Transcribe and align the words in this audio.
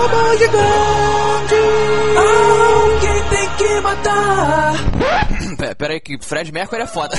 Robô 0.00 0.36
gigante! 0.38 1.60
Alguém 2.16 3.22
tem 3.28 3.48
que 3.56 3.80
matar! 3.80 4.72
Pera, 5.58 5.74
pera 5.74 5.92
aí 5.92 6.00
que 6.00 6.18
Fred 6.18 6.50
Mercury 6.52 6.82
é 6.82 6.86
foda. 6.86 7.14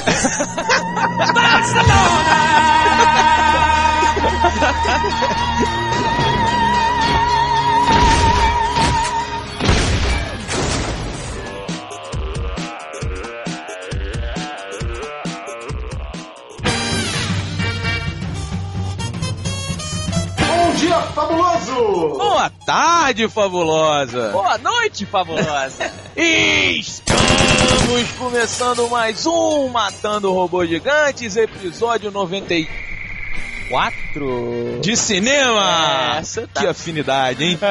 Bom 20.48 20.74
dia, 20.78 21.00
fabuloso! 21.14 22.18
Boa 22.18 22.51
tarde, 22.66 23.28
fabulosa! 23.28 24.30
Boa 24.32 24.58
noite, 24.58 25.06
fabulosa. 25.06 25.92
Estamos 26.16 28.12
começando 28.18 28.88
mais 28.90 29.26
um 29.26 29.68
Matando 29.70 30.32
Robôs 30.32 30.70
Gigantes, 30.70 31.36
episódio 31.36 32.10
94 32.12 34.80
de 34.82 34.96
cinema! 34.96 36.18
Essa 36.20 36.48
tá- 36.48 36.62
Que 36.62 36.68
afinidade, 36.68 37.44
hein? 37.44 37.60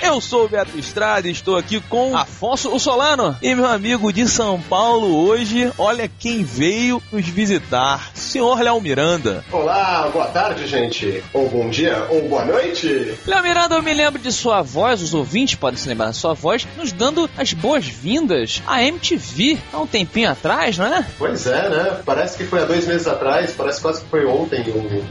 Eu 0.00 0.20
sou 0.20 0.44
o 0.44 0.48
Beto 0.48 0.78
Estrada 0.78 1.26
e 1.26 1.32
estou 1.32 1.56
aqui 1.56 1.80
com 1.80 2.16
Afonso 2.16 2.74
o 2.74 2.78
Solano 2.78 3.36
e 3.42 3.54
meu 3.54 3.66
amigo 3.66 4.12
de 4.12 4.28
São 4.28 4.60
Paulo 4.60 5.26
hoje. 5.26 5.72
Olha 5.76 6.08
quem 6.18 6.44
veio 6.44 7.02
nos 7.10 7.26
visitar, 7.26 8.10
senhor 8.14 8.60
Léo 8.60 8.80
Miranda. 8.80 9.44
Olá, 9.50 10.08
boa 10.12 10.26
tarde, 10.26 10.66
gente. 10.66 11.22
Ou 11.32 11.48
bom 11.48 11.68
dia, 11.68 12.06
ou 12.10 12.28
boa 12.28 12.44
noite. 12.44 13.18
Léo 13.26 13.42
Miranda, 13.42 13.74
eu 13.74 13.82
me 13.82 13.92
lembro 13.92 14.20
de 14.20 14.30
sua 14.30 14.62
voz, 14.62 15.02
os 15.02 15.14
ouvintes 15.14 15.56
podem 15.56 15.78
se 15.78 15.88
lembrar 15.88 16.06
da 16.06 16.12
sua 16.12 16.32
voz, 16.32 16.66
nos 16.76 16.92
dando 16.92 17.28
as 17.36 17.52
boas-vindas 17.52 18.62
à 18.66 18.82
MTV 18.82 19.58
há 19.72 19.78
um 19.78 19.86
tempinho 19.86 20.30
atrás, 20.30 20.78
não 20.78 20.86
é? 20.86 21.04
Pois 21.18 21.46
é, 21.46 21.68
né? 21.68 22.00
Parece 22.04 22.38
que 22.38 22.44
foi 22.44 22.62
há 22.62 22.64
dois 22.64 22.86
meses 22.86 23.06
atrás, 23.06 23.52
parece 23.52 23.80
quase 23.80 24.02
que 24.02 24.08
foi 24.08 24.24
ontem. 24.24 24.64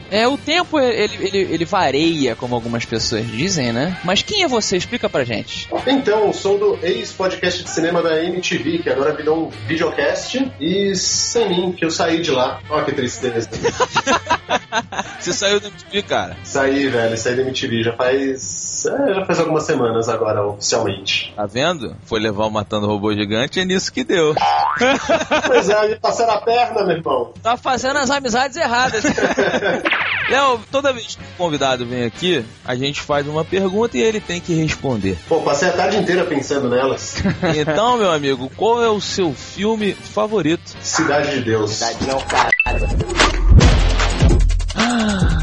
É, 0.09 0.27
o 0.27 0.37
tempo 0.37 0.79
ele, 0.79 1.17
ele, 1.19 1.37
ele 1.37 1.65
varia, 1.65 2.35
como 2.35 2.55
algumas 2.55 2.85
pessoas 2.85 3.29
dizem, 3.29 3.73
né? 3.73 3.97
Mas 4.03 4.21
quem 4.21 4.43
é 4.43 4.47
você? 4.47 4.76
Explica 4.77 5.09
pra 5.09 5.23
gente. 5.23 5.69
Então, 5.87 6.31
sou 6.31 6.57
do 6.57 6.79
ex-podcast 6.85 7.63
de 7.63 7.69
cinema 7.69 8.01
da 8.01 8.23
MTV, 8.23 8.79
que 8.79 8.89
agora 8.89 9.13
virou 9.13 9.47
um 9.47 9.49
videocast, 9.49 10.51
e 10.59 10.95
sem 10.95 11.49
mim, 11.49 11.71
que 11.71 11.83
eu 11.83 11.91
saí 11.91 12.21
de 12.21 12.31
lá. 12.31 12.59
Ó, 12.69 12.81
que 12.83 12.91
tristeza. 12.91 13.49
Você 15.19 15.33
saiu 15.33 15.59
do 15.59 15.67
MTV, 15.67 16.03
cara. 16.03 16.37
saí, 16.43 16.87
velho, 16.87 17.17
saí 17.17 17.35
da 17.35 17.41
MTV 17.41 17.83
já 17.83 17.93
faz. 17.93 18.85
é, 18.85 19.13
já 19.15 19.25
faz 19.25 19.39
algumas 19.39 19.63
semanas 19.63 20.07
agora, 20.07 20.45
oficialmente. 20.45 21.33
Tá 21.35 21.45
vendo? 21.45 21.95
Foi 22.03 22.19
levar 22.19 22.45
o 22.45 22.51
Matando 22.51 22.87
Robô 22.87 23.13
Gigante, 23.13 23.59
é 23.59 23.65
nisso 23.65 23.91
que 23.91 24.03
deu. 24.03 24.35
Pois 25.47 25.69
é, 25.69 25.87
me 25.89 25.95
passaram 25.99 26.33
a 26.33 26.41
perna, 26.41 26.85
meu 26.85 26.97
irmão. 26.97 27.33
Tá 27.41 27.57
fazendo 27.57 27.97
as 27.97 28.09
amizades 28.09 28.55
erradas. 28.57 29.03
Léo, 30.29 30.59
toda 30.71 30.91
vez 30.91 31.15
que 31.15 31.23
o 31.23 31.37
convidado 31.37 31.85
vem 31.85 32.03
aqui, 32.03 32.43
a 32.65 32.75
gente 32.75 33.01
faz 33.01 33.27
uma 33.27 33.45
pergunta 33.45 33.97
e 33.97 34.01
ele 34.01 34.19
tem 34.19 34.41
que 34.41 34.53
responder. 34.53 35.17
Pô, 35.27 35.41
passei 35.41 35.69
a 35.69 35.71
tarde 35.71 35.97
inteira 35.97 36.25
pensando 36.25 36.69
nelas. 36.69 37.15
Então, 37.57 37.97
meu 37.97 38.11
amigo, 38.11 38.51
qual 38.55 38.83
é 38.83 38.89
o 38.89 38.99
seu 38.99 39.33
filme 39.33 39.93
favorito? 39.93 40.75
Cidade 40.81 41.31
de 41.31 41.41
Deus. 41.41 41.81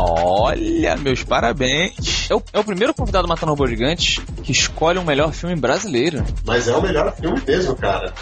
Olha, 0.07 0.97
meus 0.97 1.25
parabéns. 1.25 2.29
É 2.31 2.35
o, 2.35 2.43
é 2.53 2.59
o 2.59 2.65
primeiro 2.65 2.93
convidado 2.93 3.27
Matando 3.27 3.53
Robô 3.53 3.67
Gigante 3.67 4.21
que 4.43 4.53
escolhe 4.53 4.99
um 4.99 5.05
melhor 5.05 5.33
filme 5.33 5.57
brasileiro. 5.57 6.23
Mas 6.45 6.69
é 6.69 6.77
o 6.77 6.83
melhor 6.83 7.15
filme 7.17 7.41
mesmo, 7.47 7.75
cara. 7.75 8.13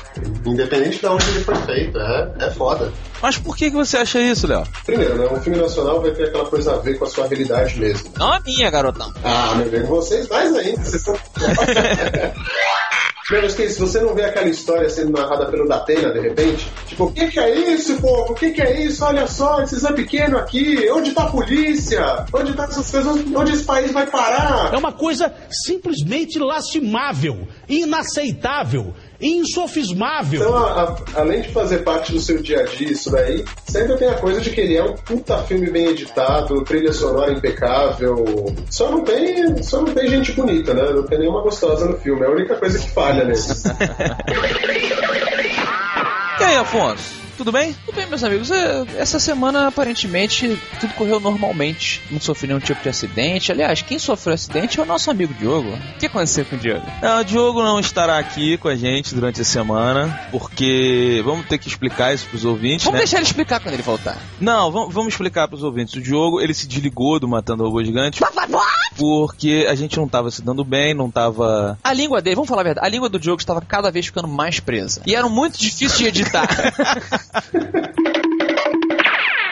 Independente 0.46 1.00
de 1.00 1.06
onde 1.06 1.28
ele 1.30 1.40
foi 1.40 1.56
feito. 1.56 1.98
É, 1.98 2.34
é 2.38 2.50
foda. 2.50 2.92
Mas 3.20 3.36
por 3.36 3.56
que, 3.56 3.70
que 3.70 3.76
você 3.76 3.96
acha 3.96 4.20
isso, 4.20 4.46
Léo? 4.46 4.64
Primeiro, 4.86 5.18
né? 5.18 5.26
Um 5.26 5.40
filme 5.40 5.58
nacional 5.58 6.00
vai 6.00 6.12
ter 6.12 6.28
aquela 6.28 6.44
coisa 6.44 6.74
a 6.74 6.78
ver 6.78 6.98
com 6.98 7.04
a 7.04 7.08
sua 7.08 7.26
realidade 7.26 7.78
mesmo. 7.78 8.10
Não 8.16 8.32
a 8.32 8.40
minha, 8.40 8.70
garotão. 8.70 9.12
Ah, 9.24 9.56
meu 9.56 9.66
amigo, 9.66 9.86
vocês 9.88 10.28
mais 10.28 10.54
ainda. 10.54 10.82
Vocês 10.82 10.94
estão. 11.06 11.16
Menos 13.30 13.54
que 13.54 13.68
se 13.68 13.78
você 13.78 14.00
não 14.00 14.14
vê 14.14 14.24
aquela 14.24 14.48
história 14.48 14.90
sendo 14.90 15.12
narrada 15.12 15.46
pelo 15.46 15.68
Datena, 15.68 16.12
de 16.12 16.20
repente, 16.20 16.68
tipo, 16.86 17.04
o 17.04 17.12
que, 17.12 17.28
que 17.28 17.38
é 17.38 17.72
isso, 17.72 18.00
povo? 18.00 18.32
O 18.32 18.34
que, 18.34 18.50
que 18.50 18.60
é 18.60 18.82
isso? 18.82 19.04
Olha 19.04 19.26
só, 19.26 19.62
esse 19.62 19.78
Zé 19.78 19.92
pequeno 19.92 20.36
aqui, 20.36 20.90
onde 20.90 21.12
tá 21.12 21.24
a 21.24 21.30
polícia? 21.30 22.26
Onde 22.32 22.52
tá 22.54 22.64
essas 22.64 22.90
coisas? 22.90 23.24
Onde 23.34 23.52
esse 23.52 23.64
país 23.64 23.92
vai 23.92 24.06
parar? 24.06 24.74
É 24.74 24.76
uma 24.76 24.92
coisa 24.92 25.32
simplesmente 25.64 26.38
lastimável, 26.38 27.46
inaceitável, 27.68 28.92
insofismável. 29.22 30.40
Então, 30.40 30.56
a- 30.56 30.82
a- 30.82 31.20
além 31.20 31.40
de 31.42 31.48
fazer 31.50 31.78
parte 31.78 32.12
do 32.12 32.20
seu 32.20 32.42
dia 32.42 32.60
a 32.60 32.64
dia 32.64 32.90
isso 32.92 33.10
daí, 33.10 33.44
ainda 33.74 33.96
tem 33.96 34.08
a 34.08 34.14
coisa 34.14 34.40
de 34.40 34.50
que 34.50 34.60
ele 34.60 34.76
é 34.76 34.82
um 34.82 34.94
puta 34.94 35.38
filme 35.44 35.70
bem 35.70 35.86
editado, 35.86 36.62
trilha 36.64 36.92
sonora 36.92 37.32
impecável. 37.32 38.24
Só 38.70 38.90
não 38.90 39.02
tem, 39.04 39.62
só 39.62 39.78
não 39.82 39.94
tem 39.94 40.08
gente 40.08 40.32
bonita, 40.32 40.74
né? 40.74 40.90
Não 40.92 41.04
tem 41.04 41.18
nenhuma 41.20 41.42
gostosa 41.42 41.86
no 41.86 41.96
filme. 41.98 42.22
É 42.22 42.26
a 42.26 42.30
única 42.30 42.56
coisa 42.56 42.78
que 42.78 42.90
falha 42.90 43.24
nesse. 43.24 43.62
E 46.40 46.44
aí, 46.44 46.56
Afonso? 46.56 47.21
Tudo 47.36 47.50
bem? 47.50 47.74
Tudo 47.86 47.94
bem, 47.96 48.06
meus 48.06 48.22
amigos. 48.22 48.50
é, 48.50 48.84
Essa 48.98 49.18
semana, 49.18 49.66
aparentemente, 49.68 50.58
tudo 50.80 50.92
correu 50.94 51.18
normalmente. 51.18 52.00
Não 52.10 52.20
sofri 52.20 52.46
nenhum 52.48 52.60
tipo 52.60 52.82
de 52.82 52.88
acidente. 52.88 53.50
Aliás, 53.50 53.82
quem 53.82 53.98
sofreu 53.98 54.34
acidente 54.34 54.78
é 54.78 54.82
o 54.82 54.86
nosso 54.86 55.10
amigo 55.10 55.32
Diogo. 55.34 55.68
O 55.70 55.98
que 55.98 56.06
aconteceu 56.06 56.44
com 56.44 56.56
o 56.56 56.58
Diogo? 56.58 56.86
Não, 57.02 57.20
o 57.20 57.24
Diogo 57.24 57.62
não 57.62 57.80
estará 57.80 58.18
aqui 58.18 58.56
com 58.58 58.68
a 58.68 58.76
gente 58.76 59.14
durante 59.14 59.40
a 59.40 59.44
semana, 59.44 60.28
porque 60.30 61.20
vamos 61.24 61.46
ter 61.46 61.58
que 61.58 61.68
explicar 61.68 62.14
isso 62.14 62.26
pros 62.28 62.44
ouvintes, 62.44 62.84
Vamos 62.84 62.98
né? 63.00 63.04
deixar 63.04 63.16
ele 63.18 63.26
explicar 63.26 63.60
quando 63.60 63.74
ele 63.74 63.82
voltar. 63.82 64.16
Não, 64.40 64.70
vamos, 64.70 64.92
vamos 64.94 65.12
explicar 65.14 65.48
pros 65.48 65.62
ouvintes. 65.62 65.94
O 65.94 66.00
Diogo, 66.00 66.40
ele 66.40 66.54
se 66.54 66.66
desligou 66.68 67.18
do 67.18 67.26
Matando 67.28 67.64
Robô 67.64 67.82
Gigante 67.82 68.20
porque 68.96 69.66
a 69.68 69.74
gente 69.74 69.96
não 69.96 70.08
tava 70.08 70.30
se 70.30 70.42
dando 70.42 70.64
bem, 70.64 70.94
não 70.94 71.10
tava... 71.10 71.78
A 71.82 71.92
língua 71.92 72.20
dele, 72.20 72.36
vamos 72.36 72.48
falar 72.48 72.62
a 72.62 72.64
verdade, 72.64 72.86
a 72.86 72.90
língua 72.90 73.08
do 73.08 73.18
Diogo 73.18 73.40
estava 73.40 73.60
cada 73.60 73.90
vez 73.90 74.06
ficando 74.06 74.28
mais 74.28 74.60
presa. 74.60 75.02
E 75.06 75.14
era 75.14 75.28
muito 75.28 75.58
difícil 75.58 75.98
de 75.98 76.06
editar. 76.08 76.48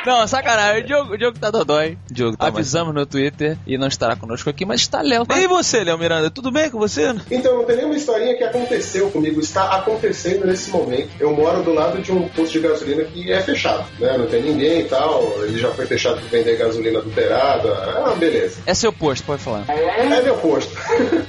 Não, 0.07 0.27
sacanagem. 0.27 0.83
O 0.83 0.87
Diogo, 0.87 1.15
o 1.15 1.19
Diogo 1.19 1.39
tá 1.39 1.51
dodói. 1.51 1.99
O 2.11 2.15
Diogo 2.15 2.37
tá 2.37 2.45
mais- 2.45 2.55
Avisamos 2.57 2.95
no 2.95 3.05
Twitter 3.05 3.59
e 3.67 3.77
não 3.77 3.87
estará 3.89 4.17
conosco 4.17 4.49
aqui, 4.49 4.65
mas 4.65 4.81
está 4.81 5.03
Léo. 5.03 5.27
E 5.31 5.47
você, 5.47 5.85
Léo 5.85 5.99
Miranda, 5.99 6.31
tudo 6.31 6.51
bem 6.51 6.71
com 6.71 6.79
você? 6.79 7.15
Então, 7.31 7.57
não 7.59 7.65
tem 7.65 7.77
nenhuma 7.77 7.95
historinha 7.97 8.37
que 8.37 8.45
aconteceu 8.45 9.11
comigo, 9.11 9.41
está 9.41 9.77
acontecendo 9.77 10.47
nesse 10.47 10.71
momento. 10.71 11.11
Eu 11.21 11.33
moro 11.35 11.63
do 11.63 11.73
lado 11.73 12.01
de 12.01 12.11
um 12.13 12.29
posto 12.29 12.53
de 12.53 12.61
gasolina 12.61 13.05
que 13.05 13.31
é 13.31 13.41
fechado, 13.43 13.85
né? 13.99 14.17
Não 14.17 14.27
tem 14.27 14.43
ninguém 14.43 14.81
e 14.81 14.85
tal. 14.85 15.23
Ele 15.45 15.59
já 15.59 15.71
foi 15.73 15.87
fechado 15.87 16.21
por 16.21 16.29
vender 16.31 16.57
gasolina 16.57 16.99
adulterada. 16.99 17.69
Ah, 17.73 18.15
beleza. 18.19 18.61
É 18.67 18.75
seu 18.75 18.93
posto, 18.93 19.25
pode 19.25 19.43
falar. 19.43 19.65
É 19.69 20.23
meu 20.23 20.37
posto. 20.39 20.73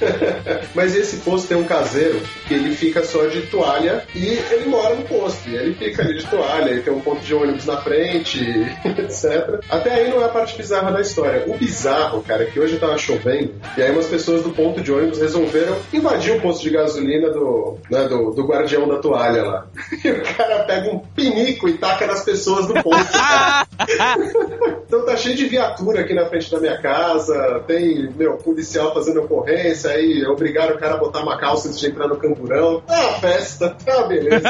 Mas 0.74 0.94
esse 0.96 1.18
posto 1.18 1.48
tem 1.48 1.56
um 1.56 1.64
caseiro 1.64 2.20
que 2.48 2.54
ele 2.54 2.74
fica 2.74 3.04
só 3.04 3.26
de 3.26 3.42
toalha 3.42 4.04
e 4.14 4.26
ele 4.50 4.66
mora 4.66 4.94
no 4.94 5.02
posto. 5.02 5.48
E 5.48 5.54
ele 5.56 5.74
fica 5.74 6.02
ali 6.02 6.16
de 6.18 6.26
toalha, 6.26 6.70
ele 6.70 6.80
tem 6.82 6.92
um 6.92 7.00
ponto 7.00 7.20
de 7.20 7.34
ônibus 7.34 7.66
na 7.66 7.76
frente, 7.82 8.40
etc. 8.98 9.60
Até 9.68 9.92
aí 9.92 10.10
não 10.10 10.20
é 10.20 10.24
a 10.24 10.28
parte 10.28 10.56
bizarra 10.56 10.92
da 10.92 11.00
história. 11.00 11.44
O 11.46 11.56
bizarro, 11.56 12.22
cara, 12.22 12.44
é 12.44 12.46
que 12.46 12.60
hoje 12.60 12.78
tava 12.78 12.96
chovendo 12.98 13.54
e 13.76 13.82
aí 13.82 13.90
umas 13.90 14.06
pessoas 14.06 14.42
do 14.42 14.50
ponto 14.50 14.80
de 14.80 14.92
ônibus 14.92 15.18
resolveram 15.18 15.76
invadir 15.92 16.36
o 16.36 16.40
posto 16.40 16.62
de 16.62 16.70
gasolina 16.70 17.30
do, 17.30 17.78
né, 17.90 18.06
do, 18.08 18.30
do 18.30 18.46
guardião 18.46 18.88
da 18.88 18.98
toalha 18.98 19.42
lá. 19.42 19.66
E 20.04 20.10
o 20.10 20.22
cara 20.22 20.64
pega 20.64 20.90
um 20.90 20.98
pinico 20.98 21.68
e 21.68 21.78
taca 21.78 22.06
nas 22.06 22.24
pessoas 22.24 22.66
do 22.66 22.74
posto. 22.82 23.12
cara. 23.12 23.66
Então 24.92 25.06
tá 25.06 25.16
cheio 25.16 25.34
de 25.34 25.46
viatura 25.46 26.02
aqui 26.02 26.12
na 26.12 26.26
frente 26.26 26.50
da 26.50 26.60
minha 26.60 26.78
casa, 26.78 27.64
tem, 27.66 28.10
meu, 28.14 28.36
policial 28.36 28.92
fazendo 28.92 29.22
ocorrência, 29.22 29.90
aí 29.90 30.22
obrigaram 30.26 30.74
o 30.74 30.78
cara 30.78 30.96
a 30.96 30.98
botar 30.98 31.22
uma 31.22 31.38
calça 31.38 31.68
antes 31.68 31.80
de 31.80 31.86
entrar 31.86 32.08
no 32.08 32.18
camburão. 32.18 32.82
Ah, 32.86 33.14
festa, 33.18 33.74
ah, 33.88 34.02
beleza. 34.02 34.42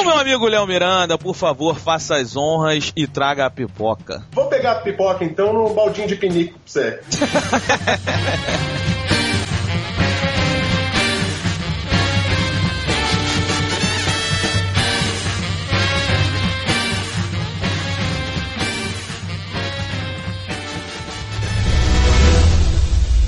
Então, 0.00 0.12
meu 0.12 0.20
amigo 0.20 0.46
Léo 0.46 0.64
Miranda, 0.64 1.18
por 1.18 1.34
favor, 1.34 1.76
faça 1.76 2.14
as 2.14 2.36
honras 2.36 2.92
e 2.94 3.04
traga 3.08 3.46
a 3.46 3.50
pipoca. 3.50 4.22
Vou 4.30 4.46
pegar 4.46 4.72
a 4.72 4.74
pipoca 4.76 5.24
então 5.24 5.52
num 5.52 5.74
baldinho 5.74 6.06
de 6.06 6.14
pinico 6.14 6.52
pra 6.52 6.60
você. 6.64 7.00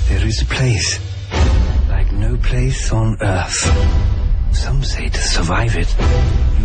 There 0.07 0.25
is 0.25 0.41
a 0.41 0.45
place 0.45 1.01
like 1.89 2.13
no 2.13 2.37
place 2.37 2.93
on 2.93 3.17
earth. 3.19 3.69
Some 4.53 4.83
say 4.83 5.09
to 5.09 5.21
survive 5.21 5.77
it, 5.77 5.87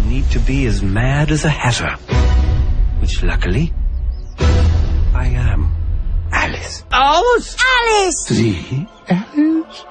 need 0.09 0.31
to 0.31 0.39
be 0.41 0.67
as 0.67 0.83
mad 0.83 1.31
as 1.31 1.45
a 1.45 1.49
hatter. 1.49 1.97
Which 3.01 3.23
luckily, 3.23 3.73
I 5.15 5.27
am. 5.27 5.73
Alice. 6.33 6.85
Alice! 6.91 7.57
Alice! 7.61 8.25
The 8.29 8.87
Alice? 9.09 9.85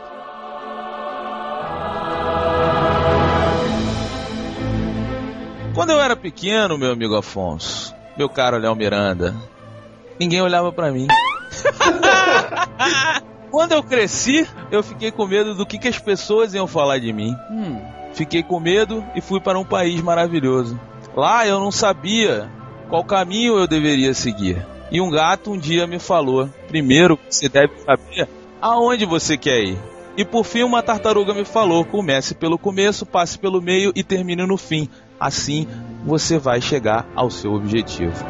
Quando 5.73 5.89
eu 5.89 6.01
era 6.01 6.15
pequeno, 6.15 6.77
meu 6.77 6.93
amigo 6.93 7.17
Afonso, 7.17 7.93
meu 8.17 8.29
caro 8.29 8.57
Léo 8.57 8.73
Miranda, 8.75 9.35
ninguém 10.17 10.41
olhava 10.41 10.71
pra 10.71 10.89
mim. 10.89 11.05
Quando 13.51 13.73
eu 13.73 13.83
cresci, 13.83 14.47
eu 14.71 14.81
fiquei 14.81 15.11
com 15.11 15.27
medo 15.27 15.53
do 15.53 15.65
que, 15.65 15.77
que 15.77 15.89
as 15.89 15.99
pessoas 15.99 16.53
iam 16.53 16.65
falar 16.65 16.99
de 16.99 17.11
mim. 17.11 17.35
Hum. 17.51 17.81
Fiquei 18.15 18.41
com 18.41 18.59
medo 18.59 19.03
e 19.13 19.21
fui 19.21 19.41
para 19.41 19.59
um 19.59 19.65
país 19.65 20.01
maravilhoso. 20.01 20.79
Lá 21.15 21.45
eu 21.45 21.59
não 21.59 21.71
sabia 21.71 22.49
qual 22.89 23.03
caminho 23.03 23.57
eu 23.57 23.67
deveria 23.67 24.13
seguir. 24.13 24.65
E 24.89 25.01
um 25.01 25.09
gato 25.09 25.51
um 25.51 25.57
dia 25.57 25.85
me 25.85 25.99
falou: 25.99 26.49
primeiro 26.67 27.19
você 27.29 27.49
deve 27.49 27.73
saber 27.79 28.27
aonde 28.61 29.05
você 29.05 29.37
quer 29.37 29.61
ir. 29.61 29.77
E 30.17 30.23
por 30.23 30.45
fim, 30.45 30.63
uma 30.63 30.81
tartaruga 30.81 31.33
me 31.33 31.43
falou: 31.43 31.83
comece 31.83 32.33
pelo 32.33 32.57
começo, 32.57 33.05
passe 33.05 33.37
pelo 33.37 33.61
meio 33.61 33.91
e 33.93 34.01
termine 34.01 34.45
no 34.45 34.57
fim. 34.57 34.87
Assim 35.19 35.67
você 36.05 36.37
vai 36.37 36.61
chegar 36.61 37.05
ao 37.15 37.29
seu 37.29 37.53
objetivo. 37.53 38.25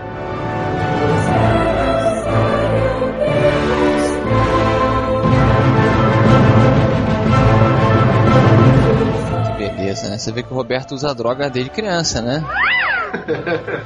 Beleza, 9.95 10.09
né? 10.09 10.17
Você 10.17 10.31
vê 10.31 10.43
que 10.43 10.51
o 10.51 10.55
Roberto 10.55 10.93
usa 10.93 11.13
droga 11.15 11.49
desde 11.49 11.71
criança, 11.71 12.21
né? 12.21 12.43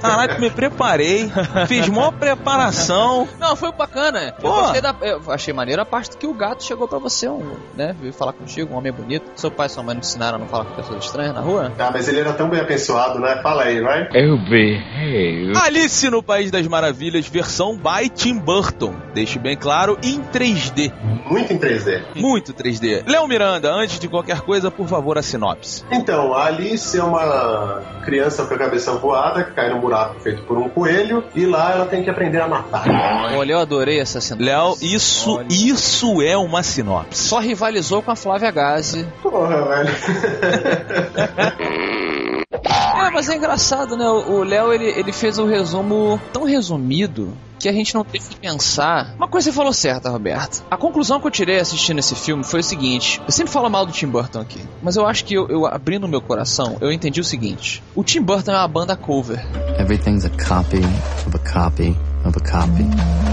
Caralho, 0.02 0.40
me 0.40 0.50
preparei, 0.50 1.32
fiz 1.68 1.88
maior 1.88 2.12
preparação. 2.12 3.28
Não, 3.40 3.56
foi 3.56 3.72
bacana. 3.72 4.34
Eu, 4.42 4.82
da, 4.82 4.96
eu 5.02 5.22
achei 5.32 5.54
maneiro 5.54 5.82
a 5.82 5.86
parte 5.86 6.18
que 6.18 6.28
o 6.28 6.34
gato 6.34 6.64
chegou 6.64 6.88
pra 6.88 7.00
você, 7.00 7.28
um, 7.28 7.56
né? 7.76 7.96
Veio 8.00 8.14
falar 8.14 8.34
contigo, 8.34 8.74
um 8.74 8.78
homem 8.78 8.92
bonito. 8.92 9.26
Seu 9.36 9.52
pai 9.52 9.68
e 9.68 9.70
sua 9.70 9.84
mãe 9.84 9.96
não 9.96 10.02
ensinaram 10.02 10.38
a 10.38 10.40
não 10.40 10.48
falar 10.48 10.66
com 10.66 10.76
pessoas 10.76 11.04
estranhas 11.04 11.34
na 11.34 11.42
rua? 11.42 11.72
Ah, 11.78 11.90
mas 11.92 12.08
ele 12.08 12.20
era 12.20 12.34
tão 12.34 12.50
bem 12.50 12.60
abençoado, 12.60 13.20
né? 13.20 13.40
Fala 13.42 13.64
aí, 13.64 13.82
vai. 13.82 14.08
Oh, 14.10 14.38
behave. 14.38 15.54
Alice 15.56 16.10
no 16.10 16.24
País 16.24 16.52
das 16.52 16.66
Maravilhas, 16.68 17.28
versão 17.28 17.78
by 17.78 18.10
Tim 18.10 18.38
Burton. 18.38 18.96
Deixe 19.14 19.38
bem 19.40 19.58
claro, 19.58 19.98
em 20.04 20.22
3D. 20.22 20.92
Muito 21.26 21.54
em 21.54 21.60
3D. 21.60 22.02
Muito 22.16 22.54
3D. 22.54 23.04
Léo 23.08 23.28
Miranda, 23.28 23.72
antes 23.72 24.00
de 24.00 24.08
qualquer 24.08 24.42
coisa, 24.42 24.72
por 24.72 24.88
favor, 24.88 25.18
a 25.18 25.22
sinopse. 25.22 25.84
Então, 25.92 26.34
a 26.34 26.46
Alice 26.46 26.98
é 26.98 27.04
uma 27.04 27.82
criança 28.04 28.46
com 28.46 28.54
a 28.54 28.58
cabeça 28.58 28.92
voada 28.94 29.19
que 29.46 29.54
cai 29.54 29.70
num 29.70 29.80
buraco 29.80 30.20
feito 30.20 30.42
por 30.44 30.58
um 30.58 30.70
coelho 30.70 31.24
e 31.36 31.46
lá 31.46 31.74
ela 31.74 31.86
tem 31.86 32.04
que 32.04 32.10
aprender 32.10 32.42
a 32.42 32.48
matar. 32.48 32.84
Olha, 33.36 33.54
eu 33.54 33.60
adorei 33.60 34.00
essa 34.00 34.22
sinopse. 34.22 34.46
Léo, 34.46 34.76
isso, 34.82 35.38
Olha. 35.38 35.48
isso 35.50 36.22
é 36.22 36.38
uma 36.38 36.64
sinopse. 36.64 37.28
Só 37.28 37.40
rivalizou 37.40 38.02
com 38.02 38.12
a 38.12 38.16
Flávia 38.16 38.52
Gazi. 38.52 39.06
Porra, 39.22 39.66
velho. 39.66 39.90
É, 42.64 43.10
mas 43.12 43.30
é 43.30 43.36
engraçado, 43.36 43.96
né? 43.96 44.08
O 44.08 44.44
Léo, 44.44 44.74
ele, 44.74 44.86
ele 44.86 45.12
fez 45.12 45.38
um 45.38 45.48
resumo 45.48 46.20
tão 46.32 46.44
resumido 46.44 47.36
que 47.60 47.68
a 47.68 47.74
gente 47.74 47.94
não 47.94 48.04
teve 48.04 48.30
que 48.30 48.36
pensar. 48.38 49.14
Uma 49.18 49.28
coisa 49.28 49.52
você 49.52 49.56
falou 49.56 49.74
certa, 49.74 50.10
Roberto. 50.10 50.64
A 50.72 50.78
conclusão 50.78 51.20
que 51.20 51.28
eu 51.28 51.32
tirei 51.32 51.60
assistindo 51.60 52.00
esse 52.00 52.16
filme 52.16 52.44
foi 52.44 52.62
o 52.62 52.64
seguinte: 52.64 53.22
eu 53.26 53.32
sempre 53.32 53.52
falo 53.52 53.70
mal 53.70 53.86
do 53.86 53.92
Tim 53.92 54.08
Burton 54.08 54.40
aqui, 54.40 54.62
mas 54.82 54.96
eu 54.96 55.06
acho 55.06 55.26
que 55.26 55.34
eu, 55.34 55.48
eu 55.50 55.66
abrindo 55.66 56.08
meu 56.08 56.22
coração, 56.22 56.78
eu 56.80 56.92
entendi 56.92 57.20
o 57.20 57.24
seguinte: 57.24 57.84
o 57.94 58.04
Tim 58.04 58.22
Burton 58.22 58.52
é 58.52 58.58
uma 58.58 58.68
banda 58.68 58.96
cover. 58.96 59.46
Everything's 59.78 60.26
a 60.26 60.30
copy 60.30 60.82
of 61.28 61.36
a 61.36 61.40
copy 61.54 61.98
of 62.26 62.38
a 62.38 62.42
copy. 62.42 62.86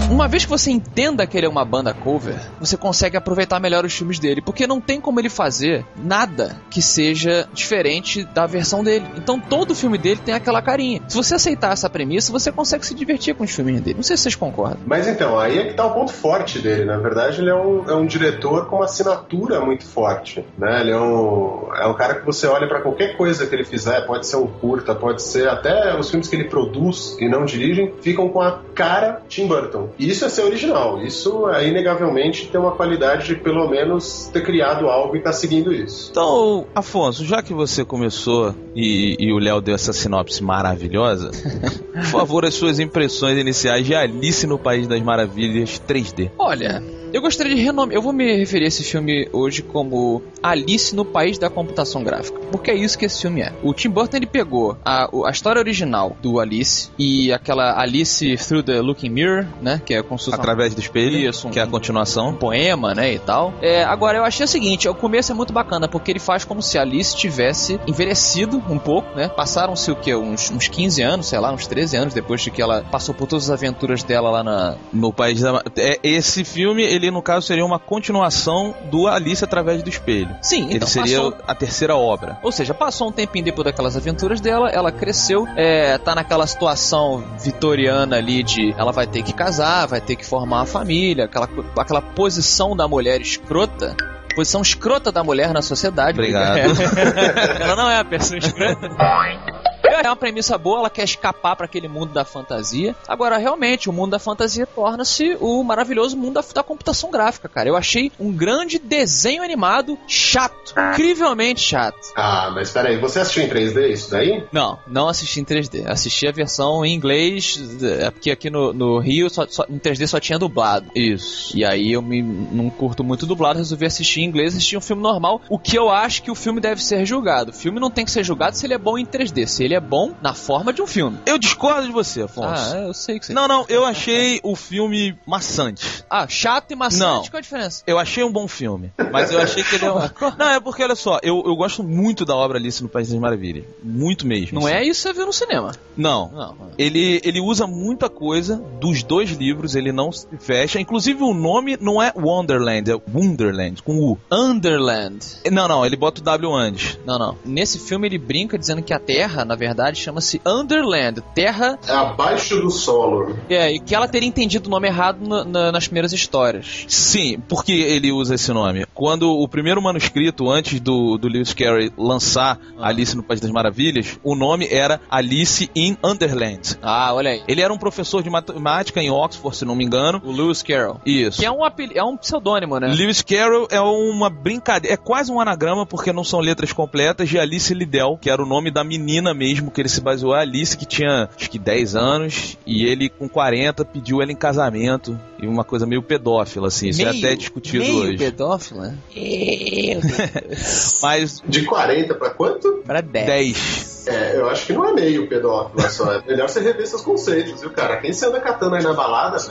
Uma 0.09 0.27
vez 0.27 0.45
que 0.45 0.49
você 0.49 0.71
entenda 0.71 1.27
que 1.27 1.37
ele 1.37 1.45
é 1.45 1.49
uma 1.49 1.65
banda 1.65 1.93
cover, 1.93 2.39
você 2.59 2.77
consegue 2.77 3.17
aproveitar 3.17 3.59
melhor 3.59 3.83
os 3.83 3.93
filmes 3.93 4.19
dele, 4.19 4.41
porque 4.41 4.65
não 4.65 4.79
tem 4.79 5.01
como 5.01 5.19
ele 5.19 5.29
fazer 5.29 5.85
nada 5.97 6.55
que 6.69 6.81
seja 6.81 7.47
diferente 7.53 8.23
da 8.23 8.45
versão 8.45 8.83
dele. 8.83 9.05
Então 9.17 9.37
todo 9.37 9.75
filme 9.75 9.97
dele 9.97 10.21
tem 10.23 10.33
aquela 10.33 10.61
carinha. 10.61 11.01
Se 11.09 11.15
você 11.15 11.35
aceitar 11.35 11.73
essa 11.73 11.89
premissa, 11.89 12.31
você 12.31 12.51
consegue 12.51 12.85
se 12.85 12.95
divertir 12.95 13.35
com 13.35 13.43
os 13.43 13.51
filmes 13.51 13.81
dele. 13.81 13.97
Não 13.97 14.03
sei 14.03 14.15
se 14.15 14.23
vocês 14.23 14.35
concordam. 14.35 14.79
Mas 14.85 15.07
então, 15.07 15.37
aí 15.37 15.59
é 15.59 15.65
que 15.65 15.73
tá 15.73 15.85
o 15.85 15.93
ponto 15.93 16.13
forte 16.13 16.59
dele. 16.59 16.85
Na 16.85 16.97
verdade, 16.97 17.41
ele 17.41 17.49
é 17.49 17.55
um, 17.55 17.89
é 17.89 17.93
um 17.93 18.05
diretor 18.05 18.67
com 18.67 18.77
uma 18.77 18.85
assinatura 18.85 19.59
muito 19.59 19.85
forte. 19.85 20.45
Né? 20.57 20.81
Ele 20.81 20.91
é 20.91 20.99
um, 20.99 21.67
é 21.75 21.85
um 21.85 21.93
cara 21.93 22.15
que 22.15 22.25
você 22.25 22.47
olha 22.47 22.67
pra 22.67 22.81
qualquer 22.81 23.17
coisa 23.17 23.45
que 23.45 23.53
ele 23.53 23.65
fizer, 23.65 24.01
pode 24.05 24.25
ser 24.25 24.37
um 24.37 24.47
curta, 24.47 24.95
pode 24.95 25.21
ser 25.21 25.49
até 25.49 25.97
os 25.99 26.09
filmes 26.09 26.29
que 26.29 26.35
ele 26.35 26.45
produz 26.45 27.17
e 27.19 27.27
não 27.27 27.43
dirigem, 27.43 27.93
ficam 28.01 28.29
com 28.29 28.41
a 28.41 28.59
cara 28.77 29.23
Tim 29.27 29.47
Burton. 29.47 29.89
E 29.97 30.07
isso 30.07 30.23
é 30.23 30.29
ser 30.29 30.43
original. 30.43 31.01
Isso 31.01 31.49
é 31.49 31.67
inegavelmente 31.67 32.47
ter 32.47 32.59
uma 32.59 32.71
qualidade 32.71 33.25
de 33.25 33.35
pelo 33.35 33.67
menos 33.67 34.29
ter 34.31 34.43
criado 34.43 34.87
algo 34.87 35.17
e 35.17 35.21
tá 35.21 35.33
seguindo 35.33 35.73
isso. 35.73 36.09
Então, 36.11 36.67
Afonso, 36.75 37.25
já 37.25 37.41
que 37.41 37.53
você 37.53 37.83
começou 37.83 38.53
e, 38.75 39.15
e 39.19 39.33
o 39.33 39.39
Léo 39.39 39.59
deu 39.59 39.73
essa 39.73 39.91
sinopse 39.91 40.43
maravilhosa, 40.43 41.31
por 41.91 42.05
favor, 42.05 42.45
as 42.45 42.53
suas 42.53 42.79
impressões 42.79 43.37
iniciais 43.39 43.85
de 43.85 43.95
Alice 43.95 44.45
no 44.45 44.59
País 44.59 44.85
das 44.87 45.01
Maravilhas 45.01 45.81
3D. 45.87 46.29
Olha, 46.37 46.83
eu 47.13 47.21
gostaria 47.21 47.55
de 47.55 47.61
renomear. 47.61 47.95
Eu 47.95 48.01
vou 48.01 48.13
me 48.13 48.35
referir 48.37 48.65
a 48.65 48.67
esse 48.67 48.83
filme 48.83 49.27
hoje 49.31 49.61
como 49.61 50.21
Alice 50.41 50.95
no 50.95 51.05
País 51.05 51.37
da 51.37 51.49
Computação 51.49 52.03
Gráfica. 52.03 52.39
Porque 52.51 52.71
é 52.71 52.75
isso 52.75 52.97
que 52.97 53.05
esse 53.05 53.21
filme 53.21 53.41
é. 53.41 53.53
O 53.63 53.73
Tim 53.73 53.89
Burton 53.89 54.17
ele 54.17 54.25
pegou 54.25 54.77
a, 54.83 55.09
a 55.25 55.31
história 55.31 55.59
original 55.59 56.15
do 56.21 56.39
Alice 56.39 56.89
e 56.97 57.31
aquela 57.33 57.79
Alice 57.79 58.37
Through 58.37 58.63
the 58.63 58.81
Looking 58.81 59.09
Mirror, 59.09 59.45
né? 59.61 59.81
Que 59.85 59.93
é 59.93 60.01
como 60.03 60.19
Através 60.31 60.73
do 60.73 60.81
espelho, 60.81 61.17
Isso, 61.17 61.47
um- 61.47 61.51
que 61.51 61.59
é 61.59 61.63
a 61.63 61.67
continuação. 61.67 62.29
um 62.29 62.33
poema, 62.33 62.93
né, 62.95 63.13
e 63.13 63.19
tal. 63.19 63.53
É, 63.61 63.83
agora, 63.83 64.17
eu 64.17 64.23
achei 64.23 64.43
o 64.43 64.47
seguinte, 64.47 64.87
o 64.89 64.95
começo 64.95 65.31
é 65.31 65.35
muito 65.35 65.53
bacana, 65.53 65.87
porque 65.87 66.11
ele 66.11 66.19
faz 66.19 66.43
como 66.43 66.61
se 66.61 66.77
a 66.77 66.81
Alice 66.81 67.15
tivesse 67.15 67.79
envelhecido 67.87 68.61
um 68.69 68.77
pouco, 68.79 69.15
né? 69.15 69.27
Passaram-se 69.29 69.91
o 69.91 69.95
quê? 69.95 70.15
Uns, 70.15 70.49
uns 70.51 70.67
15 70.67 71.01
anos, 71.01 71.27
sei 71.27 71.39
lá, 71.39 71.51
uns 71.51 71.67
13 71.67 71.95
anos 71.97 72.13
depois 72.13 72.41
de 72.41 72.51
que 72.51 72.61
ela 72.61 72.83
passou 72.91 73.13
por 73.13 73.27
todas 73.27 73.45
as 73.45 73.51
aventuras 73.51 74.03
dela 74.03 74.29
lá 74.29 74.43
na... 74.43 74.75
No 74.91 75.11
País 75.13 75.41
da... 75.41 75.61
é, 75.77 75.99
Esse 76.03 76.43
filme, 76.43 76.83
ele 76.97 77.11
no 77.11 77.21
caso 77.21 77.47
seria 77.47 77.65
uma 77.65 77.79
continuação 77.79 78.75
do 78.91 79.07
Alice 79.07 79.43
através 79.43 79.81
do 79.81 79.89
espelho. 79.89 80.35
Sim, 80.41 80.65
ele 80.65 80.75
então, 80.75 80.87
seria 80.87 81.17
passou- 81.17 81.37
a 81.47 81.55
terceira 81.55 81.95
obra. 81.95 82.37
Ou 82.43 82.51
seja, 82.51 82.73
passou 82.73 83.07
um 83.07 83.11
tempinho 83.11 83.45
depois 83.45 83.65
daquelas 83.65 83.95
aventuras 83.95 84.41
dela, 84.41 84.69
ela 84.69 84.91
cresceu, 84.91 85.47
é, 85.55 85.97
tá 85.97 86.13
naquela 86.13 86.45
situação 86.45 87.23
vitoriana 87.39 88.17
ali 88.17 88.43
de 88.43 88.73
ela 88.77 88.91
vai 88.91 89.07
ter 89.07 89.23
que 89.23 89.33
casar, 89.33 89.85
vai 89.87 90.01
ter 90.01 90.15
que 90.15 90.25
formar 90.25 90.57
uma 90.57 90.65
família, 90.65 91.25
aquela, 91.25 91.49
aquela 91.77 92.01
posição 92.01 92.75
da 92.75 92.87
mulher 92.87 93.21
escrota. 93.21 93.95
Posição 94.35 94.61
escrota 94.61 95.11
da 95.11 95.23
mulher 95.23 95.51
na 95.51 95.63
sociedade. 95.63 96.19
Obrigado. 96.19 96.59
ela 97.59 97.75
não 97.75 97.89
é 97.89 97.97
a 97.99 98.05
pessoa 98.05 98.37
escrota. 98.37 98.87
É 99.87 100.07
uma 100.09 100.15
premissa 100.15 100.57
boa, 100.57 100.79
ela 100.79 100.89
quer 100.89 101.03
escapar 101.03 101.55
para 101.55 101.65
aquele 101.65 101.87
mundo 101.87 102.13
da 102.13 102.23
fantasia. 102.25 102.95
Agora, 103.07 103.37
realmente, 103.37 103.89
o 103.89 103.93
mundo 103.93 104.11
da 104.11 104.19
fantasia 104.19 104.65
torna-se 104.65 105.37
o 105.39 105.63
maravilhoso 105.63 106.15
mundo 106.17 106.33
da, 106.35 106.43
da 106.53 106.63
computação 106.63 107.09
gráfica, 107.09 107.47
cara. 107.49 107.69
Eu 107.69 107.75
achei 107.75 108.11
um 108.19 108.31
grande 108.31 108.79
desenho 108.79 109.43
animado 109.43 109.97
chato. 110.07 110.73
Incrivelmente 110.93 111.61
chato. 111.61 111.97
Ah, 112.15 112.51
mas 112.53 112.71
peraí, 112.71 112.97
você 112.99 113.19
assistiu 113.19 113.43
em 113.43 113.49
3D 113.49 113.91
isso 113.91 114.11
daí? 114.11 114.43
Não, 114.51 114.77
não 114.87 115.07
assisti 115.07 115.39
em 115.39 115.45
3D. 115.45 115.85
Assisti 115.87 116.27
a 116.27 116.31
versão 116.31 116.83
em 116.85 116.93
inglês, 116.93 117.59
é 117.83 118.11
porque 118.11 118.31
aqui 118.31 118.49
no, 118.49 118.73
no 118.73 118.99
Rio 118.99 119.29
só, 119.29 119.45
só- 119.47 119.65
em 119.69 119.79
3D 119.79 120.07
só 120.07 120.19
tinha 120.19 120.37
dublado. 120.39 120.87
Isso. 120.95 121.55
E 121.57 121.63
aí 121.63 121.91
eu 121.93 122.01
me, 122.01 122.21
não 122.21 122.69
curto 122.69 123.03
muito 123.03 123.25
dublado, 123.25 123.59
resolvi 123.59 123.85
assistir 123.85 124.21
em 124.21 124.25
inglês, 124.25 124.53
assistir 124.55 124.77
um 124.77 124.81
filme 124.81 125.01
normal. 125.01 125.41
O 125.49 125.57
que 125.57 125.77
eu 125.77 125.89
acho 125.89 126.21
que 126.23 126.31
o 126.31 126.35
filme 126.35 126.59
deve 126.59 126.83
ser 126.83 127.05
julgado. 127.05 127.51
O 127.51 127.53
filme 127.53 127.79
não 127.79 127.89
tem 127.89 128.05
que 128.05 128.11
ser 128.11 128.23
julgado 128.23 128.55
se 128.55 128.65
ele 128.65 128.73
é 128.73 128.77
bom 128.77 128.97
em 128.97 129.05
3D, 129.05 129.45
se 129.47 129.63
ele 129.63 129.73
é 129.75 129.76
bom 129.79 130.13
na 130.21 130.33
forma 130.33 130.73
de 130.73 130.81
um 130.81 130.87
filme. 130.87 131.17
Eu 131.25 131.37
discordo 131.37 131.87
de 131.87 131.93
você, 131.93 132.23
Afonso. 132.23 132.75
Ah, 132.75 132.79
eu 132.79 132.93
sei 132.93 133.19
que 133.19 133.25
você. 133.25 133.33
Não, 133.33 133.47
não, 133.47 133.65
eu 133.69 133.85
achei 133.85 134.39
o 134.43 134.55
filme 134.55 135.17
maçante. 135.25 136.03
Ah, 136.09 136.27
chato 136.27 136.71
e 136.71 136.75
maçante, 136.75 137.01
Não. 137.01 137.29
qual 137.29 137.37
a 137.37 137.41
diferença? 137.41 137.83
Eu 137.85 137.99
achei 137.99 138.23
um 138.23 138.31
bom 138.31 138.47
filme, 138.47 138.91
mas 139.11 139.31
eu 139.31 139.39
achei 139.39 139.63
que 139.63 139.75
ele 139.75 139.85
é. 139.85 139.87
Não, 140.37 140.49
é 140.49 140.59
porque, 140.59 140.83
olha 140.83 140.95
só, 140.95 141.19
eu, 141.21 141.43
eu 141.45 141.55
gosto 141.55 141.83
muito 141.83 142.25
da 142.25 142.35
obra 142.35 142.57
Alice 142.57 142.81
no 142.81 142.89
País 142.89 143.09
das 143.09 143.19
Maravilhas. 143.19 143.65
Muito 143.83 144.25
mesmo. 144.25 144.59
Não 144.59 144.67
é 144.67 144.83
isso 144.83 145.01
que 145.01 145.09
você 145.09 145.13
viu 145.13 145.25
no 145.25 145.33
cinema. 145.33 145.71
Não. 145.95 146.29
Não. 146.31 146.55
Ele, 146.77 147.21
ele 147.23 147.39
usa 147.41 147.65
muita 147.67 148.09
coisa 148.09 148.61
dos 148.79 149.03
dois 149.03 149.31
livros, 149.31 149.75
ele 149.75 149.91
não 149.91 150.11
se 150.11 150.27
fecha. 150.39 150.79
Inclusive 150.79 151.23
o 151.23 151.33
nome 151.33 151.77
não 151.79 152.01
é 152.01 152.11
Wonderland, 152.15 152.91
é 152.91 153.01
Wonderland, 153.13 153.81
com 153.83 153.97
U. 153.97 154.17
Underland. 154.31 155.25
Não, 155.51 155.67
não, 155.67 155.85
ele 155.85 155.95
bota 155.95 156.21
o 156.21 156.23
W 156.23 156.53
antes. 156.53 156.99
Não, 157.05 157.17
não. 157.17 157.37
Nesse 157.45 157.79
filme 157.79 158.07
ele 158.07 158.17
brinca 158.17 158.57
dizendo 158.57 158.81
que 158.81 158.93
a 158.93 158.99
Terra, 158.99 159.45
na 159.45 159.55
verdade, 159.55 159.66
chama-se 159.95 160.41
Underland. 160.45 161.21
Terra 161.33 161.77
É 161.87 161.91
abaixo 161.91 162.59
do 162.61 162.69
solo. 162.69 163.35
É, 163.49 163.71
e 163.71 163.79
que 163.79 163.93
ela 163.95 164.07
teria 164.07 164.27
entendido 164.27 164.67
o 164.67 164.69
nome 164.71 164.87
errado 164.87 165.19
na- 165.27 165.43
na- 165.43 165.71
nas 165.71 165.85
primeiras 165.87 166.13
histórias. 166.13 166.85
Sim, 166.87 167.39
por 167.47 167.63
que 167.63 167.71
ele 167.73 168.11
usa 168.11 168.35
esse 168.35 168.51
nome? 168.53 168.85
quando 168.93 169.29
o 169.31 169.47
primeiro 169.47 169.81
manuscrito, 169.81 170.49
antes 170.49 170.79
do, 170.79 171.17
do 171.17 171.27
Lewis 171.27 171.53
Carroll 171.53 171.89
lançar 171.97 172.59
Ah. 172.79 172.87
Alice 172.87 173.15
no 173.15 173.21
País 173.23 173.39
das 173.39 173.51
Maravilhas, 173.51 174.19
o 174.23 174.35
nome 174.35 174.67
era 174.71 174.99
Alice 175.09 175.69
in 175.75 175.95
Underland. 176.03 176.77
Ah, 176.81 177.13
olha 177.13 177.31
aí. 177.31 177.43
Ele 177.47 177.61
era 177.61 177.71
um 177.71 177.77
professor 177.77 178.23
de 178.23 178.29
matemática 178.29 179.01
em 179.01 179.09
Oxford, 179.11 179.55
se 179.57 179.65
não 179.65 179.75
me 179.75 179.83
engano. 179.85 180.21
O 180.25 180.31
Lewis 180.31 180.61
Carroll. 180.63 180.99
Isso. 181.05 181.39
Que 181.39 181.45
é 181.45 181.51
um, 181.51 181.63
apel- 181.63 181.91
é 181.93 182.03
um 182.03 182.17
pseudônimo, 182.17 182.79
né? 182.79 182.87
Lewis 182.87 183.21
Carroll 183.21 183.67
é 183.71 183.79
uma 183.79 184.29
brincadeira, 184.29 184.93
é 184.93 184.97
quase 184.97 185.31
um 185.31 185.39
anagrama 185.39 185.85
porque 185.85 186.11
não 186.11 186.23
são 186.23 186.39
letras 186.39 186.73
completas 186.73 187.29
de 187.29 187.37
Alice 187.37 187.73
Liddell, 187.73 188.17
que 188.19 188.29
era 188.29 188.41
o 188.41 188.45
nome 188.45 188.71
da 188.71 188.83
menina 188.83 189.33
mesmo 189.33 189.56
que 189.71 189.81
ele 189.81 189.89
se 189.89 190.01
baseou, 190.01 190.33
a 190.33 190.39
Alice, 190.39 190.77
que 190.77 190.85
tinha 190.85 191.29
acho 191.35 191.49
que 191.49 191.59
10 191.59 191.95
anos, 191.95 192.57
e 192.65 192.85
ele 192.85 193.09
com 193.09 193.27
40 193.27 193.83
pediu 193.85 194.21
ela 194.21 194.31
em 194.31 194.35
casamento, 194.35 195.19
e 195.41 195.47
uma 195.47 195.63
coisa 195.63 195.85
meio 195.85 196.01
pedófila, 196.01 196.67
assim, 196.67 196.89
isso 196.89 197.01
é 197.01 197.09
até 197.09 197.35
discutido 197.35 197.83
meio 197.83 197.97
hoje. 197.97 198.17
pedófila? 198.17 198.93
Mas 201.01 201.41
De 201.47 201.65
40 201.65 202.15
pra 202.15 202.29
quanto? 202.29 202.83
Pra 202.85 203.01
10. 203.01 203.25
10. 203.25 203.97
É, 204.07 204.37
eu 204.37 204.49
acho 204.49 204.65
que 204.65 204.73
não 204.73 204.85
é 204.85 204.93
meio 204.93 205.27
pedófilo 205.27 205.81
só. 205.89 206.13
É 206.13 206.21
melhor 206.25 206.47
você 206.47 206.61
rever 206.61 206.87
seus 206.87 207.01
conceitos, 207.01 207.59
viu, 207.59 207.69
cara? 207.71 207.97
Quem 207.97 208.13
você 208.13 208.25
anda 208.25 208.39
catando 208.39 208.75
aí 208.75 208.83
na 208.83 208.93
balada? 208.93 209.37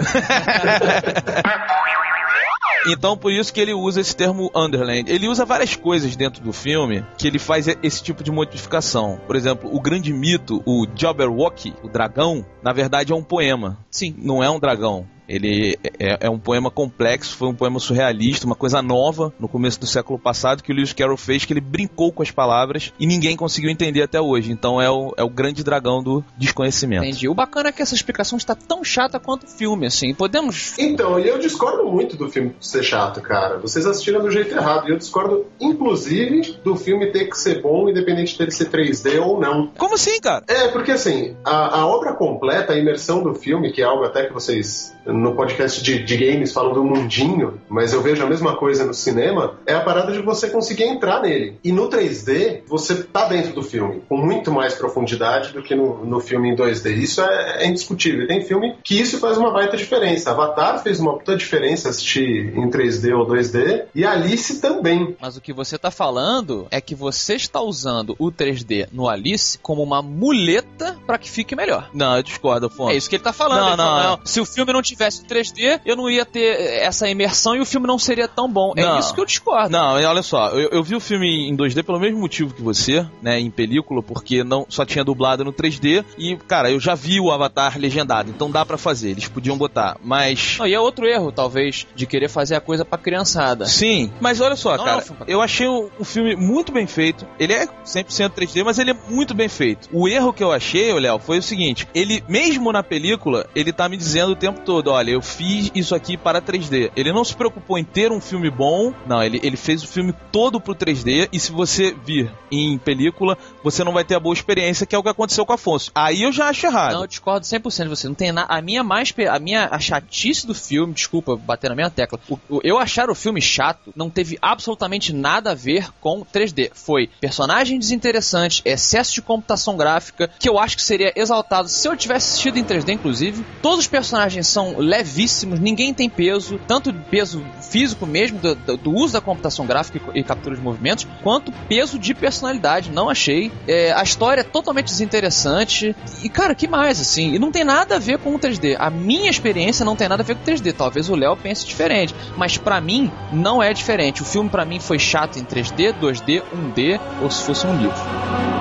Então, 2.87 3.17
por 3.17 3.33
isso 3.33 3.53
que 3.53 3.61
ele 3.61 3.75
usa 3.75 4.01
esse 4.01 4.15
termo 4.15 4.51
Underland. 4.55 5.11
Ele 5.11 5.29
usa 5.29 5.45
várias 5.45 5.77
coisas 5.77 6.15
dentro 6.17 6.43
do 6.43 6.53
filme 6.53 7.05
que 7.19 7.27
ele 7.27 7.39
faz 7.39 7.67
esse 7.83 8.03
tipo 8.03 8.23
de 8.23 8.31
modificação. 8.31 9.21
Por 9.27 9.37
exemplo, 9.37 9.75
o 9.75 9.81
grande 9.81 10.13
mito, 10.13 10.63
o 10.65 10.87
Jabberwocky, 10.95 11.75
o 11.83 11.89
dragão, 11.89 12.45
na 12.63 12.73
verdade 12.73 13.13
é 13.13 13.17
um 13.17 13.23
poema. 13.23 13.79
Sim. 13.91 14.15
Não 14.19 14.43
é 14.43 14.51
um 14.51 14.61
dragão. 14.61 15.07
Ele 15.29 15.79
é, 15.99 16.27
é 16.27 16.31
um 16.31 16.39
poema 16.39 16.71
complexo, 16.71 17.37
foi 17.37 17.49
um 17.49 17.55
poema 17.55 17.79
surrealista, 17.79 18.47
uma 18.47 18.55
coisa 18.55 18.81
nova 18.83 19.33
no 19.39 19.49
começo 19.49 19.81
do 19.81 19.87
século 19.87 20.19
passado 20.19 20.63
que 20.63 20.73
o 20.73 20.75
Lewis 20.75 20.93
Carroll 20.93 21.17
fez, 21.17 21.45
que 21.45 21.53
ele 21.53 21.61
brincou 21.61 22.13
com 22.13 22.23
as 22.23 22.31
palavras 22.31 22.93
e 22.99 23.07
ninguém 23.07 23.37
conseguiu 23.37 23.71
entender 23.71 24.03
até 24.03 24.21
hoje. 24.21 24.53
Então 24.53 24.81
é 24.81 24.91
o, 24.91 25.15
é 25.17 25.23
o 25.23 25.29
grande 25.29 25.65
dragão 25.65 26.03
do 26.03 26.25
desconhecimento. 26.37 27.05
Entendi. 27.05 27.29
O 27.29 27.35
bacana 27.35 27.69
é 27.69 27.73
que 27.73 27.83
essa 27.83 27.95
explicação 27.95 28.39
está 28.39 28.55
tão 28.55 28.85
chata 28.85 29.19
quanto 29.19 29.45
o 29.45 29.49
filme, 29.49 29.87
assim. 29.87 30.15
Podemos. 30.15 30.79
Então, 30.79 31.19
e 31.19 31.29
eu 31.29 31.39
discordo 31.39 31.85
muito 31.91 32.17
do 32.17 32.29
filme 32.31 32.55
ser 32.61 32.83
chato, 32.83 33.21
cara. 33.21 33.59
Vocês 33.59 33.87
assistiram 33.87 34.21
do 34.21 34.31
jeito 34.31 34.55
errado. 34.55 34.89
E 34.89 34.93
eu 34.93 34.99
discordo, 34.99 35.47
inclusive, 35.61 36.59
do 36.65 36.77
filme 36.77 37.11
ter 37.11 37.27
que 37.27 37.39
ser 37.39 37.61
bom, 37.61 37.89
independente 37.89 38.39
dele 38.39 38.51
ser 38.51 38.71
3D 38.71 39.21
ou 39.21 39.41
não. 39.41 39.69
Como 39.79 39.95
assim, 39.95 40.21
cara? 40.21 40.45
É, 40.49 40.69
porque 40.69 40.93
assim, 40.93 41.37
a, 41.45 41.81
a 41.81 41.87
obra 41.87 42.15
completa, 42.15 42.73
a 42.73 42.79
imersão 42.79 43.23
do 43.23 43.35
filme, 43.35 43.73
que 43.73 43.83
é 43.83 43.85
algo 43.85 44.05
até 44.05 44.27
que 44.27 44.33
vocês 44.33 44.95
no 45.17 45.35
podcast 45.35 45.83
de, 45.83 46.03
de 46.03 46.17
games 46.17 46.53
falam 46.53 46.73
do 46.73 46.85
mundinho, 46.85 47.61
mas 47.69 47.93
eu 47.93 48.03
vejo 48.03 48.23
a 48.23 48.27
mesma 48.27 48.57
coisa 48.57 48.85
no 48.85 48.95
cinema, 48.95 49.59
é 49.67 49.75
a 49.75 49.81
parada 49.81 50.13
de 50.13 50.21
você 50.21 50.49
conseguir 50.49 50.85
entrar 50.85 51.21
nele. 51.21 51.59
E 51.63 51.73
no 51.73 51.89
3D, 51.89 52.63
você 52.67 53.03
tá 53.03 53.29
dentro 53.29 53.53
do 53.53 53.63
filme, 53.63 54.03
com 54.09 54.17
muito 54.17 54.53
mais 54.53 54.75
profundidade 54.75 55.53
do 55.53 55.63
que 55.63 55.75
no, 55.75 56.05
no 56.05 56.21
filme 56.21 56.51
em 56.51 56.57
2D. 56.57 56.97
Isso 56.97 57.21
é, 57.23 57.65
é 57.65 57.67
indiscutível. 57.67 58.25
E 58.25 58.27
Tem 58.27 58.43
filme 58.43 58.77
que 58.83 59.01
isso 59.01 59.19
faz 59.19 59.39
uma 59.39 59.53
baita 59.53 59.77
diferença. 59.77 60.31
Avatar 60.31 60.83
fez 60.83 61.01
uma 61.01 61.19
puta 61.19 61.37
diferença 61.37 61.89
assistir 61.89 62.53
em 62.57 62.71
3D 62.71 63.17
ou 63.17 63.27
2D, 63.27 63.87
e 63.95 64.05
Alice 64.05 64.61
também. 64.61 65.17
Mas 65.21 65.37
o 65.37 65.41
que 65.41 65.53
você 65.53 65.79
tá 65.79 65.91
falando 65.91 66.67
é 66.71 66.81
que 66.81 66.95
você 66.95 67.35
está 67.35 67.61
usando 67.61 68.15
o 68.19 68.31
3D 68.31 68.89
no 68.93 69.09
Alice 69.09 69.59
como 69.59 69.83
uma 69.83 70.03
muleta 70.03 70.97
para 71.07 71.19
que 71.19 71.31
fique 71.31 71.57
melhor. 71.57 71.91
Não, 71.93 72.17
eu 72.17 72.23
discordo, 72.23 72.67
Afonso. 72.67 72.91
É 72.91 72.97
isso 72.97 73.09
que 73.09 73.17
ele 73.17 73.23
tá 73.23 73.33
falando. 73.33 73.61
Não, 73.61 73.69
Ele 73.69 73.77
falou, 73.77 74.19
não. 74.19 74.27
Se 74.27 74.41
o 74.41 74.45
filme 74.45 74.73
não 74.73 74.83
tivesse 75.11 75.25
3D, 75.25 75.81
eu 75.85 75.97
não 75.97 76.11
ia 76.11 76.25
ter 76.25 76.81
essa 76.83 77.09
imersão 77.09 77.55
e 77.57 77.61
o 77.61 77.65
filme 77.67 77.87
não 77.87 77.99
seria 77.99 78.29
tão 78.29 78.51
bom. 78.51 78.73
É 78.77 78.83
Não. 78.83 78.99
isso 78.99 79.15
que 79.15 79.21
eu 79.21 79.25
discordo. 79.27 79.71
Não, 79.71 79.95
olha 79.95 80.23
só, 80.23 80.51
eu, 80.51 80.69
eu 80.71 80.83
vi 80.83 80.95
o 80.95 81.01
filme 81.01 81.49
em 81.49 81.57
2D 81.57 81.83
pelo 81.85 81.99
mesmo 82.01 82.19
motivo 82.19 82.53
que 82.55 82.63
você, 82.63 83.07
né, 83.23 83.39
em 83.39 83.51
película, 83.51 84.03
porque 84.03 84.43
não 84.45 84.67
só 84.69 84.85
tinha 84.85 85.05
dublado 85.05 85.45
no 85.45 85.53
3D 85.53 86.05
e, 86.19 86.37
cara, 86.37 86.71
eu 86.71 86.81
já 86.81 86.95
vi 86.95 87.21
o 87.21 87.31
Avatar 87.31 87.79
legendado, 87.79 88.31
então 88.31 88.51
dá 88.51 88.65
pra 88.65 88.77
fazer, 88.79 89.11
eles 89.11 89.29
podiam 89.29 89.57
botar, 89.57 89.97
mas 90.03 90.57
Não, 90.59 90.67
e 90.67 90.75
é 90.75 90.81
outro 90.81 91.07
erro, 91.07 91.31
talvez, 91.33 91.87
de 91.95 92.07
querer 92.07 92.29
fazer 92.29 92.55
a 92.57 92.61
coisa 92.61 92.85
pra 92.85 92.99
criançada. 92.99 93.67
Sim, 93.67 94.11
mas 94.21 94.41
olha 94.41 94.57
só, 94.57 94.77
Não 94.77 94.85
é 94.85 94.87
cara, 94.87 94.99
um 94.99 95.03
filme 95.03 95.17
pra- 95.25 95.33
eu 95.33 95.41
achei 95.43 95.67
um, 95.69 95.89
um 96.01 96.05
filme 96.05 96.37
muito 96.37 96.73
bem 96.73 96.87
feito. 96.87 97.27
Ele 97.39 97.53
é 97.53 97.67
100% 97.85 98.31
3D, 98.31 98.65
mas 98.65 98.79
ele 98.79 98.91
é 98.91 98.97
muito 99.09 99.35
bem 99.35 99.49
feito. 99.49 99.89
O 99.93 100.09
erro 100.09 100.33
que 100.33 100.43
eu 100.43 100.53
achei, 100.53 100.93
Léo, 100.99 101.19
foi 101.19 101.39
o 101.39 101.43
seguinte: 101.43 101.87
ele, 101.95 102.23
mesmo 102.29 102.73
na 102.73 102.83
película, 102.83 103.47
ele 103.55 103.73
tá 103.73 103.89
me 103.89 103.97
dizendo 103.97 104.33
o 104.33 104.37
tempo 104.37 104.61
todo: 104.61 104.91
olha, 104.97 105.11
eu 105.13 105.23
fiz 105.23 105.71
isso 105.75 105.95
aqui 105.95 106.17
para 106.17 106.41
3D. 106.43 106.91
Ele 106.97 107.13
não 107.13 107.25
se 107.25 107.35
preocupou 107.35 107.79
em 107.79 107.85
ter 107.85 108.11
um 108.13 108.21
filme 108.21 108.51
bom, 108.51 108.93
não, 109.07 109.23
ele, 109.23 109.41
ele 109.43 109.57
fez 109.57 109.83
o 109.83 109.87
filme 109.89 110.15
todo 110.33 110.61
pro 110.61 110.75
3D. 110.75 111.29
E 111.33 111.39
se 111.41 111.53
você 111.53 111.95
vir 112.05 112.31
em 112.51 112.77
película, 112.79 113.37
você 113.63 113.83
não 113.85 113.93
vai 113.93 114.05
ter 114.05 114.15
a 114.15 114.21
boa 114.21 114.33
experiência, 114.35 114.87
que 114.87 114.95
é 114.95 114.99
o 114.99 115.03
que 115.03 115.09
aconteceu 115.09 115.45
com 115.47 115.53
Afonso. 115.53 115.91
Aí 115.95 116.23
eu 116.23 116.33
já 116.33 116.49
acho 116.49 116.67
errado. 116.67 116.93
Não, 116.95 117.01
eu 117.03 117.07
discordo 117.07 117.45
100% 117.47 117.83
de 117.85 117.89
você. 117.89 118.09
Não 118.09 118.15
tem 118.15 118.33
nada. 118.33 118.53
A 118.53 118.61
minha 118.61 118.83
mais. 118.83 119.13
A 119.31 119.39
minha 119.39 119.69
a 119.71 119.79
chatice 119.79 120.47
do 120.47 120.55
filme, 120.55 120.93
desculpa 120.93 121.37
bater 121.37 121.69
na 121.71 121.77
minha 121.77 121.91
tecla. 121.91 122.19
O- 122.29 122.39
o- 122.49 122.61
eu 122.65 122.79
achar 122.79 123.09
o 123.11 123.15
filme 123.15 123.41
chato 123.41 123.93
não 123.95 124.11
teve 124.11 124.39
absolutamente 124.41 125.13
nada 125.13 125.53
a 125.53 125.55
ver 125.55 125.89
com 126.01 126.25
3D. 126.25 126.71
Foi 126.75 127.09
personagem 127.21 127.79
desinteressante, 127.79 128.63
excesso 128.65 129.13
de 129.15 129.23
computação 129.23 129.77
gráfica, 129.77 130.31
que 130.39 130.49
eu 130.49 130.59
acho 130.59 130.77
que 130.77 130.83
seria 130.83 131.13
exaltado 131.17 131.69
se 131.69 131.87
eu 131.89 131.97
tivesse 131.97 132.29
assistido 132.31 132.59
em 132.59 132.65
3D, 132.65 132.93
inclusive. 132.93 133.45
Todos 133.63 133.81
os 133.81 133.87
personagens 133.87 134.47
são 134.47 134.79
levíssimos, 134.87 135.59
ninguém 135.61 135.93
tem 135.93 136.09
peso, 136.09 136.59
tanto 136.67 136.93
peso 137.11 137.45
físico 137.61 138.07
mesmo, 138.07 138.39
do, 138.39 138.55
do- 138.55 138.95
uso 138.95 139.13
da 139.15 139.21
computação 139.21 139.67
gráfica 139.67 140.01
e, 140.15 140.23
captura 140.23 140.55
de 140.57 140.63
movimentos, 140.63 141.07
quanto 141.23 141.53
peso 141.69 141.99
de 141.99 142.15
personalidade. 142.15 142.91
Não 142.91 143.11
achei. 143.11 143.51
É, 143.67 143.93
a 143.93 144.03
história 144.03 144.41
é 144.41 144.45
totalmente 144.45 144.87
desinteressante. 144.87 145.95
E, 146.23 146.29
cara, 146.29 146.55
que 146.55 146.69
mais, 146.69 147.01
assim? 147.01 147.35
E 147.35 147.39
não 147.39 147.51
tem 147.53 147.65
nada 147.65 147.97
a 147.97 147.99
ver 147.99 148.19
com 148.19 148.35
o 148.35 148.39
3D. 148.39 148.77
A 148.79 148.89
minha 148.91 149.29
experiência 149.31 149.85
não 149.85 149.97
tem 149.97 150.09
nada 150.09 150.23
a 150.23 150.27
ver 150.27 150.37
com 150.37 150.43
o 150.43 150.45
3D. 150.55 150.73
Talvez 150.73 151.09
o 151.09 151.15
Léo 151.17 151.37
pense 151.37 151.67
diferente. 151.67 152.15
Mas 152.37 152.57
pra 152.57 152.81
mim, 152.81 153.11
não 153.33 153.63
é 153.63 153.73
diferente. 153.73 154.23
O 154.23 154.25
filme 154.25 154.49
pra 154.49 154.65
mim 154.65 154.79
foi 154.81 154.99
chato 154.99 155.39
em 155.39 155.45
3D, 155.45 155.95
2D, 156.01 156.43
1D, 156.55 157.01
ou 157.23 157.31
se 157.31 157.43
fosse 157.43 157.67
um 157.67 157.77
livro. 157.77 158.56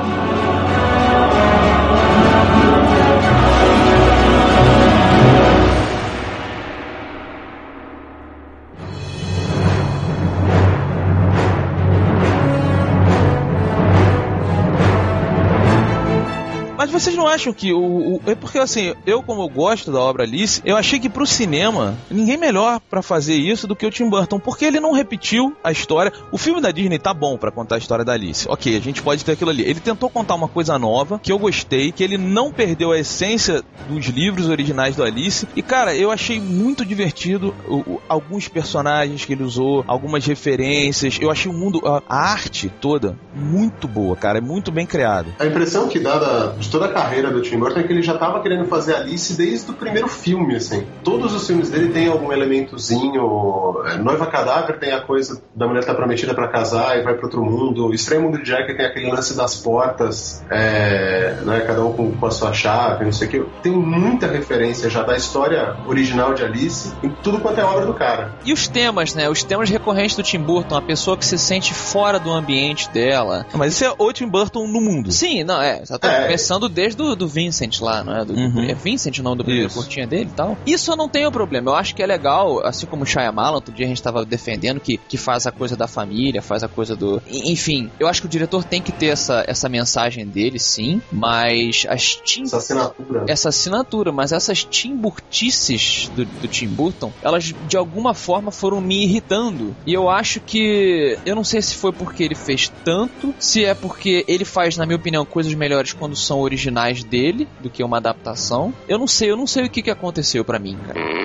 Vocês 17.00 17.16
não 17.16 17.28
acham 17.28 17.54
que 17.54 17.72
o, 17.74 17.80
o- 18.16 18.22
É 18.26 18.36
porque 18.36 18.58
assim, 18.58 18.94
eu 19.06 19.22
como 19.24 19.42
eu 19.42 19.50
gosto 19.50 19.92
da 19.92 20.00
obra 20.00 20.24
Alice, 20.24 20.62
eu 20.66 20.76
achei 20.76 21.00
que 21.00 21.10
pro 21.10 21.26
cinema, 21.26 21.96
ninguém 22.10 22.38
melhor 22.38 22.80
pra 22.90 23.02
fazer 23.02 23.36
isso 23.36 23.68
do 23.68 23.76
que 23.76 23.86
o 23.86 23.92
Tim 23.92 24.10
Burton, 24.10 24.40
porque 24.40 24.66
ele 24.66 24.80
não 24.80 24.92
repetiu 24.94 25.56
a 25.64 25.72
história. 25.72 26.12
O 26.32 26.38
filme 26.38 26.62
da 26.62 26.72
Disney 26.72 26.98
tá 27.00 27.14
bom 27.14 27.38
pra 27.38 27.52
contar 27.52 27.76
a 27.76 27.78
história 27.78 28.04
da 28.06 28.14
Alice. 28.14 28.46
Ok, 28.50 28.76
a 28.76 28.80
gente 28.82 29.02
pode 29.02 29.24
ter 29.24 29.34
aquilo 29.34 29.50
ali. 29.50 29.64
Ele 29.64 29.80
tentou 29.80 30.10
contar 30.10 30.36
uma 30.36 30.48
coisa 30.48 30.78
nova, 30.80 31.20
que 31.22 31.32
eu 31.32 31.40
gostei, 31.40 31.92
que 31.92 32.04
ele 32.04 32.18
não 32.18 32.52
perdeu 32.52 32.92
a 32.92 33.00
essência 33.00 33.64
dos 33.90 34.06
livros 34.08 34.48
originais 34.50 34.96
do 34.96 35.04
Alice. 35.04 35.48
E 35.56 35.62
cara, 35.62 35.96
eu 35.96 36.12
achei 36.12 36.40
muito 36.40 36.86
divertido 36.86 37.54
o- 37.68 37.76
o- 37.96 38.02
alguns 38.08 38.48
personagens 38.48 39.26
que 39.26 39.34
ele 39.34 39.44
usou, 39.44 39.84
algumas 39.88 40.26
referências. 40.26 41.18
Eu 41.22 41.30
achei 41.32 41.52
o 41.52 41.54
mundo, 41.54 41.82
a, 41.86 42.02
a 42.08 42.32
arte 42.32 42.70
toda, 42.82 43.18
muito 43.36 43.88
boa, 43.88 44.16
cara. 44.16 44.38
É 44.38 44.42
muito 44.42 44.72
bem 44.72 44.86
criado. 44.86 45.34
A 45.40 45.46
impressão 45.46 45.88
que 45.88 46.00
dá 46.00 46.18
da- 46.18 46.48
de 46.58 46.70
toda 46.70 46.85
a 46.86 46.90
carreira 46.90 47.32
do 47.32 47.42
Tim 47.42 47.58
Burton 47.58 47.80
é 47.80 47.84
que 47.84 47.94
ele 47.94 48.02
já 48.02 48.18
tava 48.18 48.42
querendo 48.42 48.66
fazer 48.66 48.96
Alice 48.96 49.34
desde 49.36 49.72
o 49.72 49.74
primeiro 49.74 50.08
filme, 50.08 50.56
assim. 50.56 50.86
Todos 51.04 51.34
os 51.34 51.46
filmes 51.46 51.70
dele 51.70 51.92
têm 51.92 52.08
algum 52.08 52.32
elementozinho. 52.32 53.84
é, 53.86 53.98
Noiva 53.98 54.26
Cadáver 54.28 54.80
tem 54.80 54.92
a 54.92 55.02
coisa 55.02 55.42
da 55.56 55.68
mulher 55.68 55.82
que 55.82 55.88
tá 55.88 55.94
prometida 55.96 56.34
pra 56.34 56.48
casar 56.48 56.98
e 56.98 57.04
vai 57.04 57.14
pro 57.16 57.26
outro 57.26 57.44
mundo. 57.44 57.94
Estranho 57.94 58.24
Mundo 58.24 58.38
de 58.38 58.46
Jack 58.46 58.76
tem 58.76 58.86
aquele 58.86 59.12
lance 59.12 59.36
das 59.36 59.56
portas, 59.56 60.44
é, 60.50 61.38
né, 61.44 61.62
cada 61.62 61.84
um 61.84 61.94
com, 61.94 62.12
com 62.12 62.26
a 62.26 62.32
sua 62.32 62.54
chave, 62.54 63.06
não 63.06 63.12
sei 63.12 63.28
o 63.28 63.32
que. 63.32 63.46
Tem 63.62 63.72
muita 63.72 64.28
referência 64.28 64.90
já 64.90 65.04
da 65.04 65.16
história 65.16 65.76
original 65.88 66.34
de 66.34 66.44
Alice 66.44 66.94
em 67.04 67.10
tudo 67.24 67.40
quanto 67.40 67.60
é 67.60 67.64
obra 67.64 67.86
do 67.86 67.94
cara. 67.94 68.32
E 68.46 68.54
os 68.54 68.68
temas, 68.68 69.14
né? 69.14 69.30
Os 69.30 69.44
temas 69.44 69.70
recorrentes 69.70 70.16
do 70.16 70.24
Tim 70.24 70.40
Burton, 70.40 70.76
a 70.76 70.82
pessoa 70.82 71.18
que 71.18 71.26
se 71.26 71.38
sente 71.38 71.74
fora 71.74 72.20
do 72.20 72.32
ambiente 72.32 72.90
dela. 72.90 73.46
Mas 73.54 73.74
isso 73.74 73.86
é 73.86 73.94
o 73.98 74.12
Tim 74.12 74.28
Burton 74.28 74.68
no 74.68 74.82
mundo. 74.82 75.12
Sim, 75.12 75.44
não, 75.44 75.62
é. 75.62 75.82
Exatamente. 75.82 76.20
É. 76.20 76.24
Começando 76.26 76.70
desde 76.76 77.02
o 77.02 77.06
do, 77.06 77.16
do 77.16 77.28
Vincent 77.28 77.80
lá, 77.82 78.04
não 78.04 78.16
é? 78.16 78.26
Do, 78.26 78.36
Uhum. 78.36 78.64
É 78.70 78.74
Vincent 78.74 79.18
o 79.20 79.24
nome 79.24 79.38
do 79.38 79.44
primeiro 79.44 79.68
Isso. 79.68 79.78
curtinha 79.78 80.06
dele 80.06 80.30
e 80.32 80.36
tal. 80.36 80.58
Isso 80.68 80.92
eu 80.92 80.98
não 80.98 81.08
tenho 81.08 81.32
problema. 81.32 81.72
Eu 81.72 81.76
acho 81.76 81.96
que 81.96 82.04
é 82.04 82.06
legal, 82.06 82.64
assim 82.66 82.86
como 82.86 83.04
o 83.04 83.06
Shyamalan, 83.06 83.56
outro 83.56 83.74
dia 83.74 83.86
a 83.86 83.90
gente 83.90 84.04
tava 84.04 84.26
defendendo 84.26 84.80
que, 84.80 84.98
que 84.98 85.18
faz 85.18 85.48
a 85.48 85.52
coisa 85.52 85.76
da 85.76 85.88
família, 85.88 86.42
faz 86.42 86.64
a 86.64 86.68
coisa 86.68 86.96
do... 86.96 87.22
Enfim, 87.32 87.90
eu 88.00 88.08
acho 88.08 88.22
que 88.22 88.28
o 88.28 88.30
diretor 88.30 88.64
tem 88.64 88.82
que 88.82 88.92
ter 88.92 89.08
essa, 89.08 89.44
essa 89.48 89.70
mensagem 89.70 90.28
dele, 90.28 90.60
sim, 90.60 91.02
mas 91.12 91.86
as 91.88 92.16
tim 92.16 92.44
Essa 92.44 92.58
assinatura. 92.58 93.24
essa 93.28 93.50
assinatura, 93.50 94.12
mas 94.12 94.32
essas 94.32 94.64
timburtices 94.64 96.12
do, 96.16 96.26
do 96.26 96.48
Tim 96.48 96.68
Burton, 96.68 97.12
elas 97.22 97.54
de 97.68 97.78
alguma 97.78 98.14
forma 98.14 98.52
foram 98.52 98.82
me 98.82 99.04
irritando. 99.04 99.76
E 99.86 99.94
eu 99.94 100.10
acho 100.10 100.40
que. 100.40 101.18
Eu 101.26 101.36
não 101.36 101.44
sei 101.44 101.62
se 101.62 101.76
foi 101.76 101.92
porque 101.92 102.24
ele 102.24 102.36
fez 102.36 102.72
tanto, 102.84 103.34
se 103.40 103.64
é 103.64 103.74
porque 103.74 104.26
ele 104.28 104.46
faz, 104.46 104.78
na 104.78 104.86
minha 104.86 104.98
opinião, 104.98 105.26
coisas 105.26 105.54
melhores 105.54 105.94
quando 105.94 106.16
são 106.16 106.40
originais 106.40 106.65
dele 107.04 107.48
do 107.60 107.70
que 107.70 107.84
uma 107.84 107.98
adaptação. 107.98 108.74
Eu 108.88 108.98
não 108.98 109.08
sei, 109.08 109.32
eu 109.32 109.38
não 109.38 109.48
sei 109.48 109.66
o 109.66 109.70
que, 109.70 109.82
que 109.82 109.92
aconteceu 109.92 110.44
pra 110.44 110.60
mim, 110.60 110.78
cara. 110.86 111.16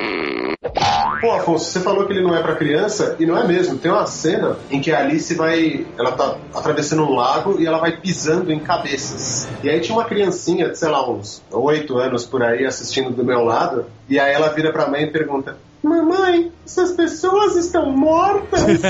Pô, 1.21 1.33
Afonso, 1.33 1.67
você 1.67 1.81
falou 1.81 2.07
que 2.07 2.13
ele 2.13 2.23
não 2.23 2.35
é 2.35 2.43
pra 2.43 2.55
criança, 2.55 3.17
e 3.19 3.27
não 3.27 3.37
é 3.37 3.47
mesmo. 3.47 3.77
Tem 3.77 3.91
uma 3.91 4.07
cena 4.07 4.57
em 4.71 4.81
que 4.81 4.91
a 4.91 5.01
Alice 5.01 5.35
vai. 5.35 5.87
Ela 5.99 6.13
tá 6.13 6.37
atravessando 6.55 7.03
um 7.03 7.15
lago 7.15 7.61
e 7.61 7.67
ela 7.67 7.79
vai 7.79 7.97
pisando 7.97 8.51
em 8.51 8.59
cabeças. 8.59 9.47
E 9.63 9.69
aí 9.69 9.81
tinha 9.81 9.97
uma 9.97 10.05
criancinha 10.05 10.71
de, 10.71 10.79
sei 10.79 10.89
lá, 10.89 11.09
uns 11.09 11.43
oito 11.51 11.99
anos 11.99 12.25
por 12.25 12.43
aí 12.43 12.65
assistindo 12.65 13.11
do 13.11 13.25
meu 13.25 13.45
lado, 13.45 13.85
e 14.09 14.19
aí 14.19 14.33
ela 14.33 14.49
vira 14.49 14.73
pra 14.73 14.89
mãe 14.89 15.03
e 15.03 15.07
pergunta: 15.09 15.59
Mamãe, 15.83 16.51
essas 16.65 16.93
pessoas 16.93 17.57
estão 17.57 17.91
mortas? 17.91 18.63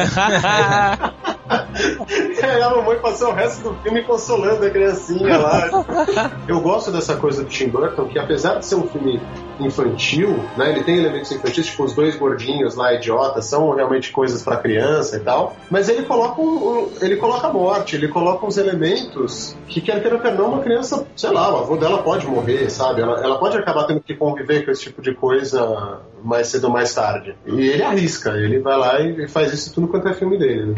e 2.47 2.51
aí 2.51 2.63
a 2.63 2.71
mamãe 2.71 2.99
passou 2.99 3.31
o 3.31 3.35
resto 3.35 3.63
do 3.71 3.75
filme 3.83 4.03
consolando 4.03 4.65
a 4.65 4.71
criancinha 4.71 5.39
lá. 5.39 5.71
Eu 6.49 6.61
gosto 6.61 6.91
dessa 6.91 7.17
coisa 7.17 7.43
do 7.43 7.49
Tim 7.49 7.69
Burton, 7.69 8.07
que 8.07 8.19
apesar 8.19 8.57
de 8.59 8.67
ser 8.67 8.75
um 8.77 8.87
filme 8.89 9.21
infantil, 9.59 10.43
né, 10.57 10.71
ele 10.71 10.83
tem 10.85 10.97
elementos 10.99 11.31
infantis, 11.31 11.67
tipo 11.67 11.85
os 11.85 11.95
dois 11.95 12.17
gordinhos 12.17 12.75
lá, 12.75 12.95
idiotas, 12.95 13.45
são 13.45 13.71
realmente 13.75 14.11
coisas 14.11 14.43
pra 14.43 14.57
criança 14.57 15.17
e 15.17 15.21
tal, 15.21 15.55
mas 15.71 15.89
ele 15.89 16.03
coloca 16.05 16.41
um, 16.41 16.45
um- 16.47 16.91
ele 17.01 17.17
coloca 17.17 17.47
a 17.47 17.53
morte, 17.53 17.95
ele 17.95 18.09
coloca 18.09 18.47
uns 18.47 18.57
elementos 18.57 19.55
que 19.69 19.81
quer 19.81 20.01
queira 20.01 20.19
quer 20.19 20.35
não, 20.35 20.49
uma 20.55 20.63
criança, 20.63 21.07
sei 21.15 21.31
lá, 21.31 21.53
o 21.53 21.59
avô 21.59 21.77
dela 21.77 22.03
pode 22.03 22.27
morrer, 22.27 22.71
sabe? 22.71 23.03
Ela, 23.03 23.23
ela 23.23 23.39
pode 23.39 23.57
acabar 23.57 23.85
tendo 23.85 24.01
que 24.01 24.15
conviver 24.15 24.65
com 24.65 24.71
esse 24.71 24.83
tipo 24.85 25.03
de 25.03 25.15
coisa 25.15 26.01
mais 26.25 26.49
cedo 26.49 26.65
ou 26.65 26.73
mais 26.73 26.95
tarde. 26.95 27.35
E 27.47 27.69
ele 27.69 27.83
arrisca, 27.83 28.31
ele 28.31 28.59
vai 28.61 28.77
lá 28.79 29.01
e 29.01 29.29
faz 29.29 29.53
isso 29.53 29.75
tudo 29.75 29.89
quanto 29.89 30.09
é 30.09 30.15
filme 30.15 30.39
dele. 30.39 30.67
Né? 30.67 30.75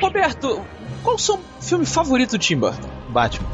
Roberto, 0.00 0.64
qual 1.02 1.16
o 1.16 1.18
seu 1.18 1.38
filme 1.60 1.84
favorito 1.84 2.32
do 2.32 2.38
Tim 2.38 2.56
Burton? 2.56 2.88
Batman. 3.08 3.48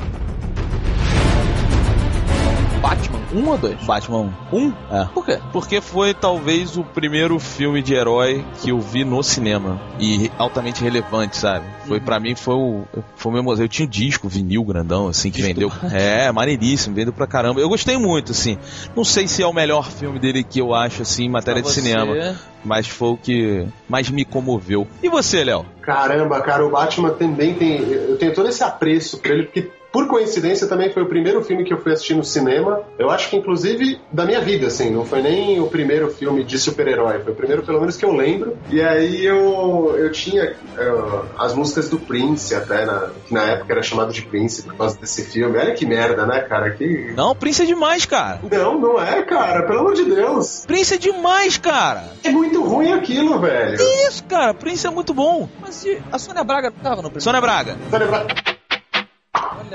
Batman? 2.86 3.18
Um 3.34 3.48
ou 3.48 3.58
dois? 3.58 3.82
Batman 3.82 4.32
1. 4.52 4.56
Um? 4.56 4.72
É. 4.92 5.04
Por 5.12 5.26
quê? 5.26 5.40
Porque 5.52 5.80
foi 5.80 6.14
talvez 6.14 6.76
o 6.76 6.84
primeiro 6.84 7.36
filme 7.40 7.82
de 7.82 7.94
herói 7.94 8.44
que 8.62 8.70
eu 8.70 8.80
vi 8.80 9.04
no 9.04 9.24
cinema 9.24 9.80
e 9.98 10.30
altamente 10.38 10.84
relevante, 10.84 11.36
sabe? 11.36 11.66
Foi 11.88 11.98
para 11.98 12.20
mim 12.20 12.36
foi 12.36 12.54
o 12.54 12.84
foi 13.16 13.32
o 13.32 13.34
meu 13.34 13.42
museu. 13.42 13.64
Eu 13.64 13.68
tinha 13.68 13.86
um 13.86 13.90
disco 13.90 14.28
vinil 14.28 14.62
grandão 14.62 15.08
assim 15.08 15.32
que 15.32 15.42
vendeu. 15.42 15.72
É, 15.92 16.30
maneiríssimo, 16.30 16.94
vendeu 16.94 17.12
pra 17.12 17.26
caramba. 17.26 17.60
Eu 17.60 17.68
gostei 17.68 17.96
muito 17.96 18.30
assim. 18.30 18.56
Não 18.94 19.02
sei 19.04 19.26
se 19.26 19.42
é 19.42 19.46
o 19.46 19.52
melhor 19.52 19.90
filme 19.90 20.20
dele 20.20 20.44
que 20.44 20.60
eu 20.60 20.72
acho 20.72 21.02
assim 21.02 21.24
em 21.24 21.28
matéria 21.28 21.60
Pra 21.60 21.68
de 21.68 21.74
você? 21.74 21.82
cinema, 21.82 22.36
mas 22.64 22.86
foi 22.86 23.08
o 23.08 23.16
que 23.16 23.66
mais 23.88 24.08
me 24.10 24.24
comoveu. 24.24 24.86
E 25.02 25.08
você, 25.08 25.42
Léo? 25.42 25.66
Caramba, 25.82 26.40
cara, 26.40 26.64
o 26.64 26.70
Batman 26.70 27.10
também 27.10 27.54
tem. 27.54 27.80
Eu 27.80 28.16
tenho 28.16 28.32
todo 28.32 28.48
esse 28.48 28.62
apreço 28.62 29.18
por 29.18 29.30
ele, 29.32 29.42
porque 29.44 29.70
por 29.96 30.08
coincidência 30.08 30.66
também 30.66 30.92
foi 30.92 31.04
o 31.04 31.08
primeiro 31.08 31.42
filme 31.42 31.64
que 31.64 31.72
eu 31.72 31.80
fui 31.80 31.90
assistir 31.90 32.12
no 32.12 32.22
cinema. 32.22 32.82
Eu 32.98 33.08
acho 33.08 33.30
que 33.30 33.36
inclusive 33.36 33.98
da 34.12 34.26
minha 34.26 34.42
vida, 34.42 34.66
assim, 34.66 34.90
não 34.90 35.06
foi 35.06 35.22
nem 35.22 35.58
o 35.58 35.68
primeiro 35.68 36.10
filme 36.10 36.44
de 36.44 36.58
super-herói, 36.58 37.20
foi 37.20 37.32
o 37.32 37.34
primeiro 37.34 37.62
pelo 37.62 37.80
menos 37.80 37.96
que 37.96 38.04
eu 38.04 38.12
lembro. 38.12 38.58
E 38.68 38.82
aí 38.82 39.24
eu, 39.24 39.94
eu 39.96 40.12
tinha 40.12 40.54
eh, 40.76 41.22
as 41.38 41.54
músicas 41.54 41.88
do 41.88 41.98
Prince 41.98 42.54
até, 42.54 42.84
na, 42.84 43.08
que 43.26 43.32
na 43.32 43.44
época 43.44 43.72
era 43.72 43.82
chamado 43.82 44.12
de 44.12 44.20
Prince 44.20 44.64
por 44.64 44.76
causa 44.76 45.00
desse 45.00 45.24
filme. 45.30 45.56
Olha 45.56 45.72
que 45.72 45.86
merda, 45.86 46.26
né, 46.26 46.42
cara? 46.42 46.72
Que... 46.72 47.14
Não, 47.16 47.34
Prince 47.34 47.62
é 47.62 47.64
demais, 47.64 48.04
cara. 48.04 48.40
Não, 48.52 48.78
não 48.78 49.02
é, 49.02 49.22
cara, 49.22 49.62
pelo 49.62 49.78
amor 49.78 49.94
de 49.94 50.04
Deus. 50.04 50.66
Prince 50.66 50.92
é 50.92 50.98
demais, 50.98 51.56
cara. 51.56 52.04
É 52.22 52.28
muito 52.28 52.62
ruim 52.62 52.92
aquilo, 52.92 53.40
velho. 53.40 53.78
Que 53.78 54.06
isso, 54.06 54.22
cara? 54.24 54.52
Prince 54.52 54.86
é 54.86 54.90
muito 54.90 55.14
bom. 55.14 55.48
Mas 55.58 55.86
e 55.86 55.98
a 56.12 56.18
Sônia 56.18 56.44
Braga 56.44 56.70
tava 56.70 56.96
no 56.96 57.04
primeiro? 57.04 57.22
Sônia 57.22 57.40
Braga. 57.40 57.78
Tá 57.90 57.96
lembrado? 57.96 58.55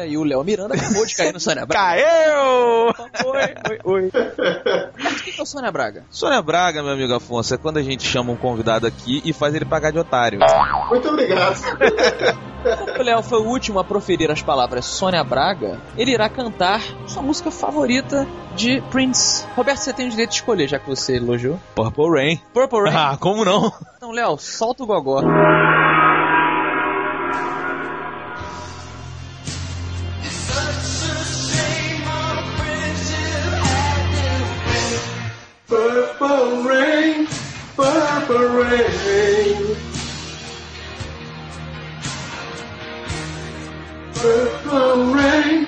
Olha 0.01 0.09
aí, 0.09 0.17
o 0.17 0.23
Léo 0.23 0.43
Miranda 0.43 0.73
acabou 0.73 1.05
de 1.05 1.15
cair 1.15 1.31
no 1.31 1.39
Sônia 1.39 1.63
Braga. 1.63 2.01
Caiu! 2.01 2.87
Oi, 2.87 3.53
oi, 3.69 3.79
oi. 3.83 4.11
Mas 4.97 5.13
o 5.13 5.23
que 5.23 5.31
que 5.31 5.39
é 5.39 5.43
o 5.43 5.45
Sônia 5.45 5.71
Braga? 5.71 6.05
Sônia 6.09 6.41
Braga, 6.41 6.81
meu 6.81 6.93
amigo 6.93 7.13
Afonso, 7.13 7.53
é 7.53 7.57
quando 7.57 7.77
a 7.77 7.83
gente 7.83 8.03
chama 8.03 8.31
um 8.31 8.35
convidado 8.35 8.87
aqui 8.87 9.21
e 9.23 9.31
faz 9.31 9.53
ele 9.53 9.63
pagar 9.63 9.91
de 9.91 9.99
otário. 9.99 10.39
Muito 10.89 11.07
obrigado. 11.07 11.61
Como 12.87 12.99
o 12.99 13.03
Léo 13.03 13.21
foi 13.21 13.41
o 13.41 13.45
último 13.45 13.77
a 13.77 13.83
proferir 13.83 14.31
as 14.31 14.41
palavras 14.41 14.85
Sônia 14.85 15.23
Braga, 15.23 15.79
ele 15.95 16.11
irá 16.11 16.27
cantar 16.27 16.81
sua 17.05 17.21
música 17.21 17.51
favorita 17.51 18.27
de 18.55 18.81
Prince. 18.89 19.45
Roberto, 19.55 19.77
você 19.77 19.93
tem 19.93 20.07
o 20.07 20.09
direito 20.09 20.31
de 20.31 20.35
escolher, 20.37 20.67
já 20.67 20.79
que 20.79 20.89
você 20.89 21.17
elogiou. 21.17 21.59
Purple 21.75 22.09
Rain. 22.09 22.41
Purple 22.51 22.89
Rain. 22.89 22.95
Ah, 22.95 23.17
como 23.19 23.45
não? 23.45 23.71
Então, 23.97 24.11
Léo, 24.11 24.35
solta 24.39 24.83
o 24.83 24.87
gogó. 24.87 25.21
Purple 37.81 38.47
rain. 38.63 39.75
Purple 44.13 45.13
rain, 45.13 45.67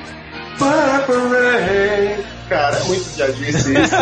purple 0.60 1.30
rain. 1.30 2.24
Cara, 2.50 2.78
é 2.78 2.84
muito 2.84 3.18
já 3.18 3.28
disse 3.28 3.74
isso. 3.74 3.96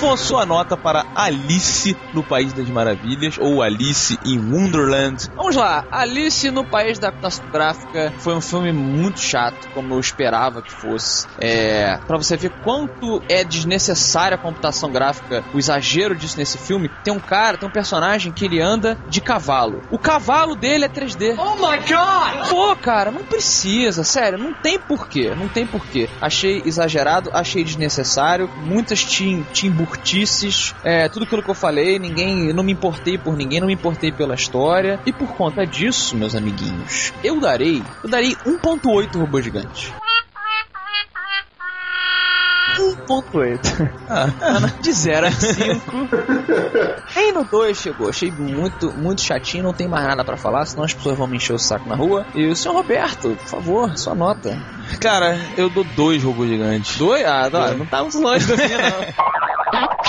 Afonso, 0.00 0.24
sua 0.24 0.46
nota 0.46 0.78
para 0.78 1.04
Alice 1.14 1.94
no 2.14 2.24
País 2.24 2.54
das 2.54 2.70
Maravilhas 2.70 3.36
ou 3.38 3.62
Alice 3.62 4.18
in 4.24 4.38
Wonderland. 4.50 5.28
Vamos 5.36 5.56
lá, 5.56 5.84
Alice 5.90 6.50
no 6.50 6.64
País 6.64 6.98
da 6.98 7.10
Computação 7.10 7.44
Gráfica 7.50 8.10
foi 8.18 8.34
um 8.34 8.40
filme 8.40 8.72
muito 8.72 9.20
chato, 9.20 9.68
como 9.74 9.92
eu 9.92 10.00
esperava 10.00 10.62
que 10.62 10.72
fosse. 10.72 11.26
É, 11.38 11.98
para 12.06 12.16
você 12.16 12.34
ver 12.34 12.50
quanto 12.62 13.22
é 13.28 13.44
desnecessária 13.44 14.36
a 14.36 14.38
computação 14.38 14.90
gráfica, 14.90 15.44
o 15.52 15.58
exagero 15.58 16.14
disso 16.14 16.38
nesse 16.38 16.56
filme, 16.56 16.90
tem 17.04 17.12
um 17.12 17.20
cara, 17.20 17.58
tem 17.58 17.68
um 17.68 17.72
personagem 17.72 18.32
que 18.32 18.46
ele 18.46 18.58
anda 18.58 18.96
de 19.06 19.20
cavalo. 19.20 19.82
O 19.90 19.98
cavalo 19.98 20.56
dele 20.56 20.86
é 20.86 20.88
3D. 20.88 21.36
Oh 21.36 21.56
my 21.56 21.76
god! 21.76 22.48
Pô, 22.48 22.74
cara, 22.74 23.10
não 23.10 23.22
precisa, 23.22 24.02
sério, 24.02 24.38
não 24.38 24.54
tem 24.54 24.78
porquê, 24.78 25.34
não 25.34 25.46
tem 25.46 25.66
porquê. 25.66 26.08
Achei 26.22 26.62
exagerado, 26.64 27.28
achei 27.34 27.62
desnecessário, 27.62 28.48
muitas 28.62 29.04
tim, 29.04 29.44
timburtices, 29.98 30.74
é, 30.84 31.08
tudo 31.08 31.24
aquilo 31.24 31.42
que 31.42 31.50
eu 31.50 31.54
falei, 31.54 31.98
ninguém, 31.98 32.48
eu 32.48 32.54
não 32.54 32.62
me 32.62 32.72
importei 32.72 33.18
por 33.18 33.36
ninguém, 33.36 33.60
não 33.60 33.66
me 33.66 33.74
importei 33.74 34.12
pela 34.12 34.34
história. 34.34 35.00
E 35.04 35.12
por 35.12 35.28
conta 35.34 35.66
disso, 35.66 36.16
meus 36.16 36.34
amiguinhos, 36.34 37.12
eu 37.22 37.40
darei, 37.40 37.82
eu 38.02 38.10
darei 38.10 38.34
1.8 38.46 39.18
robô 39.18 39.40
gigante. 39.40 39.92
1.8. 42.78 43.90
Ah, 44.08 44.26
De 44.80 44.92
0 44.92 45.26
a 45.26 45.30
5. 45.30 46.08
Aí 47.16 47.32
no 47.32 47.44
2 47.44 47.76
chegou. 47.76 48.08
Achei 48.08 48.30
muito, 48.30 48.92
muito 48.92 49.20
chatinho. 49.20 49.64
Não 49.64 49.72
tem 49.72 49.88
mais 49.88 50.06
nada 50.06 50.24
pra 50.24 50.36
falar, 50.36 50.64
senão 50.66 50.84
as 50.84 50.94
pessoas 50.94 51.18
vão 51.18 51.26
me 51.26 51.36
encher 51.36 51.52
o 51.52 51.58
saco 51.58 51.88
na 51.88 51.96
rua. 51.96 52.24
E 52.34 52.46
o 52.46 52.56
senhor 52.56 52.74
Roberto, 52.74 53.36
por 53.36 53.46
favor, 53.48 53.98
sua 53.98 54.14
nota. 54.14 54.56
cara, 55.00 55.38
eu 55.56 55.68
dou 55.68 55.84
dois 55.96 56.22
robôs 56.22 56.48
gigantes. 56.48 56.96
Dois? 56.96 57.24
Ah, 57.26 57.50
não, 57.50 57.78
não 57.78 57.86
tá 57.86 58.02
muito 58.02 58.18
longe 58.20 58.46
do 58.46 58.56
não. 58.56 58.64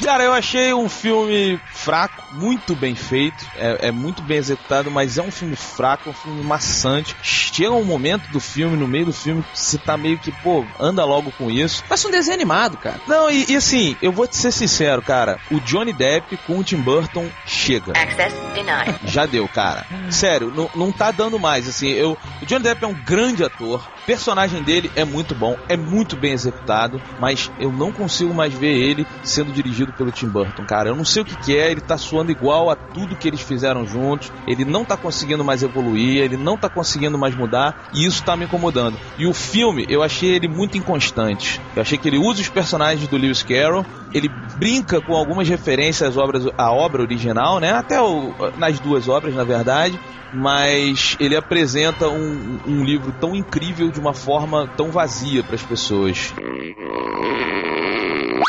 Cara, 0.03 0.23
eu 0.23 0.33
achei 0.33 0.73
um 0.73 0.89
filme 0.89 1.59
fraco, 1.71 2.23
muito 2.33 2.75
bem 2.75 2.95
feito, 2.95 3.45
é, 3.55 3.89
é 3.89 3.91
muito 3.91 4.21
bem 4.23 4.37
executado, 4.37 4.89
mas 4.89 5.17
é 5.17 5.21
um 5.21 5.29
filme 5.29 5.55
fraco, 5.55 6.09
um 6.09 6.13
filme 6.13 6.43
maçante, 6.43 7.15
chega 7.21 7.71
um 7.71 7.83
momento 7.83 8.27
do 8.29 8.39
filme, 8.39 8.75
no 8.75 8.87
meio 8.87 9.05
do 9.05 9.13
filme, 9.13 9.43
que 9.43 9.59
você 9.59 9.77
tá 9.77 9.95
meio 9.97 10.17
que, 10.17 10.31
pô, 10.31 10.65
anda 10.79 11.05
logo 11.05 11.31
com 11.37 11.51
isso. 11.51 11.83
Parece 11.87 12.07
um 12.07 12.11
desenho 12.11 12.35
animado, 12.35 12.77
cara. 12.77 12.99
Não, 13.07 13.29
e, 13.29 13.45
e 13.51 13.55
assim, 13.55 13.95
eu 14.01 14.11
vou 14.11 14.27
te 14.27 14.35
ser 14.35 14.51
sincero, 14.51 15.01
cara. 15.03 15.39
O 15.51 15.59
Johnny 15.59 15.93
Depp 15.93 16.35
com 16.47 16.57
o 16.57 16.63
Tim 16.63 16.81
Burton 16.81 17.29
chega. 17.45 17.93
Access 17.93 18.35
denied. 18.55 18.99
Já 19.05 19.25
deu, 19.25 19.47
cara. 19.47 19.85
Sério, 20.09 20.51
não, 20.51 20.69
não 20.75 20.91
tá 20.91 21.11
dando 21.11 21.39
mais, 21.39 21.67
assim. 21.67 21.89
Eu, 21.89 22.17
o 22.41 22.45
Johnny 22.45 22.63
Depp 22.63 22.83
é 22.83 22.87
um 22.87 22.93
grande 22.93 23.43
ator. 23.43 23.87
O 24.01 24.05
personagem 24.05 24.63
dele 24.63 24.91
é 24.95 25.05
muito 25.05 25.35
bom, 25.35 25.57
é 25.69 25.77
muito 25.77 26.17
bem 26.17 26.33
executado, 26.33 27.01
mas 27.19 27.51
eu 27.59 27.71
não 27.71 27.91
consigo 27.91 28.33
mais 28.33 28.53
ver 28.53 28.73
ele 28.75 29.05
sendo 29.23 29.51
dirigido 29.51 29.90
pelo 29.91 30.11
Tim 30.11 30.27
Burton, 30.27 30.63
cara. 30.65 30.89
Eu 30.89 30.95
não 30.95 31.05
sei 31.05 31.21
o 31.21 31.25
que, 31.25 31.35
que 31.35 31.57
é, 31.57 31.71
ele 31.71 31.81
tá 31.81 31.97
suando 31.97 32.31
igual 32.31 32.69
a 32.69 32.75
tudo 32.75 33.15
que 33.15 33.27
eles 33.27 33.41
fizeram 33.41 33.85
juntos. 33.85 34.31
Ele 34.47 34.65
não 34.65 34.85
tá 34.85 34.97
conseguindo 34.97 35.43
mais 35.43 35.63
evoluir, 35.63 36.17
ele 36.17 36.37
não 36.37 36.57
tá 36.57 36.69
conseguindo 36.69 37.17
mais 37.17 37.35
mudar, 37.35 37.89
e 37.93 38.05
isso 38.05 38.23
tá 38.23 38.35
me 38.35 38.45
incomodando. 38.45 38.97
E 39.17 39.25
o 39.25 39.33
filme, 39.33 39.85
eu 39.89 40.03
achei 40.03 40.29
ele 40.29 40.47
muito 40.47 40.77
inconstante. 40.77 41.61
Eu 41.75 41.81
achei 41.81 41.97
que 41.97 42.07
ele 42.07 42.17
usa 42.17 42.41
os 42.41 42.49
personagens 42.49 43.07
do 43.07 43.17
Lewis 43.17 43.43
Carroll, 43.43 43.85
ele 44.13 44.29
brinca 44.57 45.01
com 45.01 45.15
algumas 45.15 45.47
referências 45.47 46.09
às 46.09 46.17
obras, 46.17 46.45
à 46.57 46.71
obra 46.71 47.01
original, 47.01 47.59
né? 47.59 47.71
Até 47.71 48.01
o, 48.01 48.33
nas 48.57 48.79
duas 48.79 49.07
obras, 49.07 49.33
na 49.33 49.43
verdade, 49.43 49.99
mas 50.33 51.15
ele 51.19 51.35
apresenta 51.35 52.07
um, 52.07 52.59
um 52.67 52.83
livro 52.83 53.13
tão 53.19 53.35
incrível 53.35 53.89
de 53.89 53.99
uma 53.99 54.13
forma 54.13 54.67
tão 54.77 54.91
vazia 54.91 55.43
para 55.43 55.55
as 55.55 55.63
pessoas. 55.63 56.33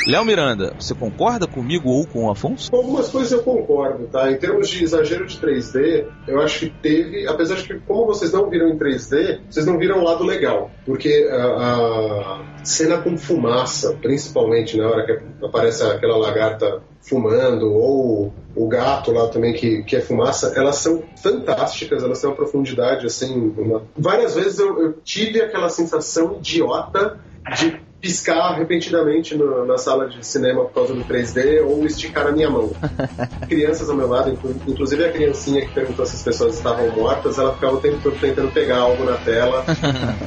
Léo 0.07 0.25
Miranda, 0.25 0.75
você 0.79 0.95
concorda 0.95 1.47
comigo 1.47 1.91
ou 1.91 2.07
com 2.07 2.25
o 2.25 2.31
Afonso? 2.31 2.71
Com 2.71 2.79
algumas 2.79 3.09
coisas 3.09 3.31
eu 3.31 3.43
concordo, 3.43 4.07
tá? 4.09 4.31
Em 4.33 4.37
termos 4.37 4.69
de 4.69 4.83
exagero 4.83 5.27
de 5.27 5.39
3D, 5.39 6.07
eu 6.27 6.41
acho 6.41 6.61
que 6.61 6.71
teve, 6.71 7.27
apesar 7.29 7.55
de 7.57 7.65
que, 7.65 7.75
como 7.81 8.07
vocês 8.07 8.33
não 8.33 8.51
viram 8.51 8.69
em 8.69 8.79
3D, 8.79 9.41
vocês 9.49 9.65
não 9.65 9.79
viram 9.79 10.01
o 10.01 10.05
lado 10.05 10.25
legal. 10.25 10.71
Porque 10.85 11.29
a, 11.31 11.45
a 11.45 12.65
cena 12.65 12.99
com 12.99 13.17
fumaça, 13.17 13.97
principalmente 14.03 14.77
na 14.77 14.89
hora 14.89 15.07
que 15.07 15.45
aparece 15.45 15.85
aquela 15.85 16.17
lagarta 16.17 16.83
fumando, 17.01 17.73
ou 17.73 18.33
o 18.57 18.69
gato 18.69 19.13
lá 19.13 19.29
também 19.29 19.53
que, 19.53 19.83
que 19.85 19.97
é 19.97 20.01
fumaça, 20.01 20.53
elas 20.57 20.77
são 20.77 21.03
fantásticas, 21.23 22.03
elas 22.03 22.21
têm 22.21 22.29
uma 22.29 22.37
profundidade 22.37 23.07
assim. 23.07 23.55
Uma... 23.57 23.85
Várias 23.97 24.35
vezes 24.35 24.59
eu, 24.59 24.81
eu 24.83 24.93
tive 25.05 25.41
aquela 25.41 25.69
sensação 25.69 26.39
idiota 26.39 27.21
de 27.57 27.81
piscar 28.03 28.59
repentinamente 28.59 29.37
no, 29.37 29.65
na 29.65 29.79
sala 29.79 30.09
de 30.09 30.27
cinema 30.27 30.65
por 30.65 30.75
causa 30.75 30.93
do 30.93 31.05
3D 31.05 31.65
ou 31.65 31.87
esticar 31.87 32.27
a 32.27 32.33
minha 32.33 32.51
mão. 32.51 32.73
Crianças 33.49 33.89
ao 33.89 33.97
meu 33.97 34.09
lado, 34.09 34.31
inclu- 34.31 34.57
inclusive 34.67 35.05
a 35.05 35.13
criancinha 35.13 35.61
que 35.61 35.73
perguntou 35.73 36.05
se 36.05 36.17
as 36.17 36.23
pessoas 36.23 36.57
estavam 36.57 36.91
mortas, 36.91 37.39
ela 37.39 37.55
ficava 37.55 37.75
o 37.77 37.81
tempo 37.81 37.99
todo 38.03 38.19
tentando 38.19 38.51
pegar 38.51 38.79
algo 38.79 39.05
na 39.05 39.17
tela, 39.19 39.65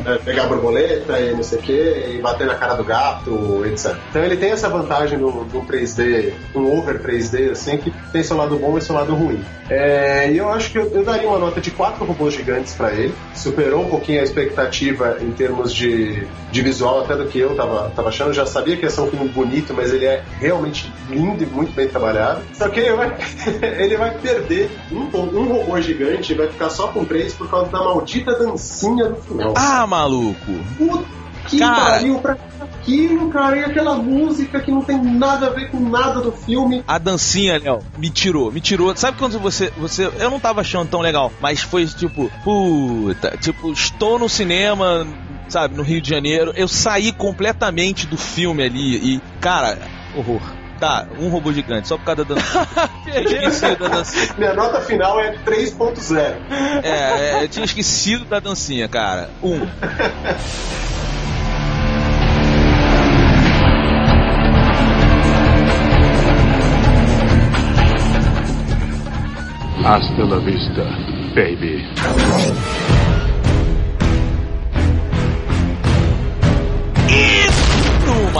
né, 0.05 0.17
pegar 0.23 0.45
a 0.45 0.47
borboleta 0.47 1.19
e 1.19 1.33
não 1.33 1.43
sei 1.43 1.59
o 1.59 1.61
que, 1.61 2.13
e 2.15 2.21
bater 2.21 2.47
na 2.47 2.55
cara 2.55 2.75
do 2.75 2.83
gato, 2.85 3.65
etc. 3.65 3.93
Então 4.09 4.23
ele 4.23 4.37
tem 4.37 4.51
essa 4.51 4.69
vantagem 4.69 5.19
no, 5.19 5.43
no 5.43 5.61
3D, 5.65 6.31
um 6.55 6.77
over 6.77 7.01
3D, 7.01 7.51
assim, 7.51 7.77
que 7.77 7.91
tem 8.13 8.23
seu 8.23 8.37
lado 8.37 8.55
bom 8.57 8.77
e 8.77 8.81
seu 8.81 8.95
lado 8.95 9.13
ruim. 9.13 9.43
É, 9.69 10.31
e 10.31 10.37
eu 10.37 10.47
acho 10.49 10.71
que 10.71 10.77
eu, 10.77 10.89
eu 10.91 11.03
daria 11.03 11.27
uma 11.27 11.39
nota 11.39 11.59
de 11.59 11.71
quatro 11.71 12.05
robôs 12.05 12.33
gigantes 12.33 12.73
para 12.73 12.93
ele, 12.93 13.13
superou 13.33 13.81
um 13.81 13.89
pouquinho 13.89 14.21
a 14.21 14.23
expectativa 14.23 15.17
em 15.19 15.31
termos 15.31 15.73
de, 15.73 16.25
de 16.51 16.61
visual 16.61 17.01
até 17.01 17.15
do 17.15 17.25
que 17.25 17.39
eu 17.39 17.55
tava, 17.55 17.64
tava 17.95 18.09
achando. 18.09 18.33
Já 18.33 18.45
sabia 18.45 18.77
que 18.77 18.83
ia 18.83 18.89
ser 18.89 19.01
um 19.01 19.09
filme 19.09 19.29
bonito, 19.29 19.73
mas 19.73 19.91
ele 19.91 20.05
é 20.05 20.23
realmente 20.39 20.91
lindo 21.09 21.43
e 21.43 21.45
muito 21.45 21.73
bem 21.73 21.87
trabalhado. 21.87 22.41
Só 22.53 22.69
que 22.69 22.79
ele 22.79 22.95
vai, 22.95 23.17
ele 23.79 23.97
vai 23.97 24.11
perder 24.17 24.69
um, 24.91 25.17
um 25.17 25.53
robô 25.53 25.79
gigante 25.81 26.33
e 26.33 26.35
vai 26.35 26.47
ficar 26.47 26.69
só 26.69 26.87
com 26.87 27.05
três 27.05 27.33
por 27.33 27.49
causa 27.49 27.71
da 27.71 27.79
maldita 27.79 28.37
dancinha 28.37 29.09
do 29.09 29.21
final. 29.21 29.53
Ah, 29.55 29.85
maluco! 29.87 30.51
Puta 30.77 31.25
que 31.47 31.59
Cara. 31.59 31.91
pariu 31.91 32.19
pra 32.19 32.37
aquilo, 32.61 33.29
cara, 33.29 33.57
e 33.57 33.63
aquela 33.63 33.95
música 33.95 34.59
que 34.59 34.71
não 34.71 34.81
tem 34.81 35.01
nada 35.01 35.47
a 35.47 35.49
ver 35.49 35.69
com 35.69 35.79
nada 35.79 36.21
do 36.21 36.31
filme. 36.31 36.83
A 36.87 36.97
dancinha, 36.97 37.59
Léo, 37.59 37.79
me 37.97 38.09
tirou, 38.09 38.51
me 38.51 38.61
tirou. 38.61 38.95
Sabe 38.95 39.17
quando 39.17 39.39
você, 39.39 39.71
você. 39.77 40.05
Eu 40.19 40.29
não 40.29 40.39
tava 40.39 40.61
achando 40.61 40.89
tão 40.89 41.01
legal, 41.01 41.31
mas 41.41 41.61
foi 41.61 41.85
tipo, 41.85 42.31
puta, 42.43 43.37
tipo, 43.37 43.71
estou 43.71 44.19
no 44.19 44.29
cinema, 44.29 45.05
sabe, 45.47 45.75
no 45.75 45.83
Rio 45.83 46.01
de 46.01 46.09
Janeiro. 46.09 46.53
Eu 46.55 46.67
saí 46.67 47.11
completamente 47.11 48.07
do 48.07 48.17
filme 48.17 48.63
ali 48.63 49.15
e, 49.15 49.21
cara, 49.39 49.77
horror. 50.15 50.41
Tá, 50.79 51.07
um 51.17 51.29
robô 51.29 51.53
gigante, 51.53 51.87
só 51.87 51.97
por 51.97 52.03
causa 52.03 52.25
da 52.25 52.35
dancinha. 52.35 52.67
Eu 53.15 53.25
tinha 53.25 53.47
esquecido 53.47 53.77
da 53.77 53.87
dancinha. 53.87 54.35
Minha 54.37 54.53
nota 54.53 54.81
final 54.81 55.19
é 55.21 55.37
3.0. 55.37 56.35
É, 56.83 56.89
é, 56.89 57.43
eu 57.43 57.47
tinha 57.47 57.63
esquecido 57.63 58.25
da 58.25 58.39
dancinha, 58.41 58.87
cara. 58.89 59.29
Um. 59.41 59.61
Hasta 69.85 70.23
la 70.23 70.39
vista, 70.39 70.83
baby. 71.35 72.84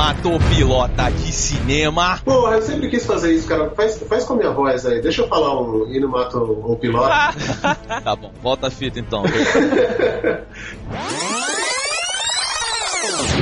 Matou 0.06 0.38
pilota 0.56 1.10
de 1.10 1.32
cinema. 1.32 2.20
Porra, 2.24 2.58
eu 2.58 2.62
sempre 2.62 2.90
quis 2.90 3.04
fazer 3.08 3.34
isso, 3.34 3.48
cara. 3.48 3.72
Faz, 3.72 3.98
faz 4.08 4.24
com 4.24 4.34
a 4.34 4.36
minha 4.36 4.52
voz 4.52 4.86
aí. 4.86 5.02
Deixa 5.02 5.24
eu 5.24 5.28
falar 5.28 5.60
um 5.60 5.92
hino 5.92 6.08
mato 6.08 6.38
o 6.38 6.76
piloto. 6.76 7.10
tá 8.04 8.16
bom, 8.16 8.32
volta 8.40 8.68
a 8.68 8.70
fita 8.70 9.00
então. 9.00 9.24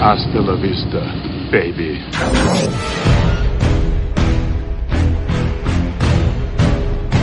Hasta 0.02 0.40
la 0.40 0.56
vista, 0.56 1.02
baby. 1.52 2.00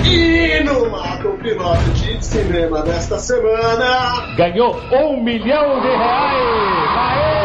Hino 0.05 0.91
mata 0.91 1.27
o 1.27 1.39
piloto 1.39 1.91
de 1.95 2.23
cinema 2.23 2.83
desta 2.83 3.19
semana. 3.19 4.35
Ganhou 4.37 4.77
um 4.93 5.25
milhão 5.25 5.81
de 5.81 5.89
reais! 5.89 6.91
Aê! 6.99 7.40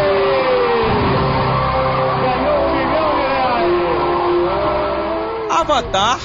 Avatar 5.66 6.20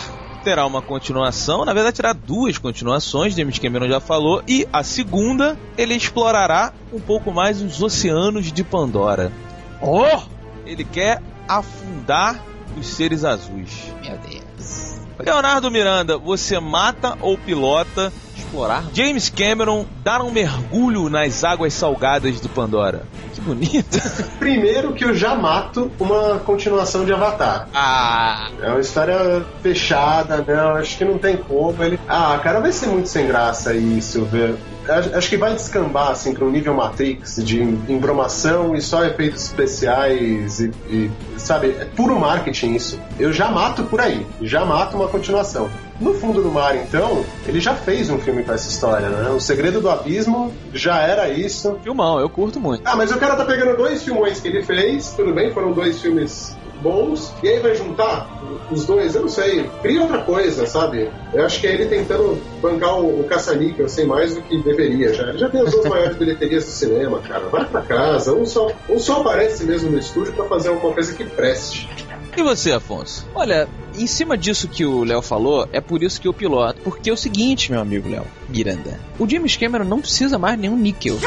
terá 0.44 0.66
uma 0.66 0.82
continuação, 0.82 1.64
na 1.64 1.72
verdade 1.72 1.96
terá 1.96 2.12
duas 2.12 2.58
continuações, 2.58 3.34
James 3.34 3.58
Cameron 3.58 3.88
já 3.88 3.98
falou, 3.98 4.42
e 4.46 4.68
a 4.70 4.82
segunda 4.82 5.58
ele 5.78 5.94
explorará 5.94 6.74
um 6.92 7.00
pouco 7.00 7.32
mais 7.32 7.62
os 7.62 7.82
oceanos 7.82 8.52
de 8.52 8.62
Pandora. 8.62 9.32
Oh! 9.80 10.20
Ele 10.66 10.84
quer 10.84 11.22
afundar 11.48 12.38
os 12.78 12.86
seres 12.86 13.24
azuis. 13.24 13.90
Meu 14.02 14.18
Deus. 14.18 15.00
Leonardo 15.18 15.70
Miranda, 15.70 16.18
você 16.18 16.60
mata 16.60 17.16
ou 17.22 17.38
pilota 17.38 18.12
Explorar? 18.40 18.84
James 18.92 19.28
Cameron 19.28 19.86
dar 20.02 20.22
um 20.22 20.30
mergulho 20.30 21.08
nas 21.08 21.44
águas 21.44 21.72
salgadas 21.74 22.40
do 22.40 22.48
Pandora? 22.48 23.02
Que 23.34 23.40
bonito. 23.40 24.00
Primeiro 24.38 24.92
que 24.92 25.04
eu 25.04 25.14
já 25.14 25.34
mato 25.34 25.90
uma 26.00 26.38
continuação 26.40 27.04
de 27.04 27.12
Avatar. 27.12 27.68
Ah, 27.74 28.48
É 28.62 28.70
uma 28.70 28.80
história 28.80 29.44
fechada, 29.62 30.44
não, 30.46 30.76
acho 30.76 30.98
que 30.98 31.04
não 31.04 31.18
tem 31.18 31.36
como. 31.36 31.82
Ele... 31.82 31.98
Ah, 32.08 32.38
cara, 32.42 32.60
vai 32.60 32.72
ser 32.72 32.88
muito 32.88 33.08
sem 33.08 33.26
graça 33.26 33.74
isso, 33.74 34.24
velho. 34.24 34.58
Acho 34.88 35.14
acho 35.14 35.28
que 35.28 35.36
vai 35.36 35.54
descambar, 35.54 36.10
assim, 36.10 36.34
para 36.34 36.44
um 36.44 36.50
nível 36.50 36.74
Matrix 36.74 37.36
de 37.44 37.60
embromação 37.60 38.74
e 38.74 38.80
só 38.80 39.04
efeitos 39.04 39.44
especiais 39.44 40.60
e, 40.60 40.70
e, 40.88 41.10
sabe, 41.36 41.76
é 41.78 41.84
puro 41.84 42.18
marketing 42.18 42.74
isso. 42.74 42.98
Eu 43.18 43.32
já 43.32 43.50
mato 43.50 43.84
por 43.84 44.00
aí, 44.00 44.26
já 44.42 44.64
mato 44.64 44.96
uma 44.96 45.08
continuação. 45.08 45.70
No 46.00 46.14
fundo 46.14 46.42
do 46.42 46.50
mar, 46.50 46.74
então, 46.76 47.24
ele 47.46 47.60
já 47.60 47.74
fez 47.74 48.08
um 48.08 48.18
filme 48.18 48.42
com 48.42 48.52
essa 48.52 48.68
história, 48.68 49.10
né? 49.10 49.30
O 49.30 49.40
Segredo 49.40 49.80
do 49.80 49.90
Abismo 49.90 50.52
já 50.72 51.02
era 51.02 51.28
isso. 51.28 51.78
Filmão, 51.82 52.18
eu 52.18 52.28
curto 52.28 52.58
muito. 52.58 52.82
Ah, 52.86 52.96
mas 52.96 53.12
o 53.12 53.18
cara 53.18 53.36
tá 53.36 53.44
pegando 53.44 53.76
dois 53.76 54.02
filmões 54.02 54.40
que 54.40 54.48
ele 54.48 54.62
fez, 54.62 55.12
tudo 55.12 55.34
bem, 55.34 55.52
foram 55.52 55.72
dois 55.72 56.00
filmes 56.00 56.56
bons, 56.80 57.32
e 57.42 57.48
aí 57.48 57.60
vai 57.60 57.74
juntar 57.74 58.28
os 58.70 58.86
dois, 58.86 59.14
eu 59.14 59.22
não 59.22 59.28
sei, 59.28 59.68
cria 59.82 60.02
outra 60.02 60.22
coisa, 60.22 60.66
sabe? 60.66 61.10
Eu 61.32 61.44
acho 61.44 61.60
que 61.60 61.66
é 61.66 61.74
ele 61.74 61.86
tentando 61.86 62.40
bancar 62.60 62.98
o, 62.98 63.20
o 63.20 63.24
caça-níquel, 63.24 63.86
assim, 63.86 64.04
mais 64.04 64.34
do 64.34 64.42
que 64.42 64.62
deveria 64.62 65.12
já. 65.12 65.24
Ele 65.28 65.38
já 65.38 65.48
tem 65.48 65.60
as 65.60 65.70
duas 65.70 65.84
maiores 65.88 66.16
bilheterias 66.16 66.64
do 66.64 66.70
cinema, 66.70 67.20
cara. 67.20 67.48
Vai 67.48 67.64
pra 67.64 67.82
casa, 67.82 68.32
ou 68.32 68.46
só, 68.46 68.70
ou 68.88 68.98
só 68.98 69.20
aparece 69.20 69.64
mesmo 69.64 69.90
no 69.90 69.98
estúdio 69.98 70.32
pra 70.32 70.46
fazer 70.46 70.70
alguma 70.70 70.92
coisa 70.94 71.14
que 71.14 71.24
preste. 71.24 71.88
e 72.36 72.42
você, 72.42 72.72
Afonso? 72.72 73.26
Olha, 73.34 73.68
em 74.02 74.06
cima 74.06 74.36
disso 74.36 74.68
que 74.68 74.84
o 74.84 75.04
Léo 75.04 75.22
falou, 75.22 75.68
é 75.72 75.80
por 75.80 76.02
isso 76.02 76.20
que 76.20 76.28
eu 76.28 76.32
piloto. 76.32 76.80
Porque 76.82 77.10
é 77.10 77.12
o 77.12 77.16
seguinte, 77.16 77.70
meu 77.70 77.80
amigo 77.80 78.08
Léo 78.08 78.26
Miranda. 78.48 78.98
O 79.18 79.28
James 79.28 79.56
Cameron 79.56 79.84
não 79.84 80.00
precisa 80.00 80.38
mais 80.38 80.58
nenhum 80.58 80.76
níquel. 80.76 81.18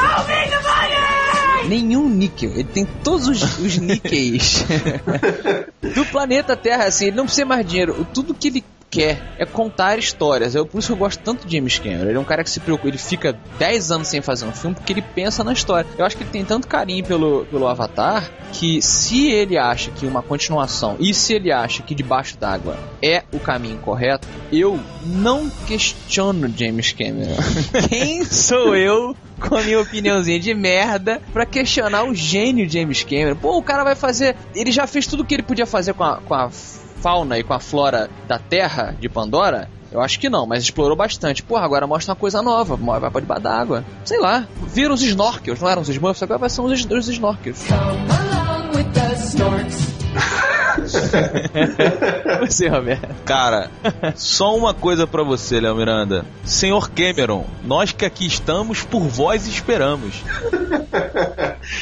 Nenhum 1.67 2.09
níquel. 2.09 2.51
Ele 2.51 2.63
tem 2.65 2.85
todos 3.03 3.27
os, 3.27 3.59
os 3.59 3.77
níqueis 3.77 4.65
do 5.95 6.05
planeta 6.05 6.55
Terra, 6.55 6.85
assim. 6.85 7.07
Ele 7.07 7.15
não 7.17 7.25
precisa 7.25 7.45
mais 7.45 7.65
dinheiro. 7.65 8.05
Tudo 8.13 8.33
que 8.33 8.47
ele 8.47 8.63
quer 8.93 9.19
é 9.39 9.45
contar 9.45 9.97
histórias. 9.97 10.55
É 10.55 10.63
por 10.63 10.77
isso 10.77 10.87
que 10.87 10.93
eu 10.93 10.97
gosto 10.97 11.19
tanto 11.19 11.47
de 11.47 11.57
James 11.57 11.79
Cameron. 11.79 12.09
Ele 12.09 12.17
é 12.17 12.19
um 12.19 12.23
cara 12.23 12.43
que 12.43 12.49
se 12.49 12.59
preocupa, 12.59 12.87
ele 12.87 12.97
fica 12.99 13.35
10 13.57 13.91
anos 13.91 14.07
sem 14.07 14.21
fazer 14.21 14.45
um 14.45 14.51
filme 14.51 14.75
porque 14.75 14.93
ele 14.93 15.01
pensa 15.01 15.43
na 15.43 15.51
história. 15.51 15.89
Eu 15.97 16.05
acho 16.05 16.15
que 16.15 16.23
ele 16.23 16.29
tem 16.29 16.45
tanto 16.45 16.67
carinho 16.67 17.03
pelo, 17.03 17.45
pelo 17.45 17.67
Avatar 17.67 18.29
que 18.53 18.79
se 18.83 19.31
ele 19.31 19.57
acha 19.57 19.89
que 19.89 20.05
uma 20.05 20.21
continuação 20.21 20.95
e 20.99 21.11
se 21.11 21.33
ele 21.33 21.51
acha 21.51 21.81
que 21.81 21.95
debaixo 21.95 22.37
d'água 22.37 22.77
é 23.01 23.23
o 23.33 23.39
caminho 23.39 23.79
correto, 23.79 24.27
eu 24.51 24.79
não 25.03 25.49
questiono 25.65 26.53
James 26.55 26.91
Cameron. 26.91 27.35
Quem 27.89 28.23
sou 28.23 28.75
eu 28.75 29.15
com 29.39 29.55
a 29.55 29.63
minha 29.63 29.81
opiniãozinha 29.81 30.39
de 30.39 30.53
merda 30.53 31.19
pra 31.33 31.47
questionar 31.47 32.03
o 32.03 32.13
gênio 32.13 32.69
James 32.69 33.01
Cameron? 33.01 33.35
Pô, 33.35 33.57
o 33.57 33.63
cara 33.63 33.83
vai 33.83 33.95
fazer. 33.95 34.35
Ele 34.53 34.71
já 34.71 34.85
fez 34.85 35.07
tudo 35.07 35.23
o 35.23 35.25
que 35.25 35.33
ele 35.33 35.43
podia 35.43 35.65
fazer 35.65 35.95
com 35.95 36.03
a, 36.03 36.17
com 36.17 36.35
a 36.35 36.51
fauna 37.03 37.37
e 37.37 37.43
com 37.43 37.53
a 37.53 37.59
flora 37.59 38.09
da 38.29 38.39
Terra 38.39 38.95
de 38.97 39.09
Pandora. 39.09 39.67
Eu 39.91 39.99
acho 39.99 40.17
que 40.17 40.29
não, 40.29 40.47
mas 40.47 40.63
explorou 40.63 40.95
bastante. 40.95 41.43
Porra, 41.43 41.65
agora 41.65 41.85
mostra 41.85 42.13
uma 42.13 42.15
coisa 42.15 42.41
nova, 42.41 42.77
vai 42.77 43.11
pra 43.11 43.19
debaixo 43.19 43.43
d'água. 43.43 43.83
Sei 44.05 44.19
lá, 44.19 44.47
viram 44.67 44.95
os 44.95 45.03
snorkels, 45.03 45.59
não 45.59 45.69
eram 45.69 45.81
os 45.81 45.89
Smurfs? 45.89 46.23
Agora 46.23 46.39
vai 46.39 46.49
ser 46.49 46.61
os, 46.61 46.85
os 46.85 47.07
snorkels. 47.09 47.65
você, 52.45 52.67
Roberto. 52.67 53.23
Cara, 53.25 53.69
só 54.15 54.55
uma 54.55 54.73
coisa 54.73 55.05
pra 55.07 55.23
você, 55.23 55.59
Léo 55.59 55.75
Miranda. 55.75 56.25
Senhor 56.43 56.89
Cameron, 56.91 57.45
nós 57.63 57.91
que 57.91 58.05
aqui 58.05 58.25
estamos, 58.25 58.83
por 58.83 59.01
vós 59.01 59.47
esperamos. 59.47 60.23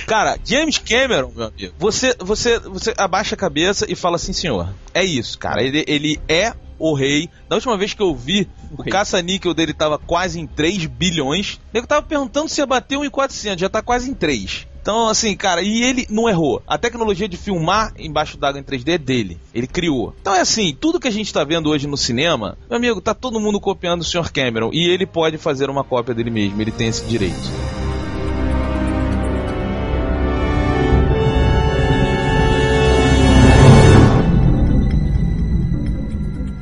Cara, 0.06 0.38
James 0.46 0.78
Cameron, 0.78 1.32
meu 1.36 1.48
amigo, 1.48 1.74
você, 1.78 2.16
você, 2.20 2.60
você 2.60 2.94
abaixa 2.98 3.36
a 3.36 3.38
cabeça 3.38 3.86
e 3.90 3.96
fala 3.96 4.16
assim, 4.16 4.34
senhor, 4.34 4.70
é 4.94 5.04
isso, 5.04 5.38
cara. 5.38 5.64
Ele, 5.64 5.84
ele 5.88 6.20
é 6.28 6.54
o 6.82 6.94
rei. 6.94 7.30
Da 7.48 7.56
última 7.56 7.78
vez 7.78 7.94
que 7.94 8.02
eu 8.02 8.16
vi, 8.16 8.48
o, 8.72 8.82
o 8.82 8.86
caça-níquel 8.86 9.54
dele 9.54 9.74
tava 9.74 10.00
quase 10.00 10.40
em 10.40 10.48
3 10.48 10.88
bilhões. 10.88 11.60
Eu 11.74 11.86
tava 11.86 12.02
perguntando 12.02 12.50
se 12.50 12.60
ia 12.60 12.66
bater 12.66 12.98
1,400, 12.98 13.62
já 13.62 13.70
tá 13.70 13.82
quase 13.82 14.10
em 14.10 14.14
3. 14.14 14.68
Então, 14.82 15.08
assim, 15.08 15.36
cara, 15.36 15.62
e 15.62 15.84
ele 15.84 16.08
não 16.10 16.28
errou. 16.28 16.62
A 16.68 16.78
tecnologia 16.78 17.28
de 17.28 17.38
filmar 17.38 17.94
embaixo 17.98 18.38
d'água 18.38 18.60
em 18.60 18.64
3D 18.64 18.94
é 18.94 18.98
dele. 18.98 19.38
Ele 19.54 19.68
criou. 19.68 20.16
Então 20.22 20.36
é 20.36 20.42
assim, 20.42 20.76
tudo 20.80 21.00
que 21.00 21.08
a 21.08 21.12
gente 21.12 21.32
tá 21.32 21.44
vendo 21.44 21.70
hoje 21.70 21.88
no 21.88 21.98
cinema, 21.98 22.58
meu 22.70 22.78
amigo, 22.78 23.02
tá 23.02 23.14
todo 23.14 23.40
mundo 23.40 23.60
copiando 23.60 24.02
o 24.02 24.06
Sr. 24.06 24.32
Cameron. 24.32 24.72
E 24.74 24.90
ele 24.90 25.06
pode 25.06 25.38
fazer 25.38 25.70
uma 25.70 25.84
cópia 25.84 26.16
dele 26.16 26.32
mesmo. 26.32 26.60
Ele 26.62 26.72
tem 26.72 26.88
esse 26.88 27.06
direito. 27.06 27.91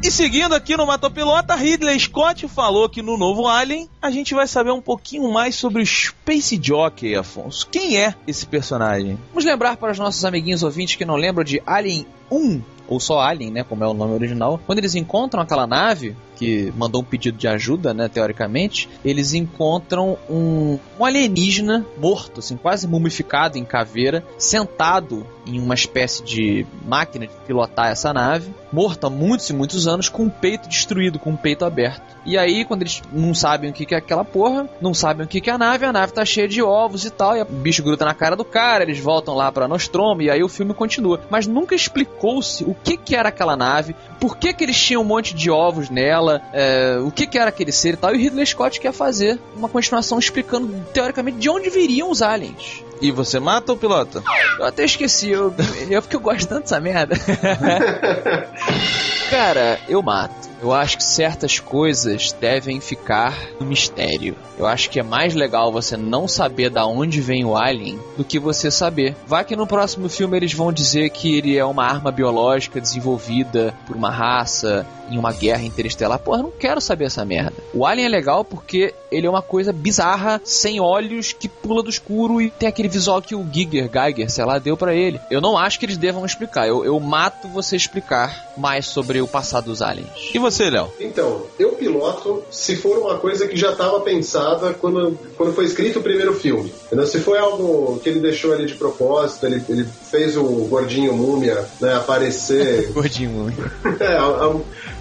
E 0.09 0.11
seguindo 0.11 0.55
aqui 0.55 0.75
no 0.75 0.87
Matopilota, 0.87 1.53
Ridley 1.53 1.99
Scott 1.99 2.47
falou 2.47 2.89
que 2.89 2.99
no 2.99 3.15
novo 3.15 3.47
Alien 3.47 3.87
a 4.01 4.09
gente 4.09 4.33
vai 4.33 4.47
saber 4.47 4.71
um 4.71 4.81
pouquinho 4.81 5.31
mais 5.31 5.53
sobre 5.53 5.83
o 5.83 5.85
Space 5.85 6.59
Jockey, 6.59 7.15
Afonso. 7.15 7.67
Quem 7.69 7.95
é 7.95 8.15
esse 8.25 8.43
personagem? 8.47 9.19
Vamos 9.29 9.45
lembrar 9.45 9.77
para 9.77 9.91
os 9.91 9.99
nossos 9.99 10.25
amiguinhos 10.25 10.63
ouvintes 10.63 10.95
que 10.95 11.05
não 11.05 11.15
lembram 11.15 11.43
de 11.43 11.61
Alien 11.63 12.07
1, 12.31 12.59
ou 12.87 12.99
só 12.99 13.19
Alien, 13.19 13.51
né, 13.51 13.63
como 13.63 13.83
é 13.83 13.87
o 13.87 13.93
nome 13.93 14.15
original. 14.15 14.59
Quando 14.65 14.79
eles 14.79 14.95
encontram 14.95 15.43
aquela 15.43 15.67
nave, 15.67 16.17
que 16.39 16.73
mandou 16.77 17.01
um 17.01 17.03
pedido 17.03 17.37
de 17.37 17.49
ajuda, 17.49 17.93
né, 17.93 18.07
teoricamente, 18.07 18.87
eles 19.03 19.33
encontram 19.33 20.17
um, 20.29 20.79
um 20.97 21.03
alienígena 21.03 21.85
morto, 21.97 22.39
assim, 22.39 22.55
quase 22.55 22.87
mumificado 22.87 23.57
em 23.57 23.65
caveira, 23.65 24.23
sentado 24.37 25.27
em 25.45 25.59
uma 25.59 25.73
espécie 25.73 26.23
de 26.23 26.65
máquina 26.85 27.27
de 27.27 27.33
pilotar 27.45 27.87
essa 27.87 28.13
nave, 28.13 28.53
morto 28.71 29.07
há 29.07 29.09
muitos 29.09 29.49
e 29.49 29.53
muitos 29.53 29.87
anos, 29.87 30.07
com 30.07 30.27
o 30.27 30.29
peito 30.29 30.69
destruído, 30.69 31.19
com 31.19 31.33
o 31.33 31.37
peito 31.37 31.65
aberto. 31.65 32.17
E 32.25 32.37
aí, 32.37 32.63
quando 32.63 32.83
eles 32.83 33.01
não 33.11 33.33
sabem 33.33 33.71
o 33.71 33.73
que 33.73 33.93
é 33.93 33.97
aquela 33.97 34.23
porra, 34.23 34.69
não 34.79 34.93
sabem 34.93 35.25
o 35.25 35.27
que 35.27 35.49
é 35.49 35.53
a 35.53 35.57
nave, 35.57 35.85
a 35.85 35.91
nave 35.91 36.13
tá 36.13 36.23
cheia 36.23 36.47
de 36.47 36.61
ovos 36.61 37.03
e 37.03 37.09
tal, 37.09 37.35
e 37.35 37.41
o 37.41 37.45
bicho 37.45 37.81
gruda 37.81 38.05
na 38.05 38.13
cara 38.13 38.35
do 38.35 38.45
cara, 38.45 38.83
eles 38.83 38.99
voltam 38.99 39.33
lá 39.35 39.51
pra 39.51 39.67
Nostromo, 39.67 40.21
e 40.21 40.29
aí 40.29 40.43
o 40.43 40.49
filme 40.49 40.73
continua. 40.73 41.21
Mas 41.29 41.47
nunca 41.47 41.73
explicou-se 41.73 42.63
o 42.63 42.75
que 42.75 42.95
que 42.95 43.15
era 43.15 43.29
aquela 43.29 43.55
nave, 43.55 43.95
por 44.19 44.37
que 44.37 44.53
que 44.53 44.63
eles 44.63 44.79
tinham 44.79 45.01
um 45.01 45.05
monte 45.05 45.33
de 45.33 45.49
ovos 45.49 45.89
nela, 45.89 46.28
é, 46.53 46.97
o 47.03 47.11
que, 47.11 47.27
que 47.27 47.37
era 47.37 47.49
aquele 47.49 47.71
ser 47.71 47.93
e 47.93 47.97
tal, 47.97 48.13
e 48.13 48.17
o 48.17 48.21
Ridley 48.21 48.45
Scott 48.45 48.79
quer 48.79 48.93
fazer 48.93 49.39
uma 49.55 49.69
continuação 49.69 50.19
explicando, 50.19 50.73
teoricamente, 50.93 51.37
de 51.37 51.49
onde 51.49 51.69
viriam 51.69 52.09
os 52.09 52.21
aliens. 52.21 52.83
E 53.01 53.11
você 53.11 53.39
mata 53.39 53.71
ou 53.71 53.77
pilota? 53.77 54.21
Eu 54.57 54.65
até 54.65 54.83
esqueci, 54.83 55.29
eu, 55.29 55.53
eu 55.89 56.01
porque 56.01 56.15
eu 56.15 56.19
gosto 56.19 56.47
tanto 56.47 56.63
dessa 56.63 56.79
merda. 56.79 57.15
Cara, 59.29 59.79
eu 59.87 60.01
mato. 60.01 60.49
Eu 60.61 60.73
acho 60.73 60.97
que 60.97 61.03
certas 61.03 61.59
coisas 61.59 62.33
devem 62.33 62.81
ficar 62.81 63.37
no 63.59 63.65
mistério. 63.65 64.35
Eu 64.57 64.65
acho 64.65 64.89
que 64.89 64.99
é 64.99 65.03
mais 65.03 65.33
legal 65.33 65.71
você 65.71 65.95
não 65.95 66.27
saber 66.27 66.69
da 66.69 66.85
onde 66.85 67.21
vem 67.21 67.45
o 67.45 67.55
alien 67.55 67.97
do 68.17 68.25
que 68.25 68.37
você 68.37 68.69
saber. 68.69 69.15
Vai 69.25 69.45
que 69.45 69.55
no 69.55 69.65
próximo 69.65 70.09
filme 70.09 70.35
eles 70.35 70.51
vão 70.51 70.73
dizer 70.73 71.11
que 71.11 71.37
ele 71.37 71.57
é 71.57 71.63
uma 71.63 71.85
arma 71.85 72.11
biológica 72.11 72.81
desenvolvida 72.81 73.73
por 73.87 73.95
uma 73.95 74.11
raça 74.11 74.85
em 75.09 75.17
uma 75.17 75.31
guerra 75.31 75.63
interestelar. 75.63 76.19
Porra, 76.19 76.39
eu 76.39 76.43
não 76.43 76.51
quero 76.51 76.81
saber 76.81 77.05
essa 77.05 77.23
merda. 77.23 77.53
O 77.73 77.85
alien 77.85 78.07
é 78.07 78.09
legal 78.09 78.43
porque 78.43 78.93
ele 79.09 79.25
é 79.25 79.29
uma 79.29 79.41
coisa 79.41 79.71
bizarra, 79.71 80.41
sem 80.43 80.81
olhos, 80.81 81.31
que 81.31 81.47
pula 81.47 81.81
do 81.81 81.89
escuro 81.89 82.41
e 82.41 82.49
tem 82.49 82.67
aquele 82.67 82.88
visual 82.89 83.21
que 83.21 83.35
o 83.35 83.45
Giger, 83.51 83.89
Geiger, 83.91 84.29
sei 84.29 84.45
lá, 84.45 84.59
deu 84.59 84.75
para 84.75 84.93
ele. 84.93 85.19
Eu 85.29 85.41
não 85.41 85.57
acho 85.57 85.79
que 85.79 85.85
eles 85.85 85.97
devam 85.97 86.25
explicar. 86.25 86.67
Eu, 86.67 86.83
eu 86.83 86.99
mato 86.99 87.47
você 87.47 87.75
explicar 87.75 88.53
mais 88.57 88.85
sobre 88.87 89.21
o 89.21 89.27
passado 89.27 89.65
dos 89.65 89.81
aliens. 89.81 90.09
E 90.33 90.39
você, 90.39 90.69
Léo? 90.69 90.91
Então, 90.99 91.43
eu 91.57 91.71
piloto 91.73 92.43
se 92.51 92.75
for 92.75 92.97
uma 92.97 93.17
coisa 93.17 93.47
que 93.47 93.55
já 93.55 93.71
estava 93.71 93.99
pensada 94.01 94.73
quando, 94.73 95.17
quando 95.37 95.53
foi 95.53 95.65
escrito 95.65 95.99
o 95.99 96.03
primeiro 96.03 96.33
filme. 96.33 96.71
Entendeu? 96.85 97.07
Se 97.07 97.19
foi 97.19 97.37
algo 97.37 97.99
que 98.03 98.09
ele 98.09 98.19
deixou 98.19 98.53
ali 98.53 98.65
de 98.65 98.75
propósito, 98.75 99.45
ele, 99.45 99.63
ele 99.69 99.85
fez 99.85 100.35
o 100.35 100.43
gordinho 100.43 101.13
múmia 101.13 101.65
né, 101.79 101.95
aparecer. 101.95 102.91
gordinho 102.93 103.29
múmia. 103.31 103.71
é, 103.99 104.13
a, 104.17 104.25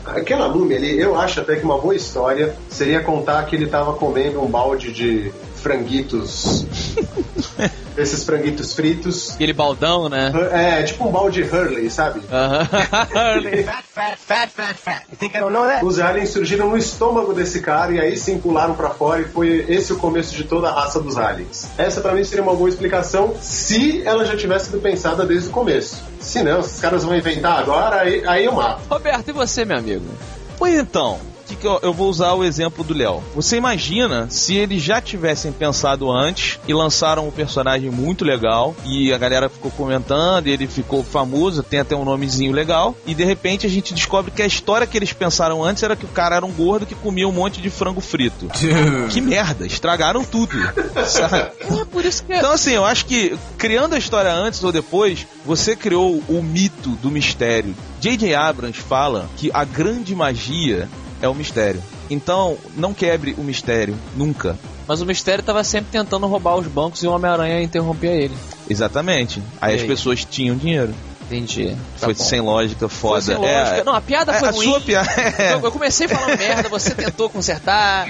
a, 0.06 0.12
aquela 0.16 0.48
múmia 0.48 0.76
ali, 0.76 0.98
eu 0.98 1.18
acho 1.18 1.40
até 1.40 1.56
que 1.56 1.64
uma 1.64 1.78
boa 1.78 1.94
história 1.94 2.54
seria 2.70 3.00
contar 3.00 3.44
que 3.46 3.56
ele 3.56 3.64
estava 3.64 3.92
comendo 3.94 4.40
um 4.40 4.46
balde 4.46 4.92
de 4.92 5.32
franguitos. 5.56 6.66
esses 7.96 8.24
franguitos 8.24 8.74
fritos. 8.74 9.32
Aquele 9.32 9.52
baldão, 9.52 10.08
né? 10.08 10.32
É, 10.52 10.82
tipo 10.82 11.06
um 11.06 11.10
balde 11.10 11.42
Hurley, 11.42 11.90
sabe? 11.90 12.20
Hurley. 12.30 13.64
fat, 13.64 13.84
fat, 13.84 14.16
fat, 14.16 14.48
fat, 14.48 14.74
fat. 14.74 15.02
You 15.10 15.16
think 15.18 15.36
I 15.36 15.40
don't 15.40 15.52
know 15.52 15.66
that? 15.66 15.84
Os 15.84 15.98
aliens 15.98 16.30
surgiram 16.30 16.70
no 16.70 16.76
estômago 16.76 17.32
desse 17.32 17.60
cara 17.60 17.92
e 17.92 18.00
aí 18.00 18.16
sim 18.16 18.38
pularam 18.38 18.74
pra 18.74 18.90
fora 18.90 19.22
e 19.22 19.24
foi 19.24 19.64
esse 19.68 19.92
o 19.92 19.96
começo 19.96 20.34
de 20.34 20.44
toda 20.44 20.68
a 20.68 20.72
raça 20.72 21.00
dos 21.00 21.16
aliens. 21.16 21.68
Essa 21.76 22.00
pra 22.00 22.12
mim 22.12 22.24
seria 22.24 22.42
uma 22.42 22.54
boa 22.54 22.68
explicação 22.68 23.34
se 23.40 24.02
ela 24.06 24.24
já 24.24 24.36
tivesse 24.36 24.66
sido 24.66 24.80
pensada 24.80 25.26
desde 25.26 25.48
o 25.48 25.52
começo. 25.52 25.96
Se 26.20 26.42
não, 26.42 26.60
esses 26.60 26.80
caras 26.80 27.04
vão 27.04 27.16
inventar 27.16 27.58
agora, 27.58 28.00
aí, 28.02 28.22
aí 28.26 28.44
eu 28.44 28.52
mato. 28.52 28.82
Roberto, 28.88 29.28
e 29.28 29.32
você, 29.32 29.64
meu 29.64 29.78
amigo? 29.78 30.04
Pois 30.56 30.78
então, 30.78 31.18
que, 31.48 31.56
que 31.56 31.66
eu, 31.66 31.78
eu, 31.82 31.92
vou 31.92 32.08
usar 32.08 32.34
o 32.34 32.44
exemplo 32.44 32.84
do 32.84 32.94
Léo. 32.94 33.22
Você 33.34 33.56
imagina 33.56 34.26
se 34.28 34.54
eles 34.54 34.82
já 34.82 35.00
tivessem 35.00 35.50
pensado 35.50 36.10
antes 36.10 36.58
e 36.68 36.74
lançaram 36.74 37.26
um 37.26 37.30
personagem 37.30 37.90
muito 37.90 38.24
legal 38.24 38.76
e 38.84 39.12
a 39.12 39.18
galera 39.18 39.48
ficou 39.48 39.70
comentando 39.70 40.46
e 40.46 40.50
ele 40.50 40.66
ficou 40.66 41.02
famoso, 41.02 41.62
tem 41.62 41.80
até 41.80 41.96
um 41.96 42.04
nomezinho 42.04 42.52
legal, 42.52 42.96
e 43.06 43.14
de 43.14 43.24
repente 43.24 43.66
a 43.66 43.70
gente 43.70 43.94
descobre 43.94 44.30
que 44.30 44.42
a 44.42 44.46
história 44.46 44.86
que 44.86 44.96
eles 44.96 45.12
pensaram 45.12 45.64
antes 45.64 45.82
era 45.82 45.96
que 45.96 46.04
o 46.04 46.08
cara 46.08 46.36
era 46.36 46.44
um 46.44 46.52
gordo 46.52 46.86
que 46.86 46.94
comia 46.94 47.26
um 47.26 47.32
monte 47.32 47.60
de 47.60 47.70
frango 47.70 48.00
frito. 48.00 48.48
que 49.10 49.20
merda, 49.20 49.66
estragaram 49.66 50.22
tudo. 50.24 50.54
Sabe? 51.06 51.50
É 51.80 51.84
por 51.90 52.04
isso 52.04 52.22
que... 52.22 52.34
Então 52.34 52.52
assim, 52.52 52.72
eu 52.72 52.84
acho 52.84 53.06
que 53.06 53.38
criando 53.56 53.94
a 53.94 53.98
história 53.98 54.32
antes 54.32 54.62
ou 54.62 54.70
depois, 54.70 55.26
você 55.44 55.74
criou 55.74 56.22
o 56.28 56.42
mito 56.42 56.90
do 56.90 57.10
mistério. 57.10 57.74
J.J. 58.00 58.34
Abrams 58.34 58.78
fala 58.78 59.28
que 59.36 59.50
a 59.52 59.64
grande 59.64 60.14
magia 60.14 60.88
é 61.20 61.28
o 61.28 61.34
mistério. 61.34 61.82
Então, 62.10 62.56
não 62.76 62.94
quebre 62.94 63.34
o 63.36 63.42
mistério, 63.42 63.96
nunca. 64.16 64.58
Mas 64.86 65.00
o 65.02 65.06
mistério 65.06 65.40
estava 65.40 65.62
sempre 65.64 65.90
tentando 65.90 66.26
roubar 66.26 66.56
os 66.56 66.66
bancos 66.66 67.02
e 67.02 67.06
o 67.06 67.12
Homem-Aranha 67.12 67.62
interrompia 67.62 68.10
ele. 68.10 68.34
Exatamente. 68.68 69.42
Aí 69.60 69.76
as 69.76 69.82
pessoas 69.82 70.24
tinham 70.24 70.56
dinheiro. 70.56 70.94
Entendi. 71.26 71.76
Tá 72.00 72.06
foi 72.06 72.14
bom. 72.14 72.24
sem 72.24 72.40
lógica, 72.40 72.88
foda. 72.88 73.20
Foi 73.20 73.34
sem 73.34 73.36
lógica. 73.36 73.76
É, 73.76 73.84
não, 73.84 73.94
a 73.94 74.00
piada 74.00 74.32
foi 74.32 74.48
a 74.48 74.50
ruim. 74.50 74.66
Sua 74.66 74.80
piada. 74.80 75.10
Eu, 75.38 75.60
eu 75.60 75.72
comecei 75.72 76.08
falando 76.08 76.38
merda, 76.38 76.68
você 76.70 76.94
tentou 76.94 77.28
consertar. 77.28 78.06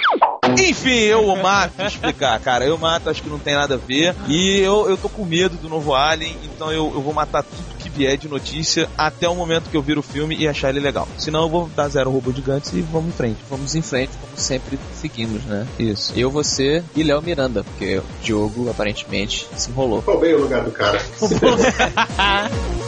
Enfim, 0.56 0.90
eu 0.90 1.36
mato 1.36 1.82
explicar, 1.82 2.38
cara. 2.40 2.64
Eu 2.64 2.78
mato, 2.78 3.10
acho 3.10 3.22
que 3.22 3.28
não 3.28 3.38
tem 3.38 3.54
nada 3.54 3.74
a 3.74 3.76
ver. 3.76 4.14
E 4.28 4.60
eu, 4.60 4.88
eu 4.88 4.96
tô 4.96 5.08
com 5.08 5.24
medo 5.24 5.56
do 5.56 5.68
novo 5.68 5.94
Alien, 5.94 6.36
então 6.44 6.72
eu, 6.72 6.90
eu 6.94 7.02
vou 7.02 7.12
matar 7.12 7.42
tudo 7.42 7.77
vier 7.98 8.16
de 8.16 8.28
notícia 8.28 8.88
até 8.96 9.28
o 9.28 9.34
momento 9.34 9.68
que 9.68 9.76
eu 9.76 9.82
vir 9.82 9.98
o 9.98 10.02
filme 10.02 10.36
e 10.36 10.46
achar 10.46 10.70
ele 10.70 10.78
legal. 10.78 11.08
Senão 11.18 11.42
eu 11.42 11.48
vou 11.48 11.68
dar 11.74 11.88
zero 11.88 12.10
robô 12.10 12.32
gigantes 12.32 12.72
e 12.72 12.80
vamos 12.80 13.08
em 13.08 13.12
frente. 13.12 13.38
Vamos 13.50 13.74
em 13.74 13.82
frente, 13.82 14.12
como 14.20 14.36
sempre 14.36 14.78
seguimos, 14.94 15.42
né? 15.44 15.66
Isso. 15.78 16.12
Eu, 16.16 16.30
você 16.30 16.82
e 16.94 17.02
Léo 17.02 17.20
Miranda, 17.20 17.64
porque 17.64 17.98
o 17.98 18.04
Diogo 18.22 18.70
aparentemente 18.70 19.48
se 19.56 19.70
enrolou. 19.70 20.00
Roubei 20.00 20.34
o 20.34 20.42
lugar 20.42 20.62
do 20.62 20.70
cara. 20.70 21.00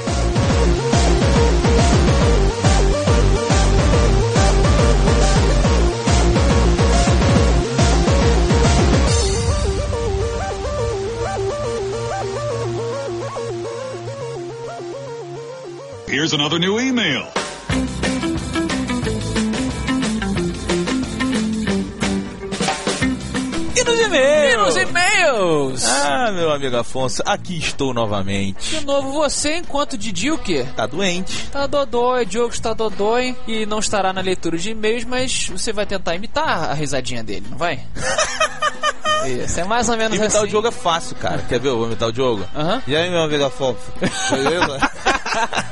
Here's 16.21 16.35
another 16.35 16.59
new 16.59 16.79
email. 16.79 17.27
E 23.77 23.85
nos 23.85 24.01
e-mails? 24.01 24.53
E 24.53 24.57
nos 24.57 24.77
e-mails? 24.77 25.85
Ah, 25.87 26.31
meu 26.33 26.53
amigo 26.53 26.77
Afonso, 26.77 27.23
aqui 27.25 27.57
estou 27.59 27.95
novamente. 27.95 28.79
De 28.81 28.85
novo, 28.85 29.13
você, 29.13 29.57
enquanto 29.57 29.97
Didi, 29.97 30.31
o 30.31 30.37
quê? 30.37 30.67
Tá 30.77 30.87
doente. 30.87 31.47
Tá 31.51 31.67
dodói, 31.67 32.27
Diogo 32.27 32.53
está 32.53 32.75
dodói 32.75 33.35
e 33.47 33.65
não 33.65 33.79
estará 33.79 34.13
na 34.13 34.21
leitura 34.21 34.59
de 34.59 34.71
e-mails, 34.71 35.05
mas 35.05 35.49
você 35.49 35.73
vai 35.73 35.87
tentar 35.87 36.15
imitar 36.15 36.71
a 36.71 36.75
risadinha 36.75 37.23
dele, 37.23 37.47
não 37.49 37.57
vai? 37.57 37.81
Isso, 39.27 39.61
é 39.61 39.65
mais 39.65 39.87
ou 39.89 39.97
menos 39.99 40.17
Imitar 40.17 40.37
assim. 40.39 40.47
o 40.47 40.49
Diogo 40.49 40.69
é 40.69 40.71
fácil, 40.71 41.15
cara. 41.17 41.43
Quer 41.47 41.61
ver? 41.61 41.69
Eu 41.69 41.77
vou 41.79 41.87
imitar 41.87 42.09
o 42.09 42.13
Diogo? 42.13 42.43
Aham. 42.57 42.83
E 42.87 42.97
aí, 42.97 43.11
meu 43.11 43.21
amigo 43.23 43.45
Afonso? 43.45 43.81
Beleza? 44.31 44.91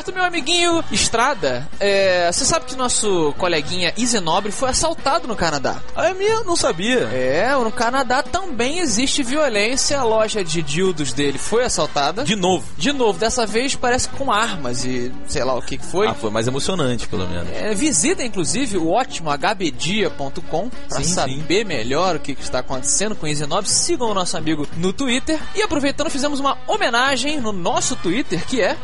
Roberto, 0.00 0.14
meu 0.14 0.24
amiguinho 0.24 0.82
Estrada, 0.90 1.68
é, 1.78 2.30
você 2.32 2.44
sabe 2.46 2.64
que 2.64 2.74
nosso 2.74 3.34
coleguinha 3.36 3.92
Isenobre 3.98 4.50
foi 4.50 4.70
assaltado 4.70 5.28
no 5.28 5.36
Canadá. 5.36 5.76
ah, 5.94 6.08
é 6.08 6.14
minha? 6.14 6.42
Não 6.42 6.56
sabia. 6.56 7.00
É, 7.00 7.54
no 7.54 7.70
Canadá 7.70 8.22
também 8.22 8.78
existe 8.78 9.22
violência. 9.22 9.98
A 10.00 10.04
loja 10.04 10.42
de 10.42 10.62
dildos 10.62 11.12
dele 11.12 11.36
foi 11.36 11.64
assaltada. 11.64 12.24
De 12.24 12.34
novo. 12.34 12.66
De 12.78 12.92
novo, 12.92 13.18
dessa 13.18 13.46
vez 13.46 13.74
parece 13.74 14.08
com 14.08 14.32
armas 14.32 14.86
e 14.86 15.12
sei 15.28 15.44
lá 15.44 15.54
o 15.54 15.60
que 15.60 15.78
foi. 15.78 16.06
Ah, 16.06 16.14
foi 16.14 16.30
mais 16.30 16.46
emocionante, 16.48 17.06
pelo 17.06 17.28
menos. 17.28 17.48
É, 17.52 17.74
visita 17.74 18.24
inclusive 18.24 18.78
o 18.78 18.90
ótimo 18.90 19.30
hbdia.com 19.30 20.70
para 20.88 21.02
Sim, 21.02 21.12
saber 21.12 21.66
melhor 21.66 22.16
o 22.16 22.20
que, 22.20 22.34
que 22.34 22.42
está 22.42 22.60
acontecendo 22.60 23.14
com 23.14 23.26
o 23.26 23.28
Isenob. 23.28 23.68
Sigam 23.68 24.10
o 24.10 24.14
nosso 24.14 24.36
amigo 24.36 24.66
no 24.78 24.94
Twitter. 24.94 25.38
E 25.54 25.62
aproveitando, 25.62 26.08
fizemos 26.08 26.40
uma 26.40 26.56
homenagem 26.66 27.38
no 27.38 27.52
nosso 27.52 27.96
Twitter, 27.96 28.46
que 28.46 28.62
é 28.62 28.78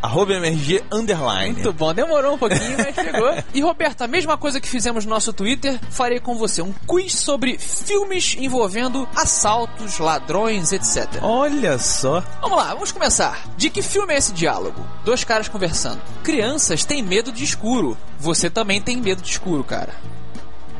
Arroba 0.00 0.34
MRG 0.34 0.84
Underline. 0.92 1.54
Muito 1.54 1.72
bom, 1.72 1.92
demorou 1.92 2.34
um 2.34 2.38
pouquinho, 2.38 2.76
mas 2.78 2.94
chegou. 2.94 3.28
E 3.54 3.60
Roberto, 3.60 4.02
a 4.02 4.06
mesma 4.08 4.36
coisa 4.36 4.60
que 4.60 4.68
fizemos 4.68 5.04
no 5.04 5.10
nosso 5.10 5.32
Twitter, 5.32 5.78
farei 5.90 6.20
com 6.20 6.36
você 6.36 6.62
um 6.62 6.72
quiz 6.86 7.14
sobre 7.14 7.58
filmes 7.58 8.36
envolvendo 8.38 9.08
assaltos, 9.16 9.98
ladrões, 9.98 10.70
etc. 10.70 11.06
Olha 11.22 11.78
só. 11.78 12.22
Vamos 12.40 12.58
lá, 12.58 12.74
vamos 12.74 12.92
começar. 12.92 13.42
De 13.56 13.70
que 13.70 13.82
filme 13.82 14.14
é 14.14 14.18
esse 14.18 14.32
diálogo? 14.32 14.84
Dois 15.04 15.24
caras 15.24 15.48
conversando. 15.48 16.00
Crianças 16.22 16.84
têm 16.84 17.02
medo 17.02 17.32
de 17.32 17.42
escuro. 17.42 17.96
Você 18.18 18.48
também 18.48 18.80
tem 18.80 18.96
medo 18.96 19.22
de 19.22 19.30
escuro, 19.30 19.64
cara. 19.64 19.94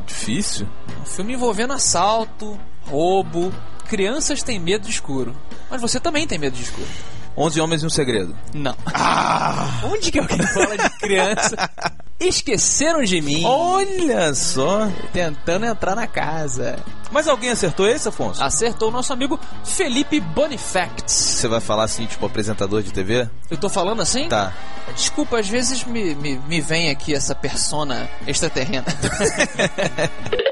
Difícil. 0.05 0.67
Um 1.01 1.05
filme 1.05 1.33
envolvendo 1.33 1.73
assalto, 1.73 2.57
roubo. 2.87 3.53
Crianças 3.87 4.43
têm 4.43 4.59
medo 4.59 4.85
de 4.85 4.91
escuro. 4.91 5.35
Mas 5.69 5.81
você 5.81 5.99
também 5.99 6.25
tem 6.25 6.37
medo 6.37 6.55
de 6.55 6.63
escuro. 6.63 6.87
11 7.39 7.61
Homens 7.61 7.83
e 7.83 7.85
um 7.85 7.89
Segredo. 7.89 8.35
Não. 8.53 8.75
Onde 9.85 10.11
que 10.11 10.19
alguém 10.19 10.45
fala 10.47 10.77
de 10.77 10.89
criança? 10.99 11.69
Esqueceram 12.19 13.01
de 13.01 13.21
mim. 13.21 13.45
Olha 13.45 14.33
só. 14.35 14.89
Tentando 15.13 15.65
entrar 15.65 15.95
na 15.95 16.05
casa. 16.05 16.77
Mas 17.09 17.29
alguém 17.29 17.49
acertou 17.49 17.87
esse, 17.87 18.09
Afonso? 18.09 18.43
Acertou 18.43 18.89
o 18.89 18.91
nosso 18.91 19.13
amigo 19.13 19.39
Felipe 19.63 20.19
Bonifacts. 20.19 21.13
Você 21.13 21.47
vai 21.47 21.61
falar 21.61 21.85
assim, 21.85 22.05
tipo, 22.05 22.25
apresentador 22.25 22.83
de 22.83 22.91
TV? 22.91 23.29
Eu 23.49 23.57
tô 23.57 23.69
falando 23.69 24.01
assim? 24.01 24.27
Tá. 24.27 24.51
Desculpa, 24.93 25.39
às 25.39 25.47
vezes 25.47 25.85
me, 25.85 26.13
me, 26.15 26.35
me 26.45 26.59
vem 26.59 26.89
aqui 26.89 27.15
essa 27.15 27.33
persona 27.33 28.09
extraterrena. 28.27 28.85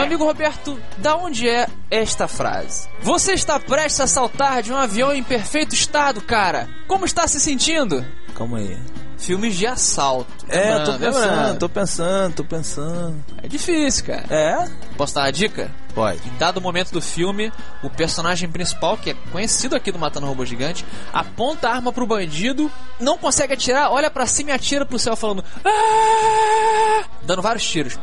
Meu 0.00 0.06
amigo 0.06 0.24
Roberto, 0.24 0.80
da 0.98 1.14
onde 1.16 1.48
é 1.48 1.66
esta 1.90 2.26
frase? 2.26 2.88
Você 3.02 3.32
está 3.32 3.60
prestes 3.60 4.00
a 4.00 4.06
saltar 4.06 4.62
de 4.62 4.72
um 4.72 4.76
avião 4.76 5.12
em 5.14 5.22
perfeito 5.22 5.74
estado, 5.74 6.20
cara. 6.22 6.68
Como 6.88 7.04
está 7.04 7.26
se 7.28 7.38
sentindo? 7.38 8.04
Calma 8.34 8.58
aí. 8.58 8.78
Filmes 9.18 9.54
de 9.56 9.66
assalto. 9.66 10.30
É, 10.48 10.78
tô 10.78 10.92
Lembrando, 10.92 10.98
pensando, 10.98 11.30
lembrando. 11.30 11.58
tô 11.58 11.68
pensando, 11.68 12.34
tô 12.34 12.44
pensando. 12.44 13.24
É 13.42 13.48
difícil, 13.48 14.06
cara. 14.06 14.24
É? 14.30 14.68
Posso 14.96 15.14
dar 15.14 15.22
uma 15.24 15.32
dica? 15.32 15.70
Pode. 16.00 16.30
Dado 16.38 16.56
o 16.56 16.60
momento 16.62 16.92
do 16.92 17.02
filme, 17.02 17.52
o 17.82 17.90
personagem 17.90 18.50
principal, 18.50 18.96
que 18.96 19.10
é 19.10 19.14
conhecido 19.30 19.76
aqui 19.76 19.92
do 19.92 19.98
Matando 19.98 20.26
Robô 20.26 20.46
Gigante, 20.46 20.82
aponta 21.12 21.68
a 21.68 21.74
arma 21.74 21.92
pro 21.92 22.06
bandido, 22.06 22.72
não 22.98 23.18
consegue 23.18 23.52
atirar, 23.52 23.92
olha 23.92 24.10
pra 24.10 24.24
cima 24.24 24.48
e 24.48 24.52
atira 24.54 24.86
pro 24.86 24.98
céu 24.98 25.14
falando 25.14 25.44
"Ah!", 25.62 27.04
dando 27.22 27.42
vários 27.42 27.68
tiros. 27.68 27.98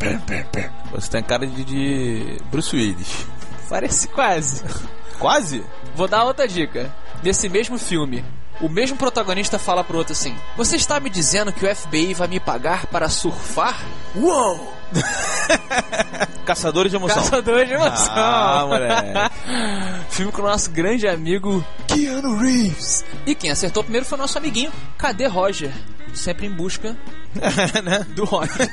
Você 0.92 1.10
tem 1.10 1.24
cara 1.24 1.48
de, 1.48 1.64
de 1.64 2.38
Bruce 2.52 2.76
Willis. 2.76 3.26
Parece 3.68 4.08
quase. 4.10 4.64
Quase? 5.18 5.66
Vou 5.96 6.08
dar 6.08 6.24
outra 6.24 6.48
dica. 6.48 6.94
Nesse 7.24 7.50
mesmo 7.50 7.80
filme, 7.80 8.24
o 8.62 8.70
mesmo 8.70 8.96
protagonista 8.96 9.58
fala 9.58 9.84
pro 9.84 9.98
outro 9.98 10.14
assim: 10.14 10.38
Você 10.56 10.76
está 10.76 11.00
me 11.00 11.10
dizendo 11.10 11.52
que 11.52 11.66
o 11.66 11.76
FBI 11.76 12.14
vai 12.14 12.28
me 12.28 12.40
pagar 12.40 12.86
para 12.86 13.10
surfar? 13.10 13.84
Uou! 14.16 14.77
Caçadores 16.46 16.92
de 16.92 16.96
emoção. 16.98 17.24
Caçador 17.24 17.66
de 17.66 17.74
emoção. 17.74 18.14
Ah, 18.16 18.66
moleque. 18.68 19.34
Filme 20.10 20.32
com 20.32 20.42
o 20.42 20.46
nosso 20.46 20.72
grande 20.72 21.08
amigo 21.08 21.64
Keanu 21.88 22.38
Reeves. 22.38 23.04
E 23.26 23.36
quem 23.36 23.52
acertou 23.52 23.84
primeiro 23.84 24.06
foi 24.06 24.18
o 24.18 24.22
nosso 24.22 24.38
amiguinho 24.38 24.72
Cadê 24.98 25.28
Roger? 25.28 25.72
Sempre 26.14 26.48
em 26.48 26.52
busca 26.52 26.96
do 28.16 28.24
Roger. 28.24 28.70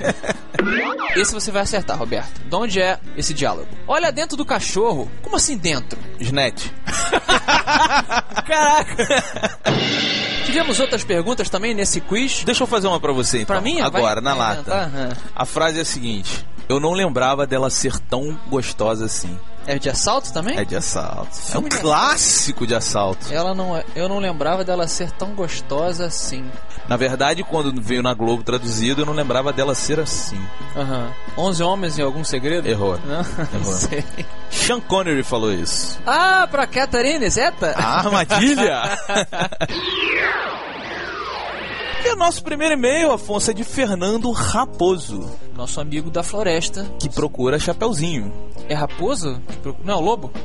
Esse 1.16 1.32
você 1.34 1.50
vai 1.50 1.62
acertar, 1.62 1.98
Roberto. 1.98 2.40
De 2.40 2.54
onde 2.54 2.80
é 2.80 2.98
esse 3.16 3.34
diálogo? 3.34 3.68
Olha 3.86 4.12
dentro 4.12 4.36
do 4.36 4.44
cachorro. 4.44 5.10
Como 5.20 5.36
assim 5.36 5.56
dentro? 5.56 5.98
Snatch. 6.20 6.66
Caraca! 8.46 8.96
Tivemos 10.54 10.78
outras 10.78 11.02
perguntas 11.02 11.50
também 11.50 11.74
nesse 11.74 12.00
quiz. 12.00 12.44
Deixa 12.44 12.62
eu 12.62 12.66
fazer 12.68 12.86
uma 12.86 13.00
pra 13.00 13.12
você, 13.12 13.38
então. 13.38 13.56
Pra 13.56 13.60
mim? 13.60 13.80
Agora, 13.80 14.20
Vai- 14.20 14.22
na 14.22 14.34
vai 14.34 14.56
lata. 14.56 14.72
Ah. 14.72 15.16
A 15.34 15.44
frase 15.44 15.78
é 15.80 15.82
a 15.82 15.84
seguinte. 15.84 16.46
Eu 16.68 16.78
não 16.78 16.92
lembrava 16.92 17.44
dela 17.44 17.68
ser 17.70 17.98
tão 17.98 18.38
gostosa 18.48 19.04
assim. 19.06 19.36
É 19.66 19.78
de 19.78 19.88
assalto 19.88 20.32
também? 20.32 20.58
É 20.58 20.64
de 20.64 20.76
assalto. 20.76 21.28
É 21.32 21.38
um 21.38 21.52
Filme 21.52 21.68
de 21.70 21.78
clássico 21.78 22.66
de 22.66 22.74
assalto. 22.74 23.32
Ela 23.32 23.54
não, 23.54 23.76
é- 23.76 23.84
eu 23.96 24.08
não 24.08 24.18
lembrava 24.18 24.62
dela 24.64 24.86
ser 24.86 25.10
tão 25.12 25.30
gostosa 25.34 26.06
assim. 26.06 26.44
Na 26.88 26.96
verdade, 26.98 27.42
quando 27.42 27.80
veio 27.80 28.02
na 28.02 28.12
Globo 28.12 28.42
traduzido, 28.42 29.00
eu 29.02 29.06
não 29.06 29.14
lembrava 29.14 29.52
dela 29.52 29.74
ser 29.74 29.98
assim. 29.98 30.38
Aham. 30.76 31.08
11 31.38 31.62
homens 31.62 31.96
e 31.98 32.02
algum 32.02 32.22
segredo? 32.22 32.68
Errou. 32.68 32.98
Não, 33.06 33.22
não 33.52 33.60
Errou. 33.60 33.72
sei. 33.72 34.04
Sean 34.50 34.80
Connery 34.80 35.22
falou 35.22 35.52
isso. 35.52 35.98
Ah, 36.06 36.46
pra 36.50 36.66
Catherine 36.66 37.28
Zeta? 37.30 37.74
A 37.76 37.98
armadilha! 38.00 38.82
e 42.04 42.12
o 42.12 42.16
nosso 42.16 42.42
primeiro 42.44 42.74
e-mail, 42.74 43.12
Afonso, 43.12 43.50
é 43.50 43.54
de 43.54 43.64
Fernando 43.64 44.30
Raposo, 44.30 45.28
Nosso 45.56 45.80
amigo 45.80 46.10
da 46.10 46.22
floresta. 46.22 46.86
que 46.98 47.08
procura 47.08 47.58
Chapeuzinho. 47.58 48.32
É 48.68 48.74
raposo? 48.74 49.40
Não, 49.84 50.00
lobo? 50.00 50.30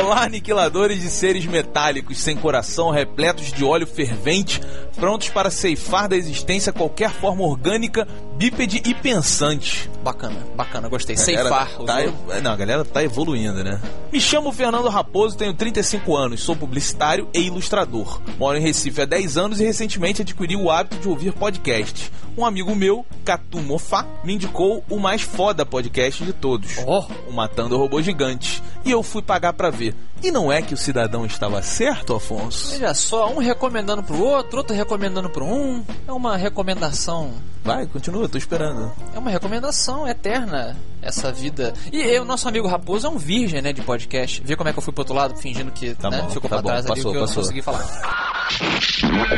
Olá, 0.00 0.24
aniquiladores 0.24 1.00
de 1.00 1.08
seres 1.08 1.44
metálicos 1.46 2.18
sem 2.18 2.36
coração, 2.36 2.90
repletos 2.90 3.52
de 3.52 3.64
óleo 3.64 3.86
fervente, 3.86 4.60
prontos 4.96 5.28
para 5.28 5.50
ceifar 5.50 6.08
da 6.08 6.16
existência 6.16 6.72
qualquer 6.72 7.10
forma 7.10 7.42
orgânica, 7.44 8.06
bípede 8.36 8.82
e 8.84 8.94
pensante. 8.94 9.90
Bacana, 10.02 10.38
bacana, 10.56 10.88
gostei. 10.88 11.16
Ceifar. 11.16 11.70
Tá, 11.84 11.96
não, 12.42 12.52
a 12.52 12.56
galera 12.56 12.84
tá 12.84 13.02
evoluindo, 13.02 13.62
né? 13.62 13.80
Me 14.12 14.20
chamo 14.20 14.52
Fernando 14.52 14.88
Raposo, 14.88 15.36
tenho 15.36 15.54
35 15.54 16.16
anos, 16.16 16.40
sou 16.42 16.56
publicitário 16.56 17.28
e 17.32 17.40
ilustrador. 17.40 18.20
Moro 18.38 18.58
em 18.58 18.60
Recife 18.60 19.02
há 19.02 19.04
10 19.04 19.36
anos 19.36 19.60
e 19.60 19.64
recentemente 19.64 20.22
adquiri 20.22 20.56
o 20.56 20.70
hábito 20.70 20.96
de 20.96 21.08
ouvir 21.08 21.32
podcast. 21.32 22.10
Um 22.36 22.46
amigo 22.46 22.74
meu, 22.74 23.04
Catu 23.24 23.60
Mofá, 23.60 24.06
me 24.24 24.34
indicou 24.34 24.82
o 24.88 24.98
mais 24.98 25.22
foda 25.22 25.66
podcast 25.66 26.24
de 26.24 26.32
todos. 26.32 26.78
Oh. 26.86 27.04
O 27.28 27.32
Matando 27.32 27.76
Robô 27.76 28.00
Gigante. 28.00 28.62
E 28.84 28.90
eu 28.90 29.02
fui 29.02 29.22
pagar 29.22 29.52
pra 29.52 29.70
ver. 29.70 29.94
E 30.22 30.30
não 30.30 30.50
é 30.50 30.62
que 30.62 30.72
o 30.72 30.76
cidadão 30.76 31.26
estava 31.26 31.62
certo, 31.62 32.14
Afonso? 32.14 32.72
Veja 32.72 32.94
só, 32.94 33.30
um 33.30 33.38
recomendando 33.38 34.02
pro 34.02 34.22
outro, 34.22 34.58
outro 34.58 34.74
recomendando 34.74 35.28
pro 35.28 35.44
um. 35.44 35.84
É 36.06 36.12
uma 36.12 36.36
recomendação. 36.36 37.32
Vai, 37.64 37.86
continua, 37.86 38.28
tô 38.28 38.36
esperando. 38.36 38.92
É 39.14 39.18
uma 39.18 39.30
recomendação 39.30 40.06
eterna 40.08 40.76
essa 41.02 41.32
vida. 41.32 41.72
E 41.92 42.00
eu, 42.00 42.24
nosso 42.24 42.48
amigo 42.48 42.66
Raposo 42.68 43.06
é 43.06 43.10
um 43.10 43.18
virgem, 43.18 43.60
né, 43.60 43.72
de 43.72 43.82
podcast. 43.82 44.40
Vê 44.44 44.54
como 44.56 44.68
é 44.68 44.72
que 44.72 44.78
eu 44.78 44.82
fui 44.82 44.92
pro 44.92 45.02
outro 45.02 45.14
lado 45.14 45.36
fingindo 45.36 45.70
que 45.72 45.94
Tá 45.94 46.08
né, 46.08 46.22
bom, 46.22 46.28
ficou 46.30 46.48
tá 46.48 46.56
pra 46.56 46.62
bom, 46.62 46.68
trás 46.68 46.86
ali 46.86 46.94
passou, 46.96 47.10
que 47.12 47.16
eu 47.16 47.20
não 47.20 47.26
passou. 47.28 47.42
consegui 47.42 47.62
falar. 47.62 48.42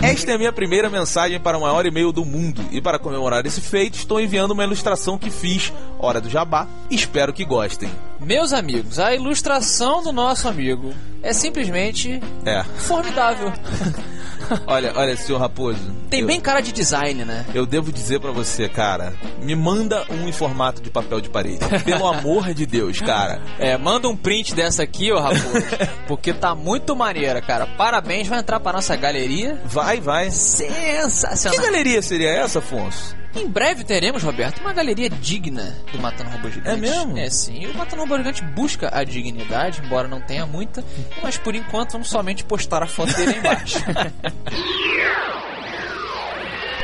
Esta 0.02 0.32
é 0.32 0.34
a 0.34 0.38
minha 0.38 0.52
primeira 0.52 0.90
mensagem 0.90 1.38
para 1.40 1.56
o 1.56 1.60
maior 1.60 1.84
e-mail 1.86 2.12
do 2.12 2.24
mundo. 2.24 2.62
E 2.70 2.80
para 2.80 2.98
comemorar 2.98 3.44
esse 3.46 3.60
feito, 3.60 3.94
estou 3.96 4.20
enviando 4.20 4.50
uma 4.52 4.64
ilustração 4.64 5.18
que 5.18 5.30
fiz, 5.30 5.72
hora 5.98 6.20
do 6.20 6.28
jabá. 6.28 6.66
Espero 6.90 7.32
que 7.32 7.44
gostem. 7.44 7.90
Meus 8.20 8.52
amigos, 8.52 8.98
a 8.98 9.14
ilustração 9.14 10.02
do 10.02 10.12
nosso 10.12 10.48
amigo 10.48 10.92
é 11.22 11.32
simplesmente 11.32 12.20
É. 12.44 12.62
formidável. 12.64 13.52
Olha, 14.66 14.92
olha, 14.94 15.16
senhor 15.16 15.38
Raposo. 15.38 15.80
Tem 16.10 16.20
eu, 16.20 16.26
bem 16.26 16.38
cara 16.38 16.60
de 16.60 16.70
design, 16.70 17.24
né? 17.24 17.46
Eu 17.54 17.64
devo 17.64 17.90
dizer 17.90 18.20
pra 18.20 18.30
você, 18.30 18.68
cara, 18.68 19.14
me 19.40 19.56
manda 19.56 20.04
um 20.10 20.28
em 20.28 20.32
formato 20.32 20.82
de 20.82 20.90
papel 20.90 21.18
de 21.22 21.30
parede. 21.30 21.53
Pelo 21.84 22.06
amor 22.06 22.52
de 22.54 22.66
Deus, 22.66 23.00
cara. 23.00 23.40
É, 23.58 23.76
manda 23.76 24.08
um 24.08 24.16
print 24.16 24.54
dessa 24.54 24.82
aqui, 24.82 25.12
ô 25.12 25.18
Raposo. 25.18 25.42
porque 26.06 26.32
tá 26.32 26.54
muito 26.54 26.94
maneira, 26.94 27.40
cara. 27.40 27.66
Parabéns, 27.66 28.28
vai 28.28 28.38
entrar 28.40 28.60
pra 28.60 28.72
nossa 28.72 28.96
galeria. 28.96 29.60
Vai, 29.64 30.00
vai. 30.00 30.26
Que 30.26 30.32
Sensacional. 30.32 31.62
galeria 31.62 32.02
seria 32.02 32.30
essa, 32.30 32.58
Afonso? 32.58 33.16
Em 33.36 33.48
breve 33.48 33.82
teremos, 33.82 34.22
Roberto, 34.22 34.60
uma 34.60 34.72
galeria 34.72 35.10
digna 35.10 35.76
do 35.90 35.98
Matando 35.98 36.30
Robô 36.30 36.48
Gigante. 36.48 36.68
É 36.68 36.76
mesmo? 36.76 37.18
É 37.18 37.28
sim. 37.28 37.66
O 37.66 37.76
Matando 37.76 38.02
Robô 38.02 38.16
Gigante 38.16 38.44
busca 38.44 38.90
a 38.92 39.02
dignidade, 39.02 39.82
embora 39.84 40.06
não 40.06 40.20
tenha 40.20 40.46
muita, 40.46 40.84
mas 41.20 41.36
por 41.36 41.52
enquanto 41.54 41.92
vamos 41.92 42.08
somente 42.08 42.44
postar 42.44 42.84
a 42.84 42.86
foto 42.86 43.12
dele 43.14 43.32
aí 43.32 43.38
embaixo. 43.38 43.78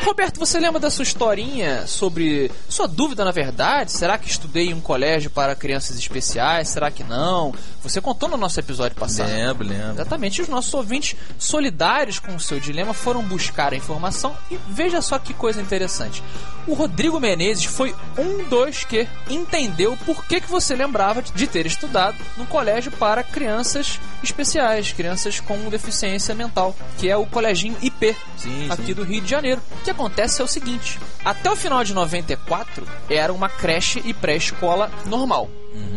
Roberto, 0.03 0.39
você 0.41 0.59
lembra 0.59 0.81
da 0.81 0.91
sua 0.91 1.03
historinha 1.03 1.87
sobre 1.87 2.51
sua 2.69 2.89
dúvida 2.89 3.25
na 3.25 3.31
verdade? 3.31 3.93
Será 3.93 4.17
que 4.17 4.29
estudei 4.29 4.69
em 4.71 4.75
um 4.75 4.81
colégio 4.81 5.31
para 5.31 5.55
crianças 5.55 5.99
especiais? 5.99 6.69
Será 6.69 6.91
que 6.91 7.05
não? 7.05 7.55
Você 7.83 8.01
contou 8.01 8.29
no 8.29 8.37
nosso 8.37 8.59
episódio 8.59 8.97
passado. 8.97 9.29
Lembro, 9.29 9.67
lembro. 9.67 9.93
Exatamente, 9.93 10.39
e 10.39 10.43
os 10.43 10.49
nossos 10.49 10.73
ouvintes 10.73 11.17
solidários 11.39 12.19
com 12.19 12.35
o 12.35 12.41
seu 12.41 12.59
dilema 12.59 12.95
foram 12.95 13.23
buscar 13.23 13.73
a 13.73 13.77
informação 13.77 14.37
e 14.51 14.59
veja 14.69 15.03
só 15.03 15.19
que 15.19 15.35
coisa 15.35 15.61
interessante. 15.61 16.23
O 16.67 16.75
Rodrigo 16.75 17.21
Menezes 17.21 17.65
foi 17.65 17.95
um 18.19 18.49
dos 18.49 18.85
que 18.85 19.07
entendeu 19.29 19.97
por 20.05 20.25
que, 20.25 20.41
que 20.41 20.51
você 20.51 20.75
lembrava 20.75 21.23
de 21.23 21.47
ter 21.47 21.67
estudado 21.67 22.17
no 22.37 22.47
colégio 22.47 22.93
para 22.93 23.23
crianças 23.23 23.99
especiais, 24.23 24.93
crianças 24.93 25.41
com 25.41 25.69
deficiência 25.69 26.35
mental, 26.35 26.75
que 26.99 27.09
é 27.09 27.17
o 27.17 27.27
Coleginho 27.27 27.77
IP, 27.81 28.17
Sim, 28.37 28.67
aqui 28.71 28.87
sim. 28.87 28.95
do 28.95 29.03
Rio 29.03 29.21
de 29.21 29.31
Janeiro. 29.31 29.61
Que 29.85 29.91
acontece 30.01 30.41
é 30.41 30.45
o 30.45 30.49
seguinte: 30.49 30.99
até 31.25 31.51
o 31.51 31.57
final 31.57 31.85
de 31.85 31.93
94 31.93 32.87
era 33.09 33.33
uma 33.33 33.49
creche 33.49 34.01
e 34.05 34.15
pré-escola 34.15 34.91
normal. 35.07 35.49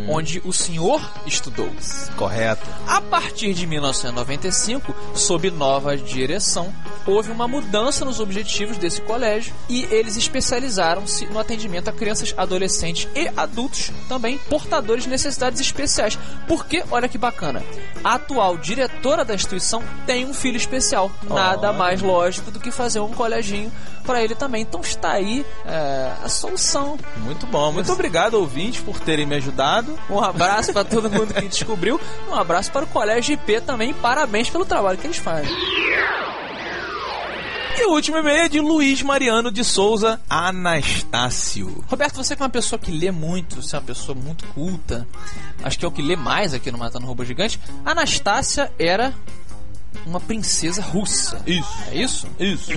Onde 0.07 0.41
o 0.45 0.51
senhor 0.51 1.01
estudou. 1.25 1.69
Correto. 2.15 2.65
A 2.87 3.01
partir 3.01 3.53
de 3.53 3.65
1995, 3.65 4.93
sob 5.15 5.49
nova 5.49 5.95
direção, 5.95 6.73
houve 7.05 7.31
uma 7.31 7.47
mudança 7.47 8.05
nos 8.05 8.19
objetivos 8.19 8.77
desse 8.77 9.01
colégio 9.01 9.53
e 9.69 9.83
eles 9.85 10.17
especializaram-se 10.17 11.25
no 11.27 11.39
atendimento 11.39 11.89
a 11.89 11.93
crianças, 11.93 12.33
adolescentes 12.35 13.07
e 13.15 13.29
adultos 13.35 13.91
também 14.07 14.37
portadores 14.49 15.03
de 15.03 15.09
necessidades 15.09 15.59
especiais. 15.59 16.17
Porque, 16.47 16.83
olha 16.91 17.07
que 17.07 17.17
bacana, 17.17 17.63
a 18.03 18.15
atual 18.15 18.57
diretora 18.57 19.23
da 19.25 19.33
instituição 19.33 19.83
tem 20.05 20.25
um 20.25 20.33
filho 20.33 20.57
especial. 20.57 21.11
Nada 21.27 21.69
Olha. 21.69 21.77
mais 21.77 22.01
lógico 22.01 22.51
do 22.51 22.59
que 22.59 22.71
fazer 22.71 22.99
um 22.99 23.13
coleginho 23.13 23.71
para 24.03 24.23
ele 24.23 24.35
também. 24.35 24.61
Então 24.61 24.81
está 24.81 25.11
aí 25.11 25.45
é, 25.65 26.11
a 26.23 26.29
solução. 26.29 26.97
Muito 27.17 27.47
bom. 27.47 27.71
Muito 27.71 27.91
obrigado, 27.91 28.35
ouvintes, 28.35 28.81
por 28.81 28.99
terem 28.99 29.25
me 29.25 29.35
ajudado. 29.35 29.97
Um 30.09 30.19
abraço 30.19 30.71
para 30.73 30.83
todo 30.83 31.09
mundo 31.09 31.33
que 31.33 31.47
descobriu. 31.47 31.99
Um 32.29 32.35
abraço 32.35 32.71
para 32.71 32.85
o 32.85 32.87
Colégio 32.87 33.33
IP 33.33 33.61
também. 33.61 33.93
Parabéns 33.93 34.49
pelo 34.49 34.65
trabalho 34.65 34.97
que 34.97 35.07
eles 35.07 35.17
fazem. 35.17 35.51
E 37.75 37.85
o 37.85 37.91
último 37.91 38.17
e-mail 38.17 38.43
é 38.43 38.47
de 38.47 38.59
Luiz 38.59 39.01
Mariano 39.01 39.51
de 39.51 39.63
Souza 39.63 40.21
Anastácio. 40.29 41.83
Roberto, 41.87 42.17
você 42.17 42.35
que 42.35 42.43
é 42.43 42.45
uma 42.45 42.49
pessoa 42.49 42.77
que 42.77 42.91
lê 42.91 43.09
muito, 43.09 43.63
você 43.63 43.75
é 43.75 43.79
uma 43.79 43.85
pessoa 43.85 44.15
muito 44.15 44.45
culta, 44.49 45.07
acho 45.63 45.79
que 45.79 45.83
é 45.83 45.87
o 45.87 45.91
que 45.91 46.01
lê 46.01 46.15
mais 46.15 46.53
aqui 46.53 46.71
no 46.71 46.77
Matando 46.77 47.07
Robô 47.07 47.25
Gigante. 47.25 47.59
Anastácia 47.83 48.71
era 48.77 49.13
uma 50.05 50.19
princesa 50.19 50.81
russa. 50.81 51.41
Isso. 51.45 51.83
É 51.91 51.95
isso? 51.95 52.27
Isso. 52.39 52.71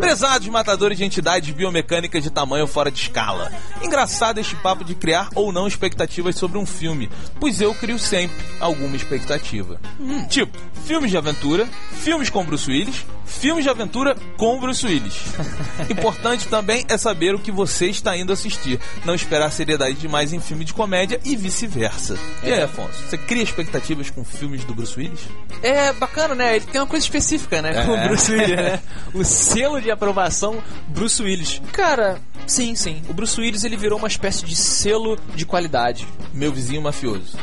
Prezados 0.00 0.48
matadores 0.48 0.98
de 0.98 1.04
entidades 1.04 1.54
biomecânicas 1.54 2.22
de 2.22 2.30
tamanho 2.30 2.66
fora 2.66 2.90
de 2.90 3.00
escala. 3.00 3.52
Engraçado 3.82 4.38
este 4.38 4.56
papo 4.56 4.84
de 4.84 4.94
criar 4.94 5.28
ou 5.34 5.52
não 5.52 5.66
expectativas 5.66 6.36
sobre 6.36 6.58
um 6.58 6.66
filme, 6.66 7.10
pois 7.38 7.60
eu 7.60 7.74
crio 7.74 7.98
sempre 7.98 8.36
alguma 8.60 8.96
expectativa. 8.96 9.80
Tipo, 10.28 10.56
filmes 10.84 11.10
de 11.10 11.16
aventura, 11.16 11.66
filmes 12.00 12.30
com 12.30 12.44
Bruce 12.44 12.70
Willis, 12.70 13.04
filmes 13.26 13.64
de 13.64 13.70
aventura 13.70 14.16
com 14.36 14.58
Bruce 14.58 14.86
Willis. 14.86 15.14
Importante 15.90 16.46
também 16.48 16.84
é 16.88 16.96
saber 16.96 17.34
o 17.34 17.38
que 17.38 17.50
você 17.50 17.86
está 17.86 18.16
indo 18.16 18.32
assistir, 18.32 18.80
não 19.04 19.14
esperar 19.14 19.50
seriedade 19.52 19.94
demais 19.96 20.32
em 20.32 20.40
filme 20.40 20.64
de 20.64 20.72
comédia 20.72 21.20
e 21.24 21.36
vice-versa. 21.36 22.16
E 22.42 22.52
aí, 22.52 22.62
Afonso, 22.62 22.92
você 23.08 23.18
cria 23.18 23.42
expectativas 23.42 24.08
com 24.10 24.24
filmes 24.24 24.64
do 24.64 24.74
Bruce 24.74 24.98
Willis? 24.98 25.20
É 25.62 25.92
bacana, 25.92 26.34
né? 26.34 26.56
Ele 26.56 26.64
tem 26.66 26.80
uma 26.80 26.86
coisa 26.86 27.04
específica, 27.04 27.60
né? 27.60 27.84
Com 27.84 27.92
o 27.92 27.96
É. 27.96 28.08
Bruce 28.08 28.32
Willis, 28.32 28.56
né? 28.56 28.80
O 29.12 29.24
selo 29.24 29.80
de 29.80 29.90
aprovação 29.90 30.62
Bruce 30.88 31.22
Willis. 31.22 31.60
Cara, 31.72 32.18
sim, 32.46 32.74
sim. 32.74 33.02
O 33.08 33.12
Bruce 33.14 33.38
Willis 33.40 33.64
ele 33.64 33.76
virou 33.76 33.98
uma 33.98 34.08
espécie 34.08 34.44
de 34.44 34.54
selo 34.56 35.18
de 35.34 35.44
qualidade. 35.44 36.06
Meu 36.32 36.52
vizinho 36.52 36.80
mafioso. 36.82 37.36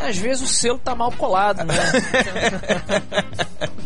Às 0.00 0.16
vezes 0.16 0.42
o 0.42 0.46
selo 0.52 0.78
tá 0.78 0.94
mal 0.94 1.12
colado, 1.12 1.64
né? 1.64 1.74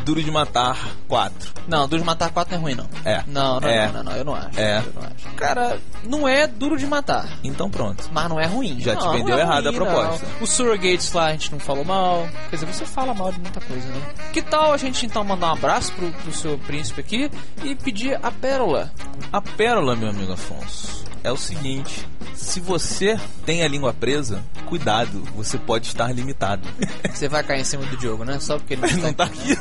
Duro 0.04 0.22
de 0.22 0.30
Matar 0.30 0.76
4. 1.08 1.52
Não, 1.66 1.88
Duro 1.88 2.02
de 2.02 2.06
Matar 2.06 2.30
4 2.30 2.52
não 2.54 2.58
é 2.58 2.62
ruim, 2.62 2.74
não. 2.74 2.86
É. 3.10 3.24
Não, 3.26 3.58
não, 3.58 3.68
É. 3.68 3.86
não, 3.86 3.92
não, 3.94 4.02
não, 4.04 4.12
eu 4.12 4.24
não 4.24 4.34
acho. 4.34 4.60
É. 4.60 4.78
Eu 4.78 4.92
não 4.94 5.02
acho. 5.02 5.34
Cara, 5.34 5.78
não 6.04 6.28
é 6.28 6.46
Duro 6.46 6.76
de 6.76 6.86
Matar. 6.86 7.26
Então 7.42 7.70
pronto. 7.70 8.04
Mas 8.12 8.28
não 8.28 8.38
é 8.38 8.46
ruim. 8.46 8.78
Já 8.80 8.94
te 8.96 9.00
Não, 9.00 9.06
não 9.12 9.18
vendeu 9.18 9.38
é 9.38 9.40
errado 9.40 9.66
a 9.66 9.70
ruim, 9.70 9.78
proposta. 9.80 10.26
não. 10.26 10.42
O 10.42 10.46
Surrogates 10.46 11.12
lá 11.12 11.26
a 11.26 11.32
gente 11.32 11.50
não 11.52 11.58
falou 11.58 11.84
mal. 11.84 12.28
Quer 12.50 12.56
dizer, 12.56 12.66
você 12.66 12.84
fala 12.84 13.14
mal 13.14 13.32
de 13.32 13.40
muita 13.40 13.60
coisa, 13.62 13.88
né? 13.88 14.00
Que 14.32 14.42
tal 14.42 14.72
a 14.72 14.76
gente 14.76 15.06
então 15.06 15.24
mandar 15.24 15.48
um 15.48 15.52
abraço 15.54 15.90
pro, 15.94 16.12
pro 16.12 16.32
seu 16.32 16.58
príncipe 16.58 17.00
aqui 17.00 17.30
e 17.62 17.74
pedir 17.74 18.18
a 18.22 18.30
pérola? 18.30 18.92
A 19.32 19.40
pérola, 19.40 19.96
meu 19.96 20.10
amigo 20.10 20.34
Afonso, 20.34 21.04
é 21.24 21.32
o 21.32 21.36
seguinte: 21.36 22.06
se 22.34 22.60
você 22.60 23.18
tem 23.44 23.64
a 23.64 23.68
língua 23.68 23.92
presa, 23.92 24.44
cuidado, 24.66 25.22
você 25.34 25.58
pode 25.58 25.88
estar 25.88 26.12
limitado. 26.14 26.68
Você 27.14 27.28
vai 27.28 27.42
cair 27.44 27.60
em 27.60 27.64
cima 27.64 27.84
do 27.86 27.96
Diogo, 27.96 28.24
né? 28.24 28.40
Só 28.40 28.58
porque 28.58 28.74
ele 28.74 28.82
Não 28.96 29.12
tá 29.12 29.24
aqui, 29.24 29.54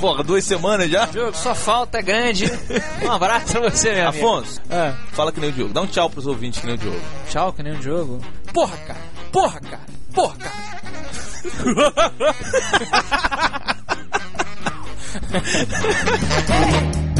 porra, 0.00 0.22
duas 0.24 0.42
semanas 0.44 0.90
já? 0.90 1.04
Diogo, 1.06 1.36
sua 1.36 1.54
falta 1.54 1.98
é 1.98 2.02
grande. 2.02 2.46
Um 3.02 3.12
abraço 3.12 3.52
pra 3.52 3.70
você, 3.70 3.92
meu 3.94 4.08
amigo. 4.08 4.26
Afonso, 4.26 4.60
É. 4.70 4.94
fala 5.12 5.30
que 5.30 5.38
nem 5.40 5.50
o 5.50 5.52
Diogo. 5.52 5.72
Dá 5.74 5.82
um 5.82 5.86
tchau 5.86 6.08
pros 6.08 6.26
ouvintes 6.26 6.60
que 6.60 6.66
nem 6.66 6.76
o 6.76 6.78
Diogo. 6.78 7.00
Tchau, 7.28 7.52
que 7.52 7.62
nem 7.62 7.74
o 7.74 7.78
Diogo. 7.78 8.20
Porra, 8.54 8.76
cara. 8.78 9.00
Porra, 9.30 9.60
cara. 9.60 9.82
Porra, 10.14 10.36
cara. 10.38 10.74